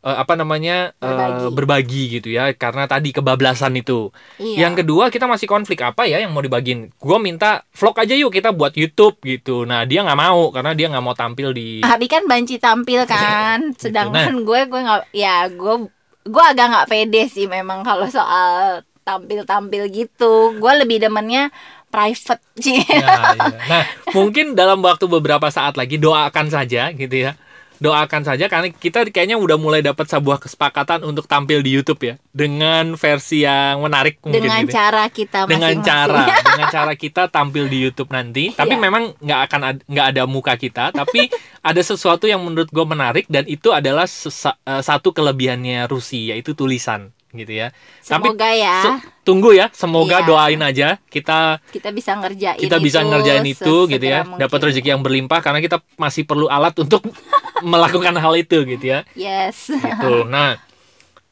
eh, 0.00 0.16
apa 0.16 0.34
namanya 0.34 0.94
Berbagi. 0.96 1.46
berbagi 1.50 2.02
gitu 2.12 2.28
ya 2.28 2.50
karena 2.52 2.84
tadi 2.84 3.10
kebablasan 3.10 3.74
itu. 3.74 4.10
Iya. 4.36 4.64
Yang 4.64 4.74
kedua 4.82 5.04
kita 5.08 5.24
masih 5.24 5.44
konflik 5.44 5.80
apa 5.80 6.04
ya 6.04 6.18
yang 6.18 6.30
mau 6.30 6.40
dibagiin? 6.40 6.94
Gua 6.96 7.16
minta 7.16 7.62
vlog 7.70 7.94
aja 7.94 8.12
yuk 8.12 8.30
kita 8.30 8.50
buat 8.50 8.72
YouTube 8.72 9.18
gitu. 9.20 9.62
Nah 9.62 9.82
dia 9.82 10.00
nggak 10.00 10.16
mau 10.16 10.48
karena 10.48 10.72
dia 10.72 10.86
nggak 10.86 11.02
mau 11.02 11.12
tampil 11.12 11.50
di 11.50 11.80
Hari 11.86 12.06
kan 12.06 12.24
banci 12.24 12.56
tampil 12.56 13.02
kan, 13.04 13.70
Gitu. 13.70 13.88
sedangkan 13.88 14.40
gue 14.40 14.60
gue 14.64 14.80
nggak 14.80 15.02
ya 15.12 15.46
gue 15.46 15.74
gue 16.24 16.44
agak 16.44 16.66
nggak 16.68 16.88
pede 16.88 17.22
sih 17.26 17.46
memang 17.46 17.80
kalau 17.80 18.04
soal 18.06 18.82
tampil-tampil 19.02 19.88
gitu. 19.88 20.52
Gue 20.54 20.72
lebih 20.76 21.00
demennya 21.00 21.48
private 21.88 22.44
sih. 22.54 22.84
Ya, 22.84 23.00
iya. 23.32 23.48
Nah, 23.64 23.84
mungkin 24.12 24.52
dalam 24.52 24.78
waktu 24.78 25.08
beberapa 25.08 25.48
saat 25.48 25.74
lagi 25.74 25.96
doakan 25.96 26.48
saja 26.48 26.92
gitu 26.92 27.16
ya. 27.16 27.32
Doakan 27.78 28.22
saja 28.22 28.44
karena 28.44 28.68
kita 28.68 29.06
kayaknya 29.06 29.34
udah 29.34 29.54
mulai 29.54 29.80
dapat 29.80 30.04
sebuah 30.04 30.38
kesepakatan 30.38 31.02
untuk 31.02 31.24
tampil 31.24 31.58
di 31.58 31.70
YouTube 31.70 32.02
ya 32.02 32.14
dengan 32.28 32.94
versi 32.94 33.42
yang 33.42 33.80
menarik 33.80 34.18
mungkin 34.20 34.42
dengan 34.42 34.62
gitu. 34.62 34.74
cara 34.74 35.04
kita 35.06 35.38
dengan 35.44 35.72
masing-masing. 35.72 35.86
cara 35.86 36.22
dengan 36.48 36.66
cara 36.68 36.92
kita 36.92 37.22
tampil 37.28 37.64
di 37.66 37.78
YouTube 37.80 38.10
nanti 38.10 38.50
tapi 38.50 38.74
Iya. 38.74 38.80
memang 38.80 39.02
nggak 39.16 39.40
akan 39.44 39.60
ad- 39.64 39.84
nggak 39.84 40.06
ada 40.08 40.22
muka 40.24 40.54
kita 40.54 40.90
tapi 40.90 41.30
ada 41.64 41.80
sesuatu 41.80 42.24
yang 42.24 42.40
menurut 42.40 42.66
gue 42.66 42.84
menarik 42.84 43.26
dan 43.26 43.44
itu 43.44 43.70
adalah 43.70 44.04
sesa- 44.04 44.58
eh, 44.60 44.80
satu 44.80 45.10
kelebihannya 45.10 45.86
Rusi 45.86 46.28
yaitu 46.28 46.52
tulisan 46.52 47.14
gitu 47.38 47.52
ya 47.54 47.70
tapi 48.00 48.28
Semoga 48.28 48.50
ya 48.50 48.76
se- 48.82 49.02
tunggu 49.22 49.50
ya 49.52 49.66
semoga 49.70 50.18
Iya. 50.18 50.26
doain 50.26 50.60
aja 50.60 50.88
kita 51.04 51.62
kita 51.68 51.88
bisa 51.88 52.12
ngerjain 52.14 52.58
kita 52.58 52.76
bisa 52.76 52.98
itu 52.98 53.08
ngerjain 53.08 53.44
itu 53.44 53.74
gitu 53.86 54.02
ya 54.02 54.20
sesegera 54.20 54.40
dapat 54.40 54.58
mungkin. 54.58 54.68
rezeki 54.74 54.88
yang 54.90 55.00
berlimpah 55.00 55.40
karena 55.40 55.60
kita 55.60 55.76
masih 55.94 56.22
perlu 56.22 56.46
alat 56.46 56.74
untuk 56.76 57.06
melakukan 57.64 58.14
hal 58.14 58.34
itu 58.34 58.66
gitu 58.66 58.84
ya 58.88 59.00
Yes. 59.12 59.70
gitu 59.70 60.26
nah 60.28 60.58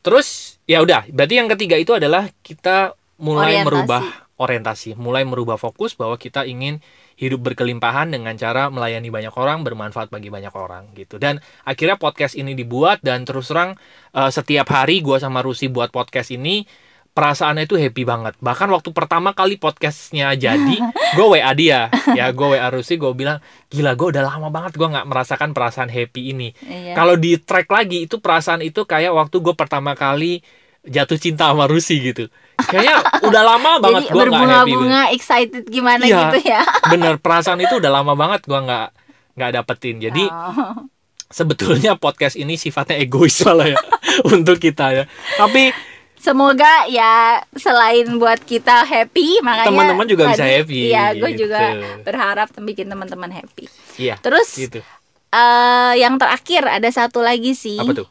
terus 0.01 0.59
ya 0.65 0.79
udah 0.81 1.07
berarti 1.09 1.35
yang 1.35 1.49
ketiga 1.49 1.75
itu 1.75 1.91
adalah 1.91 2.31
kita 2.41 2.95
mulai 3.17 3.59
Orientasi. 3.59 3.67
merubah 3.67 4.03
orientasi 4.37 4.89
mulai 4.95 5.23
merubah 5.23 5.57
fokus 5.57 5.93
bahwa 5.93 6.15
kita 6.15 6.45
ingin 6.45 6.79
hidup 7.17 7.41
berkelimpahan 7.53 8.13
dengan 8.13 8.37
cara 8.37 8.69
melayani 8.69 9.09
banyak 9.09 9.35
orang 9.35 9.65
bermanfaat 9.65 10.13
bagi 10.13 10.29
banyak 10.29 10.53
orang 10.53 10.93
gitu. 10.93 11.17
Dan 11.17 11.41
akhirnya 11.65 11.97
podcast 11.97 12.37
ini 12.37 12.53
dibuat 12.53 13.01
dan 13.01 13.25
terus 13.25 13.49
terang 13.49 13.75
eh, 14.13 14.31
setiap 14.31 14.69
hari 14.69 15.01
gua 15.01 15.17
sama 15.17 15.41
Rusi 15.41 15.73
buat 15.73 15.89
podcast 15.89 16.31
ini 16.37 16.69
perasaannya 17.17 17.65
itu 17.65 17.81
happy 17.81 18.05
banget. 18.05 18.37
Bahkan 18.45 18.69
waktu 18.69 18.93
pertama 18.93 19.33
kali 19.33 19.57
podcastnya 19.57 20.37
jadi 20.37 20.77
gue 21.17 21.27
WA 21.27 21.49
dia. 21.57 21.89
Ya 22.13 22.29
gue 22.29 22.47
WA 22.53 22.69
Rusi 22.69 23.01
gue 23.01 23.09
bilang 23.17 23.41
gila 23.73 23.97
gue 23.97 24.13
udah 24.13 24.29
lama 24.29 24.53
banget 24.53 24.77
gue 24.77 24.85
nggak 24.85 25.09
merasakan 25.09 25.57
perasaan 25.57 25.89
happy 25.89 26.37
ini. 26.37 26.53
Iya. 26.61 26.93
kalau 26.93 27.17
di 27.17 27.41
track 27.41 27.73
lagi 27.73 28.05
itu 28.05 28.21
perasaan 28.21 28.61
itu 28.61 28.85
kayak 28.85 29.17
waktu 29.17 29.41
gue 29.41 29.57
pertama 29.57 29.97
kali 29.97 30.45
jatuh 30.87 31.17
cinta 31.17 31.51
sama 31.51 31.67
Rusi 31.67 31.99
gitu. 32.01 32.31
kayaknya 32.59 32.97
udah 33.21 33.43
lama 33.45 33.71
banget 33.85 34.03
gua 34.07 34.25
nggak 34.25 34.41
happy 34.41 34.73
berbunga-bunga 34.73 35.03
excited 35.11 35.65
gimana 35.67 36.03
Iya. 36.03 36.19
gitu 36.25 36.39
ya. 36.47 36.63
bener 36.93 37.15
perasaan 37.17 37.59
itu 37.59 37.75
udah 37.75 37.93
lama 37.93 38.15
banget 38.15 38.41
gua 38.43 38.61
nggak 38.61 38.89
nggak 39.35 39.51
dapetin 39.53 39.97
jadi 40.01 40.25
Oh. 40.27 40.89
sebetulnya 41.29 41.95
podcast 41.95 42.35
ini 42.35 42.55
sifatnya 42.55 42.97
egois 42.97 43.35
malah 43.41 43.69
ya 43.69 43.79
untuk 44.25 44.57
kita 44.57 44.95
ya 44.95 45.05
tapi 45.35 45.75
Semoga 46.17 46.89
ya 46.89 47.39
selain 47.53 48.09
buat 48.17 48.41
kita 48.41 48.83
happy 48.83 49.39
makanya 49.41 49.69
Teman-teman 49.69 50.07
juga 50.09 50.25
bisa 50.27 50.43
happy, 50.43 50.91
Iya, 50.91 51.15
gue 51.15 51.31
gitu. 51.31 51.45
juga 51.45 51.61
berharap 52.03 52.51
bikin 52.57 52.89
teman-teman 52.89 53.31
happy. 53.31 53.71
iya 53.95 54.19
Terus 54.19 54.49
gitu 54.57 54.83
eh 55.29 55.93
yang 55.97 56.17
terakhir 56.17 56.65
ada 56.65 56.89
satu 56.89 57.21
lagi 57.21 57.53
sih. 57.53 57.77
apa 57.77 57.93
tuh 57.93 58.09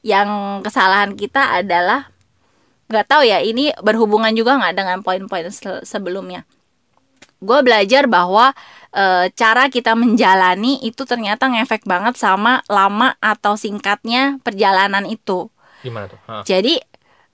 Yang 0.00 0.28
kesalahan 0.64 1.12
kita 1.14 1.60
adalah 1.60 2.08
nggak 2.90 3.06
tahu 3.06 3.22
ya 3.22 3.38
ini 3.38 3.70
berhubungan 3.84 4.34
juga 4.34 4.58
nggak 4.58 4.74
dengan 4.74 4.98
poin-poin 5.04 5.46
se- 5.52 5.84
sebelumnya. 5.86 6.42
Gue 7.40 7.60
belajar 7.64 8.04
bahwa 8.10 8.52
eh, 8.92 9.30
cara 9.32 9.70
kita 9.70 9.94
menjalani 9.94 10.82
itu 10.82 11.06
ternyata 11.06 11.46
ngefek 11.48 11.86
banget 11.86 12.18
sama 12.18 12.60
lama 12.68 13.14
atau 13.22 13.54
singkatnya 13.54 14.36
perjalanan 14.42 15.06
itu. 15.06 15.48
gimana 15.80 16.10
tuh. 16.10 16.18
Jadi 16.44 16.76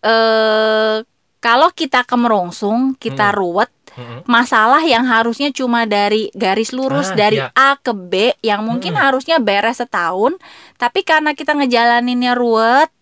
eh 0.05 0.97
kalau 1.41 1.71
kita 1.71 2.03
kemerongsung, 2.03 2.95
kita 2.99 3.31
Hmm. 3.31 3.39
ruwet, 3.39 3.71
Masalah 4.27 4.85
yang 4.85 5.05
harusnya 5.05 5.49
cuma 5.51 5.89
dari 5.89 6.29
garis 6.37 6.71
lurus 6.71 7.13
Ah, 7.13 7.17
dari 7.17 7.39
iya. 7.41 7.49
A 7.55 7.75
ke 7.77 7.93
B 7.93 8.37
yang 8.45 8.61
mungkin 8.63 8.93
Mm-mm. 8.93 9.05
harusnya 9.05 9.41
beres 9.41 9.81
setahun, 9.81 10.37
tapi 10.77 11.01
karena 11.01 11.33
kita 11.33 11.57
ngejalaninnya 11.57 12.37
ruwet, 12.37 12.93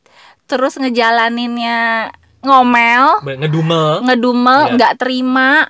terus 0.46 0.78
ngejalaninnya 0.78 2.10
ngomel, 2.44 3.24
ngedumel 3.24 4.04
ngedumel, 4.04 4.60
Iya. 4.68 4.72
nggak 4.76 4.94
terima, 5.00 5.66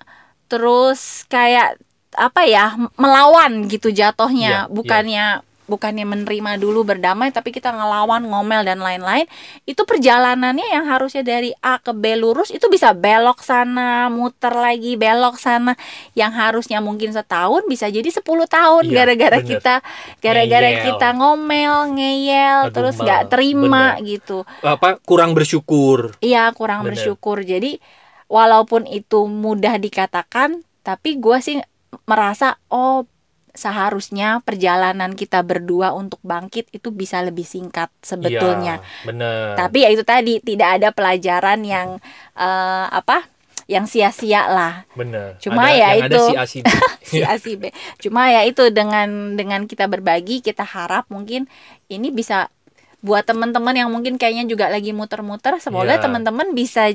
terus 0.51 1.25
kayak 1.27 1.79
apa 2.15 2.47
ya 2.47 2.75
melawan 2.95 3.67
gitu 3.67 3.91
jatuhnya, 3.91 4.67
Iya, 4.67 4.71
bukannya 4.71 5.27
bukannya 5.65 6.05
menerima 6.05 6.57
dulu 6.57 6.83
berdamai, 6.83 7.29
tapi 7.29 7.49
kita 7.49 7.71
ngelawan, 7.71 8.25
ngomel 8.25 8.63
dan 8.63 8.79
lain-lain. 8.79 9.25
Itu 9.63 9.85
perjalanannya 9.85 10.69
yang 10.69 10.85
harusnya 10.85 11.21
dari 11.21 11.57
A 11.59 11.79
ke 11.79 11.91
B 11.91 12.15
lurus 12.15 12.49
itu 12.49 12.69
bisa 12.69 12.93
belok 12.93 13.41
sana, 13.41 14.07
muter 14.09 14.53
lagi, 14.53 14.95
belok 14.95 15.37
sana, 15.37 15.73
yang 16.13 16.31
harusnya 16.31 16.79
mungkin 16.79 17.11
setahun 17.11 17.65
bisa 17.65 17.89
jadi 17.89 18.07
10 18.07 18.21
tahun 18.45 18.85
Iya, 18.85 18.95
gara-gara 18.95 19.39
bener. 19.39 19.51
kita 19.51 19.75
gara-gara 20.19 20.71
kita 20.85 21.09
ngomel, 21.15 21.75
ngeyel, 21.93 22.59
terus 22.71 22.95
Ngedumel, 22.95 23.05
nggak 23.07 23.23
terima 23.29 23.85
bener. 23.97 24.07
gitu. 24.07 24.39
apa 24.61 25.01
kurang 25.01 25.33
bersyukur 25.33 26.15
Iya 26.19 26.53
kurang 26.53 26.83
Bener. 26.83 26.95
bersyukur. 26.95 27.41
Jadi 27.41 27.81
walaupun 28.27 28.85
itu 28.85 29.25
mudah 29.25 29.77
dikatakan, 29.77 30.61
tapi 30.81 31.17
gue 31.17 31.39
sih 31.41 31.59
merasa 32.05 32.59
oh 32.69 33.07
seharusnya 33.55 34.43
perjalanan 34.43 35.15
kita 35.15 35.41
berdua 35.41 35.91
untuk 35.91 36.19
bangkit 36.21 36.69
itu 36.71 36.91
bisa 36.91 37.23
lebih 37.23 37.43
singkat 37.43 37.89
sebetulnya. 38.01 38.83
Iya, 38.83 39.07
bener 39.07 39.55
Tapi 39.55 39.79
ya 39.81 39.89
itu 39.89 40.03
tadi 40.03 40.39
tidak 40.39 40.69
ada 40.77 40.89
pelajaran 40.91 41.63
yang 41.63 41.89
eh, 42.35 42.87
apa? 42.91 43.31
yang 43.65 43.89
sia-sia 43.89 44.45
lah 44.45 44.85
bener 44.93 45.41
Cuma 45.41 45.65
Ada- 45.65 45.73
ya 45.73 45.89
yang 45.97 46.05
ada 46.05 46.13
itu. 46.13 46.23
si 46.27 46.37
A 46.37 46.45
si 46.45 46.59
B. 46.61 46.69
si 47.09 47.19
A 47.23 47.35
si 47.39 47.53
B. 47.57 47.63
Cuma 47.97 48.29
ya 48.29 48.45
itu 48.45 48.69
dengan 48.69 49.09
dengan 49.33 49.65
kita 49.65 49.89
berbagi 49.89 50.43
kita 50.43 50.61
harap 50.63 51.09
mungkin 51.09 51.49
ini 51.89 52.13
bisa 52.13 52.53
buat 53.01 53.25
teman-teman 53.25 53.73
yang 53.75 53.89
mungkin 53.89 54.17
kayaknya 54.17 54.45
juga 54.45 54.69
lagi 54.69 54.93
muter-muter 54.93 55.57
semoga 55.59 55.97
Iya. 55.97 56.03
teman-teman 56.03 56.53
bisa 56.53 56.93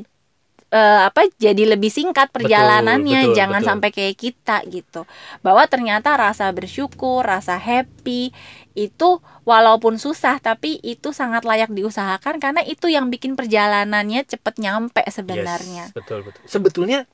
eh, 0.72 1.00
apa 1.10 1.26
jadi 1.38 1.64
lebih 1.74 1.90
singkat 1.90 2.30
perjalanannya 2.36 3.22
betul, 3.22 3.36
jangan 3.38 3.62
betul. 3.62 3.70
sampai 3.70 3.90
kayak 3.96 4.16
kita 4.18 4.58
gitu 4.70 5.02
bahwa 5.46 5.64
ternyata 5.70 6.14
rasa 6.18 6.50
bersyukur 6.54 7.22
rasa 7.26 7.58
happy 7.58 8.32
itu 8.78 9.10
walaupun 9.44 9.98
susah 9.98 10.38
tapi 10.40 10.80
itu 10.86 11.10
sangat 11.12 11.44
layak 11.44 11.70
diusahakan 11.74 12.38
karena 12.44 12.62
itu 12.64 12.88
yang 12.88 13.10
bikin 13.14 13.34
perjalanannya 13.40 14.22
cepet 14.26 14.56
nyampe 14.62 15.02
sebenarnya 15.10 15.86
Yes, 15.90 15.94
betul 15.98 16.22
betul. 16.26 16.44
Sebetulnya 16.46 17.06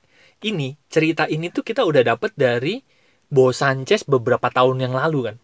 ini 0.43 0.75
cerita 0.93 1.25
ini 1.27 1.47
tuh 1.51 1.63
kita 1.65 1.81
udah 1.87 2.03
dapet 2.05 2.31
dari 2.35 2.83
Bo 3.31 3.51
Sanchez 3.55 4.05
beberapa 4.05 4.47
tahun 4.53 4.77
yang 4.85 4.93
lalu 4.95 5.19
kan. 5.33 5.35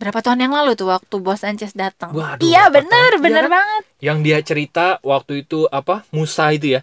berapa 0.00 0.20
tahun 0.24 0.40
yang 0.48 0.52
lalu 0.56 0.70
tuh 0.80 0.88
waktu 0.88 1.14
bos 1.20 1.44
Sanchez 1.44 1.72
datang 1.76 2.16
iya 2.40 2.72
berapa 2.72 2.72
bener 2.72 3.10
bener 3.20 3.44
Iya 3.44 3.48
kan? 3.48 3.52
banget 3.54 3.84
Yang 4.00 4.18
dia 4.26 4.38
cerita 4.40 4.86
waktu 5.04 5.32
itu 5.44 5.68
apa 5.68 6.08
Musa 6.16 6.44
itu 6.56 6.66
ya? 6.76 6.80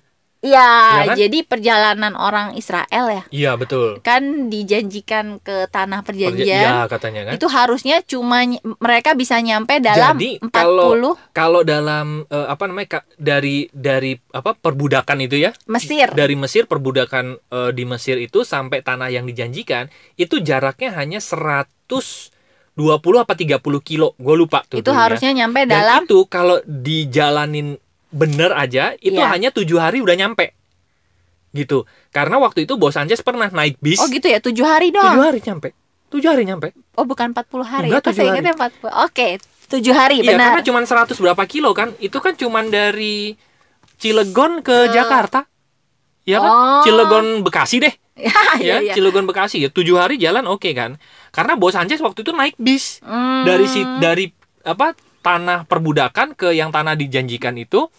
Iya, 0.48 0.70
Iya 0.96 1.04
kan? 1.06 1.16
jadi 1.18 1.38
perjalanan 1.44 2.14
orang 2.14 2.48
Israel 2.54 3.06
ya, 3.10 3.24
Iya 3.30 3.52
betul. 3.54 4.00
kan 4.00 4.22
dijanjikan 4.48 5.40
ke 5.40 5.68
tanah 5.68 6.02
Perja- 6.02 6.32
perjanjian. 6.32 6.64
Iya 6.64 6.78
katanya 6.88 7.22
kan. 7.26 7.34
Itu 7.36 7.48
harusnya 7.48 8.00
cuma 8.02 8.48
mereka 8.80 9.12
bisa 9.12 9.36
nyampe 9.38 9.78
dalam 9.78 10.16
Jadi, 10.16 10.40
40 10.40 10.50
kalau- 10.50 11.16
Kalau 11.30 11.62
dalam 11.62 12.24
eh, 12.26 12.48
apa 12.48 12.64
namanya 12.66 12.88
dari 13.16 13.68
dari 13.70 14.16
apa 14.32 14.54
perbudakan 14.54 15.20
itu 15.22 15.38
ya? 15.38 15.52
Mesir. 15.68 16.10
Dari 16.10 16.34
Mesir 16.34 16.64
perbudakan 16.66 17.26
eh, 17.38 17.72
di 17.72 17.84
Mesir 17.84 18.16
itu 18.18 18.42
sampai 18.42 18.80
tanah 18.80 19.10
yang 19.10 19.24
dijanjikan 19.24 19.88
itu 20.16 20.40
jaraknya 20.40 20.94
hanya 20.94 21.20
120 21.20 22.32
apa 23.18 23.34
30 23.34 23.58
kilo. 23.80 24.14
Gue 24.18 24.36
lupa 24.36 24.64
tuh. 24.64 24.80
itu 24.80 24.86
dulu 24.86 24.96
ya. 24.96 25.02
harusnya 25.04 25.32
nyampe 25.34 25.66
Dan 25.66 25.74
dalam 25.76 26.02
itu 26.04 26.20
kalau 26.28 26.58
dijalanin 26.64 27.78
bener 28.10 28.52
aja 28.52 28.96
itu 28.98 29.16
Iya. 29.16 29.28
hanya 29.28 29.50
tujuh 29.50 29.76
hari 29.76 30.00
udah 30.00 30.16
nyampe 30.16 30.56
gitu 31.52 31.84
karena 32.10 32.38
waktu 32.38 32.64
itu 32.64 32.76
Bos 32.76 32.94
Sanchez 32.94 33.20
pernah 33.20 33.48
naik 33.48 33.78
bis 33.78 33.98
Oh 33.98 34.08
gitu 34.08 34.26
ya, 34.26 34.38
tujuh 34.38 34.62
hari 34.62 34.90
tujuh 34.90 35.00
doang. 35.02 35.20
hari 35.22 35.40
nyampe 35.40 35.72
tujuh 36.08 36.28
hari 36.28 36.44
nyampe 36.44 36.72
Oh 36.94 37.04
bukan 37.04 37.30
40 37.30 37.62
hari. 37.62 37.88
Enggak, 37.88 38.00
Apa 38.00 38.10
tujuh 38.10 38.18
saya 38.18 38.28
ingatnya 38.32 38.54
40. 38.56 39.06
Oke, 39.06 39.28
tujuh 39.68 39.94
hari 39.94 40.16
iya 40.18 40.34
benar. 40.34 40.56
karena 40.56 40.62
cuma 40.64 40.80
100 40.82 41.14
berapa 41.16 41.44
kilo 41.46 41.70
kan 41.72 41.92
itu 41.98 42.18
kan 42.18 42.34
cuma 42.34 42.64
dari 42.64 43.36
Cilegon 43.96 44.62
ke 44.62 44.88
Ke- 44.88 44.94
Jakarta 44.94 45.46
ya 46.24 46.38
kan 46.38 46.50
Oh. 46.50 46.82
Cilegon 46.82 47.42
Bekasi 47.42 47.80
deh 47.80 47.94
ya, 48.18 48.34
ya 48.58 48.76
iya. 48.82 48.94
Cilegon 48.94 49.26
Bekasi 49.26 49.60
ya 49.60 49.70
tujuh 49.70 49.96
hari 49.96 50.16
jalan 50.16 50.46
oke 50.46 50.72
kan 50.72 50.96
karena 51.30 51.54
Bos 51.54 51.74
Sanchez 51.74 52.00
waktu 52.00 52.22
itu 52.22 52.32
naik 52.32 52.56
bis 52.58 53.00
Hmm. 53.00 53.44
dari 53.44 53.66
si 53.66 53.82
dari 54.00 54.26
apa 54.62 54.94
tanah 55.28 55.68
perbudakan 55.68 56.40
ke 56.40 56.56
yang 56.56 56.72
tanah 56.72 56.96
dijanjikan 56.96 57.60
itu 57.60 57.92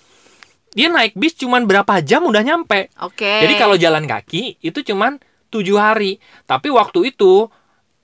dia 0.73 0.89
naik 0.89 1.17
bis 1.17 1.37
cuman 1.37 1.69
berapa 1.69 2.01
jam 2.01 2.25
udah 2.25 2.41
nyampe. 2.41 2.89
Oke. 3.05 3.45
jadi 3.45 3.55
kalau 3.61 3.77
jalan 3.77 4.09
kaki 4.09 4.57
itu 4.65 4.81
cuman 4.81 5.21
tujuh 5.53 5.77
hari. 5.77 6.21
Tapi 6.45 6.73
waktu 6.73 7.13
itu 7.13 7.49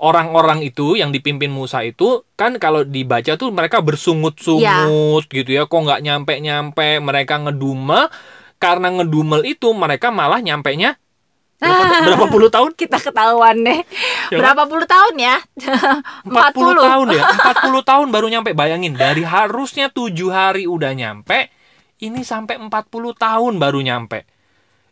orang-orang 0.00 0.64
itu 0.64 0.96
yang 0.96 1.12
dipimpin 1.12 1.52
Musa 1.52 1.84
itu 1.84 2.24
kan 2.36 2.56
kalau 2.60 2.84
dibaca 2.84 3.36
tuh 3.36 3.52
mereka 3.52 3.80
bersungut-sungut 3.84 5.28
gitu 5.28 5.50
ya. 5.54 5.64
Kok 5.68 5.80
nggak 5.80 6.02
nyampe-nyampe 6.04 7.00
mereka 7.00 7.40
ngedumel. 7.40 8.08
Karena 8.58 8.88
ngedumel 8.96 9.44
itu 9.44 9.68
mereka 9.76 10.08
malah 10.08 10.40
nyampe 10.40 10.72
berapa, 11.60 11.94
berapa 12.04 12.26
puluh 12.28 12.50
tahun 12.50 12.70
kita 12.80 12.98
ketahuan 13.00 13.56
deh. 13.62 13.80
Ya? 14.32 14.38
Berapa 14.40 14.66
puluh 14.66 14.86
tahun 14.86 15.14
ya? 15.16 15.36
40 16.24 16.54
tahun 16.80 17.06
ya 17.12 17.22
40 17.62 17.90
tahun 17.90 18.06
baru 18.10 18.26
nyampe 18.32 18.50
bayangin 18.56 18.94
dari 18.96 19.22
harusnya 19.22 19.88
tujuh 19.88 20.32
hari 20.32 20.64
udah 20.64 20.92
nyampe 20.96 21.48
ini 22.00 22.24
sampai 22.24 22.58
40 22.58 22.70
tahun 23.14 23.52
baru 23.60 23.80
nyampe 23.80 24.24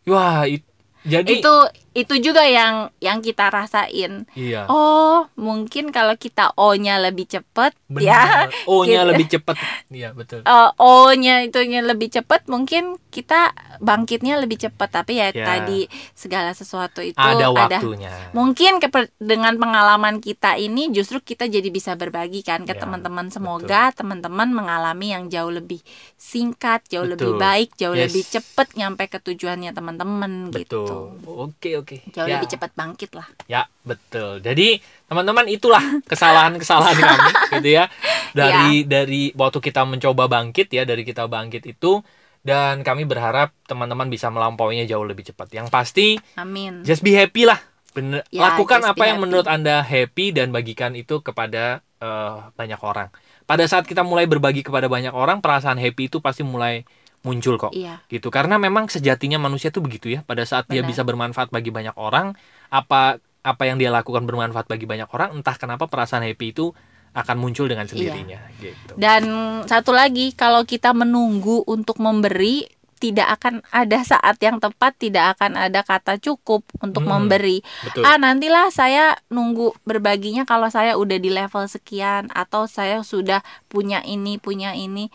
wah 0.06 0.44
it- 0.46 0.68
jadi 1.02 1.42
Itu 1.42 1.54
itu 1.92 2.14
juga 2.18 2.40
yang 2.42 2.88
yang 2.98 3.20
kita 3.20 3.48
rasain. 3.48 4.24
iya 4.32 4.64
Oh, 4.64 5.28
mungkin 5.34 5.88
kalau 5.88 6.14
kita 6.14 6.54
O-nya 6.54 6.96
lebih 6.96 7.26
cepet 7.26 7.76
ya. 7.94 8.48
O-nya 8.64 9.02
Gitu. 9.02 9.10
lebih 9.10 9.26
cepet 9.28 9.56
iya 9.90 10.08
betul 10.10 10.40
eh, 10.40 10.70
O-nya 10.82 11.42
itunya 11.42 11.80
lebih 11.80 12.08
cepat, 12.08 12.46
mungkin 12.46 12.96
kita 13.08 13.52
bangkitnya 13.78 14.38
lebih 14.38 14.56
cepat. 14.58 14.88
Tapi 14.94 15.12
ya, 15.14 15.28
Ya. 15.30 15.44
tadi 15.44 15.84
segala 16.12 16.52
sesuatu 16.52 17.00
itu 17.00 17.16
ada 17.16 17.50
waktunya 17.50 18.08
Mungkin 18.32 18.78
keper- 18.78 19.12
dengan 19.18 19.52
pengalaman 19.54 20.16
kita 20.18 20.56
ini 20.56 20.88
justru 20.88 21.20
kita 21.20 21.44
jadi 21.44 21.68
bisa 21.68 21.92
berbagi 21.92 22.40
kan 22.40 22.62
ke 22.62 22.72
Ya, 22.72 22.80
teman-teman. 22.80 23.28
Semoga 23.28 23.92
teman-teman 23.92 24.48
mengalami 24.48 25.10
yang 25.10 25.28
jauh 25.28 25.50
lebih 25.50 25.84
singkat, 26.16 26.86
jauh 26.86 27.04
lebih 27.04 27.34
Betul. 27.34 27.40
baik, 27.40 27.68
jauh 27.76 27.92
Yes. 27.92 28.08
lebih 28.08 28.24
cepat 28.30 28.68
nyampe 28.74 29.04
ke 29.06 29.18
tujuannya 29.18 29.70
teman-teman 29.70 30.32
gitu. 30.50 31.12
oke 31.22 31.70
oke 31.74 31.81
Jauh 31.84 32.24
ya, 32.24 32.38
lebih 32.38 32.50
cepat 32.50 32.70
bangkit 32.72 33.10
lah. 33.12 33.26
ya 33.46 33.62
betul. 33.82 34.38
Jadi 34.38 34.78
teman-teman 35.06 35.46
itulah 35.46 35.82
kesalahan-kesalahan 36.04 36.96
kami 36.96 37.30
gitu 37.58 37.70
ya. 37.72 37.84
Dari 38.32 38.84
dari 38.84 39.22
waktu 39.32 39.58
kita 39.58 39.82
mencoba 39.82 40.26
bangkit 40.26 40.70
ya 40.70 40.82
dari 40.82 41.02
kita 41.02 41.26
bangkit 41.26 41.66
itu 41.66 42.00
dan 42.40 42.82
kami 42.82 43.04
berharap 43.04 43.54
teman-teman 43.64 44.06
bisa 44.06 44.26
melampauinya 44.26 44.82
jauh 44.82 45.04
lebih 45.04 45.22
cepat. 45.24 45.50
Yang 45.50 45.66
pasti 45.68 46.06
Amin. 46.34 46.82
just 46.82 47.00
be 47.00 47.12
happy 47.12 47.44
lah. 47.44 47.60
Bener 47.92 48.24
Ya, 48.32 48.48
lakukan 48.48 48.80
apa 48.82 49.04
yang 49.04 49.20
happy. 49.20 49.24
menurut 49.28 49.46
anda 49.46 49.84
happy 49.84 50.32
dan 50.32 50.48
bagikan 50.48 50.94
itu 50.94 51.20
kepada 51.20 51.84
eh, 51.98 52.36
banyak 52.56 52.80
orang. 52.80 53.12
Pada 53.44 53.66
saat 53.66 53.84
kita 53.84 54.00
mulai 54.00 54.24
berbagi 54.24 54.62
kepada 54.62 54.88
banyak 54.88 55.12
orang 55.12 55.38
perasaan 55.38 55.76
happy 55.76 56.08
itu 56.08 56.18
pasti 56.18 56.40
mulai 56.40 56.88
muncul 57.22 57.54
kok. 57.58 57.72
Iya. 57.74 58.02
Gitu. 58.10 58.28
Karena 58.28 58.58
memang 58.58 58.90
sejatinya 58.90 59.38
manusia 59.38 59.70
tuh 59.70 59.82
begitu 59.82 60.10
ya. 60.10 60.26
Pada 60.26 60.42
saat 60.42 60.66
dia 60.66 60.82
Benar. 60.82 60.90
bisa 60.90 61.02
bermanfaat 61.06 61.48
bagi 61.54 61.70
banyak 61.70 61.94
orang, 61.94 62.34
apa 62.68 63.18
apa 63.42 63.62
yang 63.66 63.74
dia 63.78 63.90
lakukan 63.90 64.22
bermanfaat 64.22 64.70
bagi 64.70 64.86
banyak 64.86 65.10
orang, 65.10 65.34
entah 65.34 65.58
kenapa 65.58 65.90
perasaan 65.90 66.22
happy 66.22 66.54
itu 66.54 66.70
akan 67.12 67.36
muncul 67.42 67.66
dengan 67.68 67.84
sendirinya 67.84 68.38
gitu. 68.62 68.94
Dan 68.96 69.22
satu 69.68 69.92
lagi, 69.92 70.32
kalau 70.32 70.64
kita 70.64 70.94
menunggu 70.96 71.60
untuk 71.68 72.00
memberi, 72.00 72.64
tidak 73.02 73.34
akan 73.36 73.66
ada 73.74 73.98
saat 74.06 74.38
yang 74.38 74.62
tepat, 74.62 74.94
tidak 74.94 75.34
akan 75.36 75.58
ada 75.58 75.82
kata 75.82 76.22
cukup 76.22 76.62
untuk 76.78 77.02
Hmm, 77.02 77.26
memberi. 77.26 77.58
Betul. 77.82 78.06
Ah, 78.06 78.14
nantilah 78.14 78.70
saya 78.70 79.18
nunggu 79.26 79.74
berbaginya 79.82 80.46
kalau 80.46 80.70
saya 80.70 80.94
udah 80.94 81.18
di 81.18 81.34
level 81.34 81.66
sekian 81.66 82.30
atau 82.30 82.70
saya 82.70 83.02
sudah 83.02 83.42
punya 83.66 84.06
ini, 84.06 84.38
punya 84.38 84.78
ini. 84.78 85.10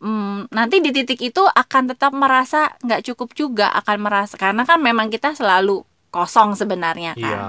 Hmm, 0.00 0.48
nanti 0.48 0.80
di 0.80 0.96
titik 0.96 1.20
itu 1.20 1.44
akan 1.44 1.92
tetap 1.92 2.16
merasa 2.16 2.72
nggak 2.80 3.12
cukup 3.12 3.36
juga, 3.36 3.68
akan 3.76 3.98
merasa 4.00 4.40
karena 4.40 4.64
kan 4.64 4.80
memang 4.80 5.12
kita 5.12 5.36
selalu 5.36 5.84
kosong 6.08 6.56
sebenarnya 6.56 7.12
kan. 7.14 7.20
Iya. 7.20 7.40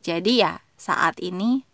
Jadi 0.00 0.32
ya 0.38 0.54
saat 0.78 1.18
ini 1.18 1.66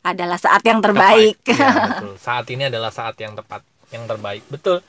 adalah 0.00 0.40
saat 0.40 0.64
yang 0.64 0.80
terbaik. 0.80 1.36
Iya, 1.44 1.68
betul. 2.00 2.14
Saat 2.16 2.46
ini 2.48 2.68
adalah 2.68 2.88
saat 2.88 3.16
yang 3.20 3.36
tepat, 3.36 3.60
yang 3.92 4.04
terbaik. 4.04 4.44
Betul. 4.48 4.80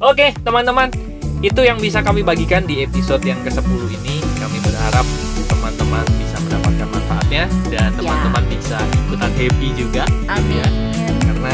Oke, 0.00 0.32
teman-teman, 0.40 0.92
itu 1.40 1.60
yang 1.60 1.76
bisa 1.76 2.00
kami 2.00 2.20
bagikan 2.20 2.64
di 2.64 2.84
episode 2.84 3.24
yang 3.24 3.40
ke-10 3.44 3.80
ini. 3.92 4.20
Kami 4.40 4.58
berharap 4.60 5.04
teman-teman 5.48 6.04
bisa 6.16 6.36
mendapatkan 6.40 6.88
manfaatnya 6.88 7.44
dan 7.68 7.88
Ya. 7.96 7.96
teman-teman 8.00 8.44
bisa 8.48 8.76
ikutan 9.04 9.32
happy 9.36 9.68
juga. 9.76 10.04
Amin. 10.28 11.03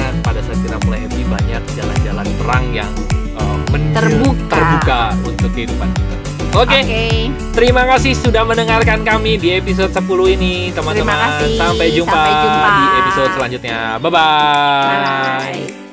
Karena 0.01 0.25
pada 0.25 0.41
saat 0.41 0.57
kita 0.65 0.77
mulai 0.89 1.05
happy 1.05 1.23
banyak 1.29 1.63
jalan-jalan 1.77 2.27
terang 2.41 2.65
yang 2.73 2.91
uh, 3.37 3.57
Terbuka. 3.93 4.49
terbuka 4.49 5.01
untuk 5.29 5.51
kehidupan 5.53 5.89
kita. 5.93 6.17
Oke, 6.51 6.83
Oke. 6.83 7.05
terima 7.55 7.87
kasih 7.87 8.17
sudah 8.17 8.43
mendengarkan 8.43 9.05
kami 9.05 9.37
di 9.37 9.55
episode 9.55 9.93
10 9.93 10.03
ini, 10.35 10.73
teman-teman. 10.73 11.47
Sampai 11.55 11.95
jumpa, 11.95 12.11
Sampai 12.11 12.33
jumpa. 12.43 12.69
di 12.73 12.85
episode 12.99 13.31
selanjutnya. 13.37 13.79
Bye-bye. 14.01 14.97
Bye. 15.69 15.90